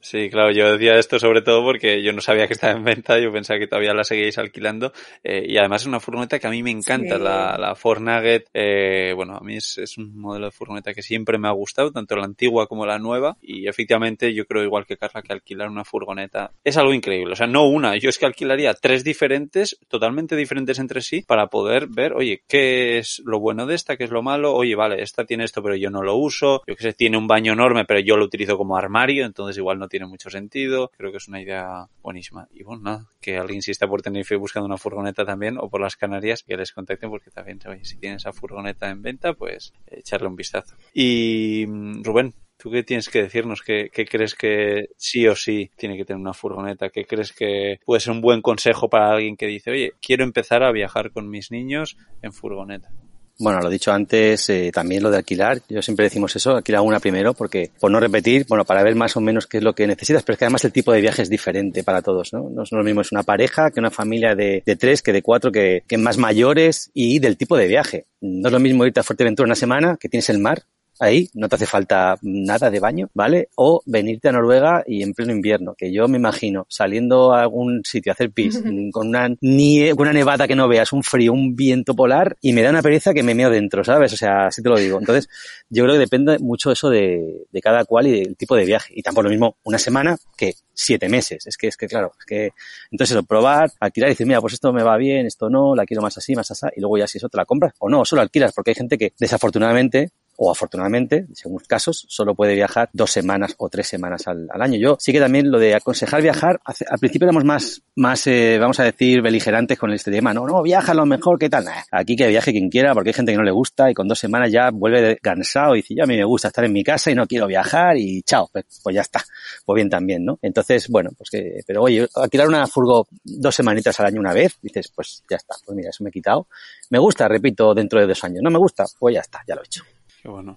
Sí, 0.00 0.30
claro, 0.30 0.50
yo 0.50 0.72
decía 0.72 0.98
esto 0.98 1.18
sobre 1.18 1.42
todo 1.42 1.62
porque 1.62 2.02
yo 2.02 2.12
no 2.12 2.20
sabía 2.20 2.46
que 2.46 2.54
estaba 2.54 2.72
en 2.72 2.84
venta, 2.84 3.18
yo 3.20 3.30
pensaba 3.30 3.60
que 3.60 3.66
todavía 3.66 3.92
la 3.92 4.02
seguíais 4.02 4.38
alquilando 4.40 4.92
eh, 5.22 5.44
y 5.48 5.56
además 5.56 5.82
es 5.82 5.86
una 5.88 6.00
furgoneta 6.00 6.38
que 6.38 6.46
a 6.46 6.50
mí 6.50 6.62
me 6.62 6.70
encanta, 6.70 7.16
Sí. 7.16 7.22
la, 7.22 7.56
la 7.58 7.74
Ford 7.74 8.00
Nugget, 8.00 8.48
eh, 8.54 9.12
bueno, 9.14 9.36
a 9.36 9.40
mí 9.40 9.56
es, 9.56 9.78
es 9.78 9.98
un 9.98 10.16
modelo 10.18 10.46
de 10.46 10.52
furgoneta 10.52 10.92
que 10.94 11.02
siempre 11.02 11.38
me 11.38 11.48
ha 11.48 11.52
gustado, 11.52 11.92
tanto 11.92 12.16
la 12.16 12.24
antigua 12.24 12.66
como 12.66 12.86
la 12.86 12.98
nueva 12.98 13.36
y 13.40 13.68
efectivamente 13.68 14.32
yo 14.34 14.46
creo 14.46 14.62
igual 14.62 14.86
que 14.86 14.96
Carla 14.96 15.22
que 15.22 15.32
alquilar 15.32 15.68
una 15.68 15.84
furgoneta 15.84 16.52
es 16.64 16.76
algo 16.76 16.92
increíble, 16.94 17.32
o 17.32 17.36
sea, 17.36 17.46
no 17.46 17.66
una, 17.68 17.96
yo 17.96 18.08
es 18.08 18.18
que 18.18 18.26
alquilaría 18.26 18.74
tres 18.74 19.04
diferentes, 19.04 19.78
totalmente 19.88 20.36
diferentes 20.36 20.78
entre 20.78 21.00
sí 21.00 21.22
para 21.22 21.46
poder 21.48 21.86
ver, 21.88 22.12
oye, 22.14 22.42
qué 22.48 22.98
es 22.98 23.22
lo 23.24 23.40
bueno 23.40 23.66
de 23.66 23.74
esta, 23.74 23.96
qué 23.96 24.04
es 24.04 24.10
lo 24.10 24.22
malo, 24.22 24.54
oye, 24.54 24.74
vale, 24.74 25.02
esta 25.02 25.24
tiene 25.24 25.44
esto 25.44 25.62
pero 25.62 25.76
yo 25.76 25.90
no 25.90 26.02
lo 26.02 26.16
uso, 26.16 26.62
yo 26.66 26.76
que 26.76 26.82
sé, 26.82 26.92
tiene 26.92 27.16
un 27.16 27.26
baño 27.26 27.52
enorme 27.52 27.84
pero 27.84 28.00
yo 28.00 28.16
lo 28.16 28.24
utilizo 28.24 28.56
como 28.56 28.76
armario, 28.76 29.24
entonces 29.24 29.56
igual 29.58 29.78
no 29.78 29.88
tiene 29.88 30.06
mucho 30.06 30.30
sentido. 30.30 30.90
Creo 30.96 31.10
que 31.10 31.18
es 31.18 31.28
una 31.28 31.40
idea 31.40 31.86
buenísima. 32.02 32.46
Y 32.52 32.62
bueno, 32.62 32.82
nada, 32.82 33.08
que 33.20 33.36
alguien 33.36 33.62
si 33.62 33.70
está 33.70 33.86
por 33.86 34.02
Buscando 34.36 34.66
una 34.66 34.78
furgoneta 34.78 35.24
también 35.24 35.56
o 35.58 35.68
por 35.68 35.80
las 35.80 35.96
Canarias, 35.96 36.42
que 36.42 36.56
les 36.56 36.72
contacten 36.72 37.10
porque 37.10 37.30
también, 37.30 37.58
oye, 37.66 37.84
si 37.84 37.96
tienen 37.96 38.16
esa 38.16 38.32
furgoneta 38.32 38.90
en 38.90 39.02
venta, 39.02 39.34
pues 39.34 39.72
echarle 39.86 40.28
un 40.28 40.36
vistazo. 40.36 40.76
Y 40.94 41.64
mm, 41.66 42.02
Rubén, 42.02 42.34
¿Tú 42.60 42.70
qué 42.70 42.82
tienes 42.82 43.08
que 43.08 43.22
decirnos? 43.22 43.62
¿Qué, 43.62 43.88
¿Qué, 43.90 44.04
crees 44.04 44.34
que 44.34 44.90
sí 44.98 45.26
o 45.26 45.34
sí 45.34 45.70
tiene 45.76 45.96
que 45.96 46.04
tener 46.04 46.20
una 46.20 46.34
furgoneta? 46.34 46.90
¿Qué 46.90 47.06
crees 47.06 47.32
que 47.32 47.80
puede 47.86 48.00
ser 48.00 48.12
un 48.12 48.20
buen 48.20 48.42
consejo 48.42 48.90
para 48.90 49.10
alguien 49.10 49.38
que 49.38 49.46
dice, 49.46 49.70
oye, 49.70 49.94
quiero 50.02 50.24
empezar 50.24 50.62
a 50.62 50.70
viajar 50.70 51.10
con 51.10 51.30
mis 51.30 51.50
niños 51.50 51.96
en 52.20 52.34
furgoneta? 52.34 52.92
Bueno, 53.40 53.58
lo 53.60 53.70
dicho 53.70 53.90
antes, 53.90 54.50
eh, 54.50 54.70
también 54.70 55.02
lo 55.02 55.10
de 55.10 55.16
alquilar. 55.16 55.62
Yo 55.66 55.80
siempre 55.80 56.04
decimos 56.04 56.36
eso, 56.36 56.56
alquilar 56.56 56.82
una 56.82 57.00
primero, 57.00 57.32
porque 57.32 57.70
por 57.80 57.90
no 57.90 57.98
repetir, 57.98 58.44
bueno, 58.46 58.66
para 58.66 58.82
ver 58.82 58.94
más 58.94 59.16
o 59.16 59.20
menos 59.22 59.46
qué 59.46 59.56
es 59.56 59.64
lo 59.64 59.74
que 59.74 59.86
necesitas, 59.86 60.22
pero 60.22 60.34
es 60.34 60.38
que 60.38 60.44
además 60.44 60.62
el 60.66 60.72
tipo 60.72 60.92
de 60.92 61.00
viaje 61.00 61.22
es 61.22 61.30
diferente 61.30 61.82
para 61.82 62.02
todos, 62.02 62.34
¿no? 62.34 62.50
No 62.50 62.64
es 62.64 62.70
lo 62.70 62.84
mismo 62.84 63.00
es 63.00 63.12
una 63.12 63.22
pareja 63.22 63.70
que 63.70 63.80
una 63.80 63.90
familia 63.90 64.34
de, 64.34 64.62
de 64.66 64.76
tres, 64.76 65.00
que 65.00 65.14
de 65.14 65.22
cuatro, 65.22 65.50
que, 65.50 65.84
que 65.88 65.96
más 65.96 66.18
mayores 66.18 66.90
y 66.92 67.18
del 67.18 67.38
tipo 67.38 67.56
de 67.56 67.66
viaje. 67.66 68.04
No 68.20 68.48
es 68.48 68.52
lo 68.52 68.60
mismo 68.60 68.84
irte 68.84 69.00
a 69.00 69.04
Fuerteventura 69.04 69.46
una 69.46 69.54
semana, 69.54 69.96
que 69.98 70.10
tienes 70.10 70.28
el 70.28 70.38
mar, 70.38 70.64
ahí, 71.00 71.28
no 71.34 71.48
te 71.48 71.56
hace 71.56 71.66
falta 71.66 72.18
nada 72.22 72.70
de 72.70 72.78
baño, 72.78 73.10
¿vale? 73.14 73.48
O 73.56 73.82
venirte 73.86 74.28
a 74.28 74.32
Noruega 74.32 74.84
y 74.86 75.02
en 75.02 75.14
pleno 75.14 75.32
invierno, 75.32 75.74
que 75.76 75.92
yo 75.92 76.06
me 76.08 76.18
imagino 76.18 76.66
saliendo 76.68 77.32
a 77.32 77.42
algún 77.42 77.82
sitio 77.84 78.12
a 78.12 78.14
hacer 78.14 78.30
pis 78.30 78.62
con 78.92 79.08
una 79.08 79.28
nie 79.40 79.90
con 79.90 80.02
una 80.02 80.12
nevada 80.12 80.46
que 80.46 80.54
no 80.54 80.68
veas, 80.68 80.92
un 80.92 81.02
frío, 81.02 81.32
un 81.32 81.56
viento 81.56 81.94
polar 81.94 82.36
y 82.40 82.52
me 82.52 82.62
da 82.62 82.70
una 82.70 82.82
pereza 82.82 83.14
que 83.14 83.22
me 83.22 83.34
meo 83.34 83.50
dentro, 83.50 83.82
¿sabes? 83.82 84.12
O 84.12 84.16
sea, 84.16 84.46
así 84.46 84.62
te 84.62 84.68
lo 84.68 84.78
digo. 84.78 84.98
Entonces, 84.98 85.28
yo 85.68 85.84
creo 85.84 85.94
que 85.94 86.00
depende 86.00 86.38
mucho 86.38 86.70
eso 86.70 86.90
de, 86.90 87.46
de 87.50 87.60
cada 87.60 87.84
cual 87.84 88.06
y 88.06 88.24
del 88.24 88.36
tipo 88.36 88.54
de 88.54 88.64
viaje. 88.64 88.92
Y 88.94 89.02
tampoco 89.02 89.24
lo 89.24 89.30
mismo 89.30 89.56
una 89.64 89.78
semana 89.78 90.16
que 90.36 90.54
siete 90.80 91.08
meses. 91.08 91.46
Es 91.46 91.56
que, 91.56 91.68
es 91.68 91.76
que 91.76 91.86
claro, 91.86 92.12
es 92.18 92.24
que, 92.24 92.52
entonces 92.90 93.16
eso, 93.16 93.24
probar, 93.24 93.70
alquilar 93.80 94.08
y 94.08 94.12
decir, 94.12 94.26
mira, 94.26 94.40
pues 94.40 94.54
esto 94.54 94.72
me 94.72 94.82
va 94.82 94.96
bien, 94.96 95.26
esto 95.26 95.50
no, 95.50 95.74
la 95.74 95.84
quiero 95.84 96.02
más 96.02 96.16
así, 96.16 96.34
más 96.34 96.50
así, 96.50 96.66
y 96.76 96.80
luego 96.80 96.98
ya 96.98 97.06
si 97.06 97.18
eso 97.18 97.28
te 97.28 97.36
la 97.36 97.44
compras 97.44 97.74
o 97.78 97.88
no, 97.88 98.04
solo 98.04 98.22
alquilas, 98.22 98.52
porque 98.54 98.70
hay 98.70 98.74
gente 98.74 98.96
que 98.96 99.12
desafortunadamente 99.18 100.10
o 100.42 100.50
afortunadamente, 100.50 101.26
según 101.34 101.58
casos, 101.68 102.06
solo 102.08 102.34
puede 102.34 102.54
viajar 102.54 102.88
dos 102.94 103.10
semanas 103.10 103.54
o 103.58 103.68
tres 103.68 103.86
semanas 103.86 104.26
al, 104.26 104.48
año. 104.58 104.78
Yo 104.78 104.96
sí 104.98 105.12
que 105.12 105.20
también 105.20 105.50
lo 105.50 105.58
de 105.58 105.74
aconsejar 105.74 106.22
viajar, 106.22 106.62
al 106.64 106.98
principio 106.98 107.26
éramos 107.26 107.44
más, 107.44 107.82
más 107.94 108.26
eh, 108.26 108.56
vamos 108.58 108.80
a 108.80 108.84
decir, 108.84 109.20
beligerantes 109.20 109.78
con 109.78 109.92
este 109.92 110.10
tema. 110.10 110.32
No, 110.32 110.46
no, 110.46 110.62
viaja 110.62 110.94
lo 110.94 111.04
mejor, 111.04 111.38
¿qué 111.38 111.50
tal? 111.50 111.66
Aquí 111.92 112.16
que 112.16 112.26
viaje 112.28 112.52
quien 112.52 112.70
quiera, 112.70 112.94
porque 112.94 113.10
hay 113.10 113.14
gente 113.14 113.32
que 113.32 113.36
no 113.36 113.44
le 113.44 113.50
gusta 113.50 113.90
y 113.90 113.94
con 113.94 114.08
dos 114.08 114.18
semanas 114.18 114.50
ya 114.50 114.70
vuelve 114.70 115.18
cansado 115.18 115.74
y 115.74 115.82
dice, 115.82 115.94
yo 115.94 116.04
a 116.04 116.06
mí 116.06 116.16
me 116.16 116.24
gusta 116.24 116.48
estar 116.48 116.64
en 116.64 116.72
mi 116.72 116.82
casa 116.82 117.10
y 117.10 117.14
no 117.14 117.26
quiero 117.26 117.46
viajar 117.46 117.98
y 117.98 118.22
chao, 118.22 118.48
pues, 118.50 118.64
pues 118.82 118.94
ya 118.94 119.02
está. 119.02 119.22
Pues 119.66 119.74
bien 119.74 119.90
también, 119.90 120.24
¿no? 120.24 120.38
Entonces, 120.40 120.88
bueno, 120.88 121.10
pues 121.18 121.28
que, 121.28 121.60
pero 121.66 121.82
oye, 121.82 122.08
alquilar 122.14 122.48
una 122.48 122.66
furgo 122.66 123.06
dos 123.22 123.54
semanitas 123.54 124.00
al 124.00 124.06
año 124.06 124.20
una 124.20 124.32
vez, 124.32 124.56
dices, 124.62 124.90
pues 124.94 125.22
ya 125.28 125.36
está, 125.36 125.56
pues 125.66 125.76
mira, 125.76 125.90
eso 125.90 126.02
me 126.02 126.08
he 126.08 126.12
quitado. 126.14 126.46
Me 126.88 126.98
gusta, 126.98 127.28
repito, 127.28 127.74
dentro 127.74 128.00
de 128.00 128.06
dos 128.06 128.24
años. 128.24 128.40
No 128.42 128.50
me 128.50 128.58
gusta, 128.58 128.86
pues 128.98 129.16
ya 129.16 129.20
está, 129.20 129.42
ya 129.46 129.54
lo 129.54 129.60
he 129.60 129.66
hecho. 129.66 129.84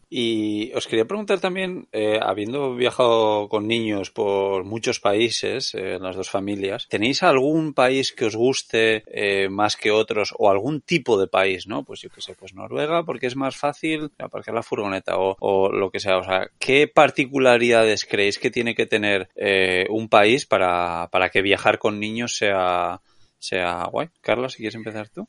Y 0.09 0.71
os 0.73 0.87
quería 0.87 1.05
preguntar 1.05 1.39
también, 1.39 1.87
eh, 1.91 2.19
habiendo 2.21 2.75
viajado 2.75 3.47
con 3.49 3.67
niños 3.67 4.11
por 4.11 4.63
muchos 4.63 4.99
países, 4.99 5.73
eh, 5.75 5.97
las 5.99 6.15
dos 6.15 6.29
familias, 6.29 6.87
¿tenéis 6.89 7.23
algún 7.23 7.73
país 7.73 8.11
que 8.11 8.25
os 8.25 8.35
guste 8.35 9.03
eh, 9.07 9.49
más 9.49 9.77
que 9.77 9.91
otros 9.91 10.33
o 10.37 10.49
algún 10.49 10.81
tipo 10.81 11.19
de 11.19 11.27
país, 11.27 11.67
no? 11.67 11.83
Pues 11.83 12.01
yo 12.01 12.09
qué 12.09 12.21
sé, 12.21 12.35
pues 12.35 12.53
Noruega 12.53 13.03
porque 13.03 13.27
es 13.27 13.35
más 13.35 13.55
fácil 13.55 14.11
aparcar 14.17 14.55
la 14.55 14.63
furgoneta 14.63 15.17
o, 15.17 15.35
o, 15.39 15.71
lo 15.71 15.89
que 15.91 15.99
sea. 15.99 16.17
O 16.17 16.23
sea, 16.23 16.49
¿qué 16.59 16.87
particularidades 16.87 18.05
creéis 18.05 18.39
que 18.39 18.51
tiene 18.51 18.75
que 18.75 18.85
tener 18.85 19.29
eh, 19.35 19.85
un 19.89 20.09
país 20.09 20.45
para, 20.45 21.09
para 21.11 21.29
que 21.29 21.41
viajar 21.41 21.79
con 21.79 21.99
niños 21.99 22.35
sea, 22.35 23.01
sea 23.39 23.85
guay? 23.91 24.09
Carla, 24.21 24.49
si 24.49 24.57
quieres 24.57 24.75
empezar 24.75 25.09
tú. 25.09 25.27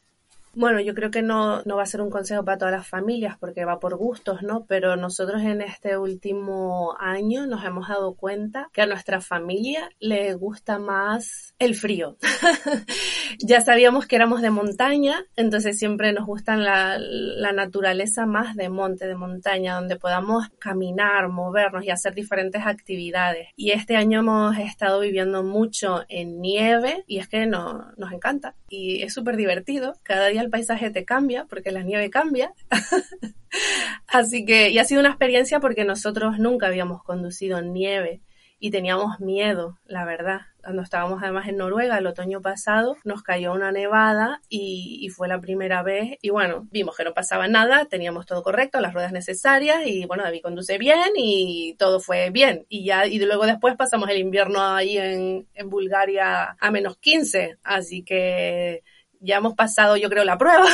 Bueno, 0.57 0.81
yo 0.81 0.95
creo 0.95 1.11
que 1.11 1.23
no, 1.23 1.63
no 1.65 1.77
va 1.77 1.83
a 1.83 1.87
ser 1.87 2.01
un 2.01 2.11
consejo 2.11 2.45
para 2.45 2.59
todas 2.59 2.73
las 2.73 2.87
familias 2.87 3.37
porque 3.39 3.65
va 3.65 3.81
por 3.81 3.97
gustos, 3.97 4.43
¿no? 4.43 4.67
Pero 4.67 4.97
nosotros 4.97 5.43
en 5.43 5.61
este 5.63 5.99
último 5.99 6.97
año 7.01 7.47
nos 7.47 7.65
hemos 7.65 7.89
dado 7.89 8.15
cuenta 8.15 8.71
que 8.73 8.83
a 8.83 8.87
nuestra 8.87 9.21
familia 9.21 9.91
le 9.99 10.35
gusta 10.35 10.79
más 10.79 11.55
el 11.59 11.75
frío. 11.75 12.17
ya 13.41 13.61
sabíamos 13.61 14.07
que 14.07 14.17
éramos 14.17 14.43
de 14.43 14.51
montaña, 14.51 15.25
entonces 15.37 15.79
siempre 15.79 16.13
nos 16.13 16.27
gusta 16.27 16.57
la, 16.57 16.99
la 16.99 17.53
naturaleza 17.53 18.27
más 18.27 18.55
de 18.55 18.69
monte, 18.69 19.07
de 19.07 19.17
montaña, 19.17 19.75
donde 19.75 19.97
podamos 19.97 20.49
caminar, 20.59 21.29
movernos 21.29 21.85
y 21.85 21.91
hacer 21.91 22.15
diferentes 22.15 22.63
actividades. 22.65 23.49
Y 23.57 23.73
este 23.73 23.97
año 23.97 24.21
hemos 24.21 24.57
estado 24.59 25.01
viviendo 25.01 25.43
mucho 25.43 26.05
en 26.09 26.41
nieve 26.41 27.05
y 27.07 27.19
es 27.19 27.29
que 27.29 27.47
no, 27.47 27.93
nos 27.97 28.13
encanta 28.13 28.55
y 28.69 29.03
es 29.03 29.15
súper 29.15 29.37
divertido. 29.37 29.95
Cada 30.03 30.29
día 30.29 30.44
el 30.45 30.51
paisaje 30.51 30.91
te 30.91 31.05
cambia 31.05 31.47
porque 31.47 31.71
la 31.71 31.83
nieve 31.83 32.11
cambia. 32.11 32.53
Así 34.07 34.45
que, 34.45 34.71
y 34.71 34.79
ha 34.79 34.85
sido 34.85 35.01
una 35.01 35.11
experiencia 35.11 35.61
porque 35.61 35.85
nosotros 35.85 36.39
nunca 36.39 36.67
habíamos 36.67 37.03
conducido 37.03 37.59
en 37.59 37.73
nieve 37.73 38.23
y 38.65 38.71
teníamos 38.71 39.21
miedo, 39.21 39.79
la 39.85 40.07
verdad. 40.07 40.41
Cuando 40.63 40.81
estábamos 40.81 41.23
además 41.23 41.49
en 41.49 41.59
Noruega 41.59 41.99
el 41.99 42.07
otoño 42.07 42.41
pasado, 42.41 42.97
nos 43.05 43.23
cayó 43.23 43.53
una 43.53 43.73
nevada 43.73 44.41
y, 44.49 45.07
fue 45.15 45.29
la 45.29 45.39
primera 45.39 45.83
vez. 45.83 46.17
Y 46.23 46.31
bueno, 46.31 46.67
vimos 46.71 46.97
que 46.97 47.05
no 47.05 47.13
pasaba 47.13 47.47
nada, 47.47 47.85
teníamos 47.85 48.25
todo 48.25 48.43
correcto, 48.43 48.81
las 48.81 48.95
ruedas 48.95 49.13
necesarias 49.13 49.83
y 49.85 50.07
bueno, 50.07 50.23
David 50.23 50.41
conduce 50.41 50.79
bien 50.79 51.13
y 51.15 51.77
todo 51.79 52.01
fue 52.01 52.31
bien. 52.31 52.65
Y 52.71 52.87
ya, 52.87 53.07
y 53.07 53.19
luego 53.19 53.45
después 53.45 53.77
pasamos 53.77 54.09
el 54.09 54.17
invierno 54.17 54.63
ahí 54.63 54.97
en, 54.97 55.47
en 55.55 55.69
Bulgaria 55.69 56.57
a 56.59 56.71
menos 56.71 56.97
15. 56.97 57.59
Así 57.65 58.03
que 58.03 58.83
ya 59.25 59.37
hemos 59.37 59.55
pasado, 59.55 59.97
yo 59.97 60.09
creo, 60.09 60.25
la 60.25 60.39
prueba. 60.39 60.67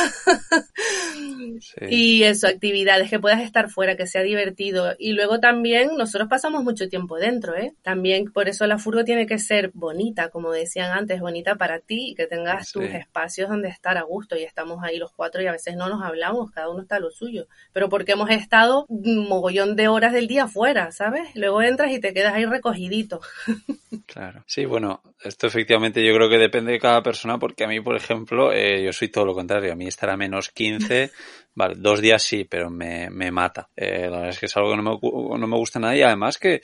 sí. 1.59 1.85
Y 1.89 2.23
eso, 2.23 2.47
actividades, 2.47 3.09
que 3.09 3.19
puedas 3.19 3.41
estar 3.41 3.69
fuera, 3.69 3.95
que 3.95 4.07
sea 4.07 4.21
divertido. 4.21 4.95
Y 4.97 5.13
luego 5.13 5.39
también, 5.39 5.91
nosotros 5.97 6.29
pasamos 6.29 6.63
mucho 6.63 6.89
tiempo 6.89 7.17
dentro, 7.17 7.55
¿eh? 7.55 7.73
También, 7.81 8.31
por 8.31 8.49
eso 8.49 8.65
la 8.67 8.77
furgo 8.77 9.03
tiene 9.03 9.25
que 9.25 9.39
ser 9.39 9.71
bonita, 9.73 10.29
como 10.29 10.51
decían 10.51 10.91
antes, 10.91 11.19
bonita 11.19 11.55
para 11.55 11.79
ti 11.79 12.13
que 12.15 12.27
tengas 12.27 12.67
sí. 12.67 12.73
tus 12.73 12.85
espacios 12.85 13.49
donde 13.49 13.69
estar 13.69 13.97
a 13.97 14.03
gusto. 14.03 14.35
Y 14.35 14.43
estamos 14.43 14.83
ahí 14.83 14.97
los 14.97 15.11
cuatro 15.11 15.41
y 15.41 15.47
a 15.47 15.51
veces 15.51 15.75
no 15.75 15.89
nos 15.89 16.03
hablamos, 16.03 16.51
cada 16.51 16.69
uno 16.69 16.81
está 16.81 16.97
a 16.97 16.99
lo 16.99 17.11
suyo. 17.11 17.47
Pero 17.73 17.89
porque 17.89 18.13
hemos 18.13 18.29
estado 18.29 18.85
un 18.87 19.27
mogollón 19.27 19.75
de 19.75 19.87
horas 19.87 20.13
del 20.13 20.27
día 20.27 20.47
fuera, 20.47 20.91
¿sabes? 20.91 21.29
Luego 21.35 21.61
entras 21.61 21.91
y 21.91 21.99
te 21.99 22.13
quedas 22.13 22.33
ahí 22.33 22.45
recogidito. 22.45 23.21
Claro. 24.07 24.43
Sí, 24.45 24.65
bueno, 24.65 25.01
esto 25.23 25.47
efectivamente 25.47 26.05
yo 26.05 26.13
creo 26.13 26.29
que 26.29 26.37
depende 26.37 26.73
de 26.73 26.79
cada 26.79 27.01
persona 27.01 27.37
porque 27.37 27.63
a 27.63 27.67
mí, 27.67 27.79
por 27.79 27.95
ejemplo, 27.95 28.40
eh, 28.49 28.81
yo 28.83 28.93
soy 28.93 29.09
todo 29.09 29.25
lo 29.25 29.35
contrario. 29.35 29.73
A 29.73 29.75
mí 29.75 29.87
estar 29.87 30.09
a 30.09 30.15
menos 30.15 30.49
15, 30.49 31.11
vale, 31.55 31.75
dos 31.77 31.99
días 31.99 32.23
sí, 32.23 32.45
pero 32.45 32.69
me, 32.69 33.09
me 33.09 33.29
mata. 33.31 33.69
Eh, 33.75 34.07
la 34.09 34.17
verdad 34.17 34.29
es 34.29 34.39
que 34.39 34.45
es 34.45 34.55
algo 34.55 34.71
que 34.71 34.77
no 34.77 34.83
me, 34.83 35.39
no 35.39 35.47
me 35.47 35.57
gusta 35.57 35.79
nada 35.79 35.95
y 35.95 36.01
además 36.01 36.37
que 36.37 36.55
eh, 36.55 36.61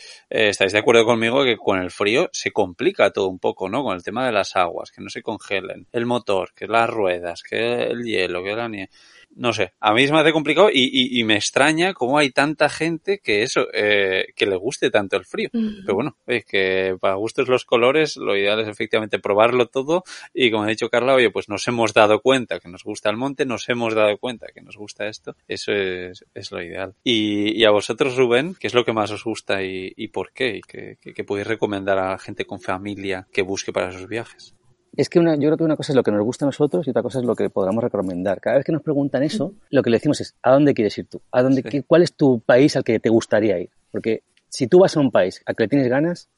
estáis 0.50 0.72
de 0.72 0.80
acuerdo 0.80 1.06
conmigo 1.06 1.44
que 1.44 1.58
con 1.58 1.80
el 1.80 1.92
frío 1.92 2.30
se 2.32 2.52
complica 2.52 3.12
todo 3.12 3.28
un 3.28 3.40
poco, 3.40 3.68
¿no? 3.70 3.84
Con 3.84 3.96
el 3.96 4.04
tema 4.04 4.26
de 4.26 4.32
las 4.32 4.56
aguas, 4.56 4.92
que 4.92 5.02
no 5.02 5.10
se 5.10 5.22
congelen, 5.22 5.88
el 5.92 6.06
motor, 6.06 6.54
que 6.56 6.68
las 6.68 6.90
ruedas, 6.90 7.44
que 7.44 7.84
el 7.84 8.04
hielo, 8.04 8.44
que 8.44 8.56
la 8.56 8.70
nieve. 8.70 8.90
No 9.36 9.54
sé, 9.54 9.74
a 9.80 9.94
mí 9.94 10.06
se 10.06 10.14
me 10.14 10.20
hace 10.20 10.32
complicado 10.32 10.70
y, 10.72 11.20
y, 11.20 11.24
me 11.24 11.36
extraña 11.36 11.94
cómo 11.94 12.18
hay 12.18 12.32
tanta 12.32 12.70
gente 12.70 13.20
que 13.20 13.44
eso, 13.44 13.68
eh, 13.74 14.28
que 14.36 14.46
le 14.46 14.56
guste 14.56 14.90
tanto 14.90 15.16
el 15.16 15.26
frío. 15.26 15.50
Pero 15.52 15.94
bueno, 15.94 16.18
es 16.26 16.46
que 16.46 16.98
para 17.00 17.16
gustos 17.16 17.48
los 17.48 17.66
colores, 17.66 18.18
lo 18.18 18.36
ideal 18.36 18.60
es 18.62 18.68
efectivamente 18.68 19.20
probarlo 19.20 19.68
todo 19.68 20.04
y 20.34 20.52
como 20.52 20.64
ha 20.64 20.68
dicho 20.68 20.90
Carla, 20.90 21.14
oye, 21.14 21.30
pues 21.30 21.50
nos 21.50 21.68
hemos 21.68 21.94
dado 21.94 22.22
cuenta 22.22 22.60
que 22.60 22.70
nos 22.70 22.84
gusta 22.84 23.10
el 23.10 23.18
monte, 23.18 23.46
nos 23.46 23.70
hemos 23.70 23.94
dado 23.94 24.18
cuenta 24.18 24.48
que 24.54 24.62
nos 24.62 24.76
gusta 24.76 25.08
esto, 25.08 25.36
eso 25.48 25.72
es, 25.72 26.26
es 26.34 26.52
lo 26.52 26.62
ideal. 26.62 26.96
Y, 27.04 27.60
y, 27.60 27.66
a 27.66 27.72
vosotros, 27.72 28.18
Rubén, 28.18 28.56
¿qué 28.60 28.68
es 28.68 28.74
lo 28.74 28.86
que 28.86 28.94
más 28.94 29.12
os 29.12 29.24
gusta 29.24 29.64
y, 29.64 29.94
y 29.96 30.08
por 30.08 30.32
qué? 30.32 30.58
¿Y 30.58 30.62
qué, 30.62 30.98
qué 31.00 31.24
podéis 31.24 31.48
recomendar 31.48 32.00
a 32.00 32.12
la 32.12 32.20
gente 32.20 32.46
con 32.46 32.60
familia 32.60 33.28
que 33.32 33.44
busque 33.44 33.72
para 33.72 33.92
sus 33.92 34.08
viajes? 34.08 34.57
Es 34.98 35.10
que 35.10 35.20
una, 35.20 35.36
yo 35.36 35.42
creo 35.42 35.58
que 35.58 35.64
una 35.64 35.76
cosa 35.78 35.92
es 35.92 35.96
lo 35.96 36.04
que 36.04 36.12
nos 36.12 36.24
gusta 36.24 36.46
a 36.46 36.48
nosotros 36.48 36.86
y 36.88 36.90
otra 36.90 37.04
cosa 37.04 37.20
es 37.20 37.26
lo 37.26 37.36
que 37.36 37.50
podamos 37.50 37.84
recomendar. 37.84 38.42
Cada 38.42 38.58
vez 38.58 38.66
que 38.66 38.72
nos 38.72 38.82
preguntan 38.82 39.22
eso, 39.22 39.54
lo 39.70 39.84
que 39.84 39.92
le 39.92 39.98
decimos 39.98 40.20
es, 40.22 40.36
¿a 40.42 40.52
dónde 40.52 40.74
quieres 40.74 40.98
ir 40.98 41.08
tú? 41.08 41.22
¿A 41.32 41.44
dónde, 41.44 41.84
¿Cuál 41.86 42.02
es 42.02 42.14
tu 42.14 42.40
país 42.40 42.76
al 42.76 42.84
que 42.84 43.00
te 43.00 43.10
gustaría 43.10 43.60
ir? 43.60 43.70
Porque 43.92 44.24
si 44.50 44.68
tú 44.68 44.80
vas 44.80 44.98
a 44.98 45.00
un 45.00 45.12
país 45.12 45.42
al 45.46 45.56
que 45.56 45.64
le 45.64 45.70
tienes 45.70 45.88
ganas, 45.88 46.30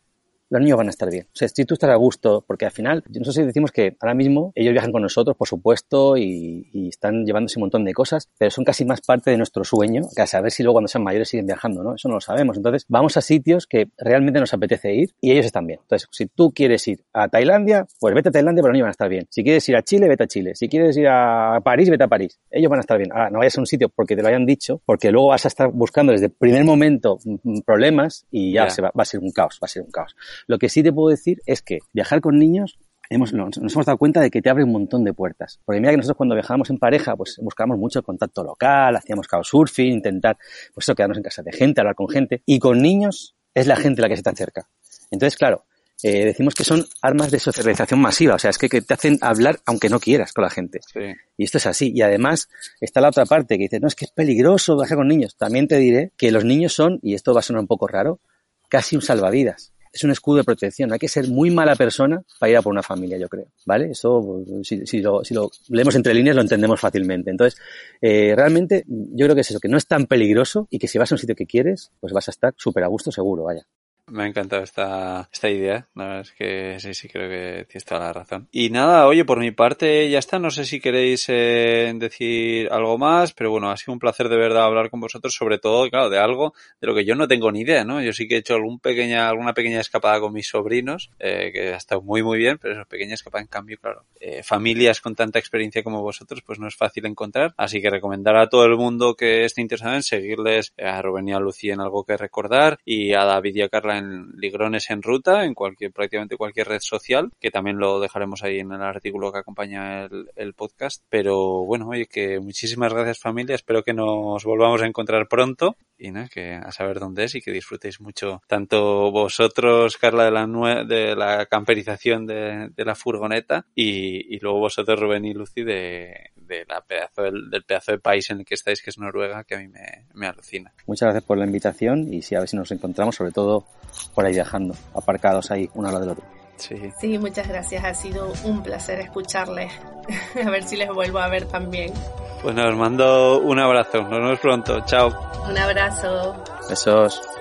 los 0.50 0.62
niños 0.62 0.78
van 0.78 0.88
a 0.88 0.90
estar 0.90 1.10
bien. 1.10 1.26
O 1.26 1.36
sea, 1.36 1.48
si 1.48 1.66
tú 1.66 1.76
estás 1.76 1.90
a 1.90 1.96
gusto, 1.96 2.44
porque 2.46 2.66
al 2.66 2.72
final, 2.72 3.04
nosotros 3.08 3.46
decimos 3.46 3.72
que 3.72 3.96
ahora 4.00 4.14
mismo 4.14 4.52
ellos 4.56 4.72
viajan 4.74 4.92
con 4.92 5.02
nosotros, 5.02 5.38
por 5.38 5.48
supuesto, 5.48 6.18
y, 6.18 6.68
y, 6.74 6.90
están 6.90 7.26
llevándose 7.26 7.60
un 7.60 7.62
montón 7.62 7.86
de 7.86 7.94
cosas, 7.94 8.30
pero 8.38 8.52
son 8.52 8.64
casi 8.64 8.84
más 8.86 9.02
parte 9.02 9.32
de 9.32 9.38
nuestro 9.38 9.64
sueño, 9.64 10.04
que 10.16 10.22
a 10.22 10.28
saber 10.28 10.52
si 10.52 10.64
luego 10.64 10.76
cuando 10.76 10.88
sean 10.88 11.04
mayores 11.04 11.30
siguen 11.30 11.46
viajando, 11.46 11.84
¿no? 11.84 11.96
Eso 11.96 12.10
no 12.10 12.16
lo 12.16 12.22
sabemos. 12.22 12.58
Entonces, 12.58 12.86
vamos 12.88 13.16
a 13.18 13.22
sitios 13.22 13.68
que 13.68 13.90
realmente 13.98 14.40
nos 14.40 14.54
apetece 14.54 14.94
ir 14.94 15.10
y 15.22 15.32
ellos 15.32 15.46
están 15.46 15.68
bien. 15.68 15.80
Entonces, 15.82 16.08
si 16.12 16.26
tú 16.26 16.52
quieres 16.52 16.88
ir 16.88 17.04
a 17.14 17.28
Tailandia, 17.28 17.88
pues 18.00 18.16
vete 18.16 18.30
a 18.30 18.32
Tailandia, 18.32 18.62
pero 18.62 18.70
los 18.70 18.74
niños 18.74 18.86
van 18.86 18.90
a 18.90 18.92
estar 18.92 19.10
bien. 19.10 19.28
Si 19.30 19.44
quieres 19.44 19.68
ir 19.70 19.76
a 19.76 19.84
Chile, 19.84 20.08
vete 20.08 20.24
a 20.24 20.28
Chile. 20.28 20.56
Si 20.56 20.68
quieres 20.68 20.98
ir 20.98 21.08
a 21.08 21.60
París, 21.64 21.90
vete 21.90 22.04
a 22.04 22.08
París. 22.08 22.40
Ellos 22.50 22.70
van 22.70 22.80
a 22.80 22.82
estar 22.82 22.98
bien. 22.98 23.12
Ahora, 23.12 23.30
no 23.30 23.40
vayas 23.40 23.58
a 23.58 23.62
un 23.62 23.68
sitio 23.68 23.90
porque 23.90 24.16
te 24.16 24.22
lo 24.22 24.28
hayan 24.28 24.46
dicho, 24.46 24.82
porque 24.86 25.12
luego 25.12 25.28
vas 25.28 25.46
a 25.46 25.48
estar 25.48 25.70
buscando 25.72 26.12
desde 26.12 26.28
el 26.28 26.32
primer 26.32 26.64
momento 26.64 27.20
problemas 27.66 28.26
y 28.32 28.54
ya 28.54 28.70
se 28.70 28.82
va, 28.82 28.92
va 28.98 29.04
a 29.04 29.06
ser 29.06 29.20
un 29.20 29.32
caos, 29.32 29.60
va 29.62 29.66
a 29.66 29.68
ser 29.68 29.84
un 29.84 29.92
caos. 29.92 30.16
Lo 30.48 30.58
que 30.58 30.70
sí 30.70 30.84
te 30.84 30.92
puedo 30.92 31.10
decir 31.10 31.42
es 31.46 31.62
que 31.62 31.80
viajar 31.94 32.22
con 32.22 32.38
niños 32.38 32.78
hemos, 33.10 33.34
nos, 33.34 33.58
nos, 33.58 33.74
hemos 33.74 33.86
dado 33.86 33.98
cuenta 33.98 34.22
de 34.22 34.30
que 34.30 34.42
te 34.42 34.50
abre 34.50 34.64
un 34.64 34.72
montón 34.72 35.04
de 35.04 35.14
puertas. 35.14 35.60
Porque 35.66 35.80
mira 35.80 35.92
que 35.92 35.98
nosotros 35.98 36.18
cuando 36.18 36.36
viajábamos 36.36 36.70
en 36.70 36.78
pareja, 36.78 37.16
pues 37.16 37.38
buscábamos 37.42 37.78
mucho 37.78 38.00
el 38.00 38.06
contacto 38.06 38.44
local, 38.44 38.96
hacíamos 38.96 39.28
couchsurfing, 39.28 39.94
intentar, 39.94 40.38
pues 40.74 40.86
eso, 40.86 40.96
quedarnos 40.96 41.18
en 41.18 41.24
casa 41.24 41.42
de 41.42 41.52
gente, 41.52 41.82
hablar 41.82 41.96
con 41.96 42.08
gente. 42.08 42.44
Y 42.46 42.60
con 42.60 42.82
niños 42.82 43.36
es 43.54 43.68
la 43.68 43.76
gente 43.76 44.02
la 44.02 44.10
que 44.10 44.18
se 44.18 44.24
te 44.24 44.30
acerca. 44.30 44.70
Entonces, 45.12 45.38
claro, 45.38 45.66
eh, 46.04 46.26
decimos 46.26 46.54
que 46.54 46.64
son 46.64 46.86
armas 47.02 47.32
de 47.32 47.40
socialización 47.40 48.00
masiva, 48.00 48.36
o 48.36 48.40
sea, 48.40 48.52
es 48.52 48.58
que, 48.58 48.70
que, 48.70 48.82
te 48.82 48.94
hacen 48.94 49.18
hablar 49.22 49.60
aunque 49.66 49.90
no 49.90 50.00
quieras 50.00 50.32
con 50.32 50.44
la 50.44 50.50
gente. 50.50 50.80
Sí. 50.94 51.02
Y 51.36 51.44
esto 51.44 51.58
es 51.58 51.66
así. 51.66 51.92
Y 51.94 52.02
además 52.04 52.48
está 52.80 53.02
la 53.02 53.10
otra 53.10 53.26
parte 53.26 53.58
que 53.58 53.64
dice, 53.64 53.80
no, 53.80 53.88
es 53.88 53.96
que 53.96 54.06
es 54.06 54.12
peligroso 54.12 54.78
viajar 54.78 54.98
con 54.98 55.08
niños. 55.08 55.36
También 55.36 55.68
te 55.68 55.78
diré 55.78 56.12
que 56.16 56.32
los 56.32 56.46
niños 56.46 56.74
son, 56.74 57.00
y 57.02 57.16
esto 57.16 57.34
va 57.34 57.40
a 57.40 57.44
sonar 57.44 57.62
un 57.62 57.68
poco 57.68 57.88
raro, 57.88 58.22
casi 58.70 58.96
un 58.96 59.02
salvavidas 59.02 59.74
es 59.92 60.04
un 60.04 60.12
escudo 60.12 60.38
de 60.38 60.44
protección. 60.44 60.92
Hay 60.92 61.00
que 61.00 61.08
ser 61.08 61.28
muy 61.28 61.52
mala 61.52 61.76
persona 61.76 62.22
para 62.40 62.52
ir 62.52 62.58
a 62.58 62.62
por 62.62 62.72
una 62.72 62.84
familia, 62.84 63.18
yo 63.18 63.28
creo. 63.28 63.48
¿Vale? 63.66 63.92
Eso, 63.92 64.44
si, 64.64 64.86
si, 64.86 65.02
lo, 65.02 65.24
si 65.24 65.34
lo, 65.34 65.50
leemos 65.70 65.96
entre 65.96 66.14
líneas, 66.14 66.36
lo 66.36 66.42
entendemos 66.42 66.80
fácilmente. 66.80 67.32
Entonces, 67.32 67.60
eh, 68.02 68.34
realmente, 68.36 68.84
yo 68.88 69.26
creo 69.26 69.36
que 69.36 69.42
es 69.42 69.50
eso, 69.50 69.60
que 69.60 69.70
no 69.70 69.78
es 69.78 69.88
tan 69.88 70.06
peligroso 70.06 70.68
y 70.70 70.80
que 70.80 70.88
si 70.88 70.98
vas 70.98 71.12
a 71.12 71.16
un 71.16 71.20
sitio 71.20 71.36
que 71.36 71.46
quieres, 71.46 71.92
pues 72.00 72.14
vas 72.14 72.28
a 72.28 72.32
estar 72.32 72.54
súper 72.58 72.84
a 72.84 72.88
gusto 72.88 73.12
seguro, 73.12 73.44
vaya. 73.44 73.66
Me 74.12 74.24
ha 74.24 74.28
encantado 74.28 74.64
esta, 74.64 75.30
esta 75.32 75.50
idea. 75.50 75.88
La 75.96 76.06
verdad 76.06 76.22
es 76.22 76.32
que 76.32 76.80
sí, 76.80 76.94
sí, 76.94 77.08
creo 77.08 77.30
que 77.30 77.66
tienes 77.66 77.86
toda 77.86 78.02
la 78.02 78.14
razón. 78.14 78.48
Y 78.52 78.70
nada, 78.70 79.08
oye, 79.08 79.26
por 79.26 79.40
mi 79.40 79.52
parte 79.52 80.10
ya 80.10 80.20
está. 80.20 80.40
No 80.40 80.52
sé 80.52 80.66
si 80.66 80.80
queréis 80.80 81.26
eh, 81.30 81.92
decir 81.96 82.70
algo 82.72 82.98
más, 82.98 83.34
pero 83.34 83.52
bueno, 83.52 83.70
ha 83.70 83.78
sido 83.78 83.94
un 83.94 84.00
placer 84.00 84.30
de 84.30 84.38
verdad 84.38 84.64
hablar 84.64 84.90
con 84.90 85.00
vosotros, 85.00 85.34
sobre 85.34 85.60
todo, 85.60 85.90
claro, 85.90 86.10
de 86.10 86.20
algo 86.20 86.54
de 86.82 86.88
lo 86.88 86.96
que 86.96 87.06
yo 87.06 87.16
no 87.16 87.28
tengo 87.28 87.52
ni 87.52 87.62
idea, 87.62 87.84
¿no? 87.84 88.02
Yo 88.02 88.14
sí 88.14 88.28
que 88.28 88.36
he 88.36 88.40
hecho 88.40 88.56
algún 88.56 88.80
pequeña, 88.80 89.30
alguna 89.30 89.54
pequeña 89.54 89.80
escapada 89.80 90.20
con 90.20 90.34
mis 90.34 90.48
sobrinos, 90.48 91.12
eh, 91.20 91.52
que 91.54 91.74
ha 91.74 91.78
estado 91.78 92.02
muy, 92.02 92.24
muy 92.24 92.38
bien, 92.38 92.58
pero 92.58 92.74
esa 92.74 92.86
pequeña 92.86 93.14
escapada, 93.14 93.42
en 93.42 93.48
cambio, 93.48 93.78
claro, 93.80 94.06
eh, 94.20 94.44
familias 94.44 95.02
con 95.02 95.16
tanta 95.16 95.40
experiencia 95.40 95.84
como 95.84 96.02
vosotros, 96.02 96.42
pues 96.46 96.60
no 96.60 96.68
es 96.68 96.76
fácil 96.76 97.06
encontrar. 97.06 97.54
Así 97.58 97.82
que 97.82 97.90
recomendar 97.90 98.36
a 98.38 98.50
todo 98.50 98.66
el 98.66 98.76
mundo 98.76 99.16
que 99.16 99.46
esté 99.46 99.62
interesado 99.62 99.96
en 99.96 100.04
seguirles 100.04 100.74
a 100.78 101.02
Rubén 101.02 101.28
y 101.28 101.34
a 101.34 101.40
Lucía 101.40 101.74
en 101.74 101.82
algo 101.82 102.04
que 102.04 102.18
recordar 102.18 102.80
y 102.86 103.14
a 103.14 103.24
David 103.26 103.56
y 103.56 103.62
a 103.62 103.70
Carla 103.70 103.98
en 103.98 103.99
Ligrones 104.00 104.90
en 104.90 105.02
Ruta, 105.02 105.46
en 105.46 105.54
cualquier, 105.54 105.92
prácticamente 105.92 106.38
cualquier 106.38 106.68
red 106.68 106.82
social, 106.82 107.32
que 107.40 107.52
también 107.52 107.78
lo 107.78 108.00
dejaremos 108.00 108.44
ahí 108.44 108.60
en 108.60 108.72
el 108.72 108.82
artículo 108.82 109.32
que 109.32 109.40
acompaña 109.40 110.06
el, 110.06 110.30
el 110.36 110.54
podcast. 110.54 111.04
Pero 111.10 111.66
bueno, 111.66 111.90
oye, 111.90 112.08
que 112.08 112.40
muchísimas 112.40 112.94
gracias 112.94 113.20
familia, 113.20 113.56
espero 113.56 113.84
que 113.84 113.94
nos 113.94 114.44
volvamos 114.44 114.82
a 114.82 114.88
encontrar 114.88 115.28
pronto 115.28 115.76
y 116.00 116.14
que 116.30 116.54
a 116.54 116.72
saber 116.72 117.00
dónde 117.00 117.26
es 117.26 117.36
y 117.36 117.42
que 117.42 117.52
disfrutéis 117.52 118.00
mucho 118.00 118.42
tanto 118.48 119.12
vosotros, 119.12 119.98
Carla, 119.98 120.26
de 120.26 120.32
la, 120.32 120.48
nue 120.48 120.86
de 120.86 121.16
la 121.16 121.46
camperización 121.46 122.26
de, 122.26 122.70
de 122.76 122.86
la 122.86 122.96
furgoneta 122.96 123.66
y, 123.76 124.36
y, 124.36 124.40
luego 124.40 124.60
vosotros, 124.60 125.00
Rubén 125.00 125.26
y 125.26 125.34
Lucy, 125.34 125.64
de, 125.64 126.32
de 126.50 126.66
la 126.68 126.82
pedazo 126.82 127.22
del, 127.22 127.50
del, 127.50 127.64
pedazo 127.64 127.94
de 127.94 128.00
país 128.00 128.30
en 128.30 128.40
el 128.40 128.46
que 128.46 128.56
estáis, 128.56 128.82
que 128.82 128.90
es 128.90 128.98
Noruega, 128.98 129.46
que 129.46 129.56
a 129.56 129.60
mí 129.60 129.68
me, 129.68 130.06
me 130.14 130.28
alucina. 130.28 130.74
Muchas 130.88 131.08
gracias 131.08 131.24
por 131.24 131.38
la 131.38 131.46
invitación 131.46 132.14
y 132.14 132.22
sí, 132.22 132.36
a 132.36 132.40
ver 132.40 132.50
si 132.50 132.58
nos 132.58 132.72
encontramos, 132.72 133.16
sobre 133.16 133.32
todo 133.32 133.66
por 134.14 134.26
ahí 134.26 134.34
viajando, 134.34 134.76
aparcados 134.94 135.52
ahí, 135.52 135.70
uno 135.76 135.88
al 135.88 135.94
lado 135.94 136.06
del 136.06 136.14
otro. 136.14 136.26
Sí. 136.58 136.76
sí, 137.00 137.18
muchas 137.18 137.48
gracias. 137.48 137.86
Ha 137.86 137.94
sido 137.94 138.34
un 138.44 138.62
placer 138.62 139.00
escucharles. 139.00 139.72
a 140.46 140.50
ver 140.50 140.64
si 140.64 140.76
les 140.76 140.90
vuelvo 140.90 141.20
a 141.20 141.30
ver 141.30 141.46
también. 141.46 141.94
Pues 142.42 142.54
nos 142.54 142.76
mando 142.76 143.40
un 143.40 143.60
abrazo. 143.60 144.02
Nos 144.02 144.10
vemos 144.10 144.40
pronto. 144.40 144.82
Chao. 144.86 145.10
Un 145.50 145.58
abrazo. 145.58 146.44
Besos. 146.68 147.39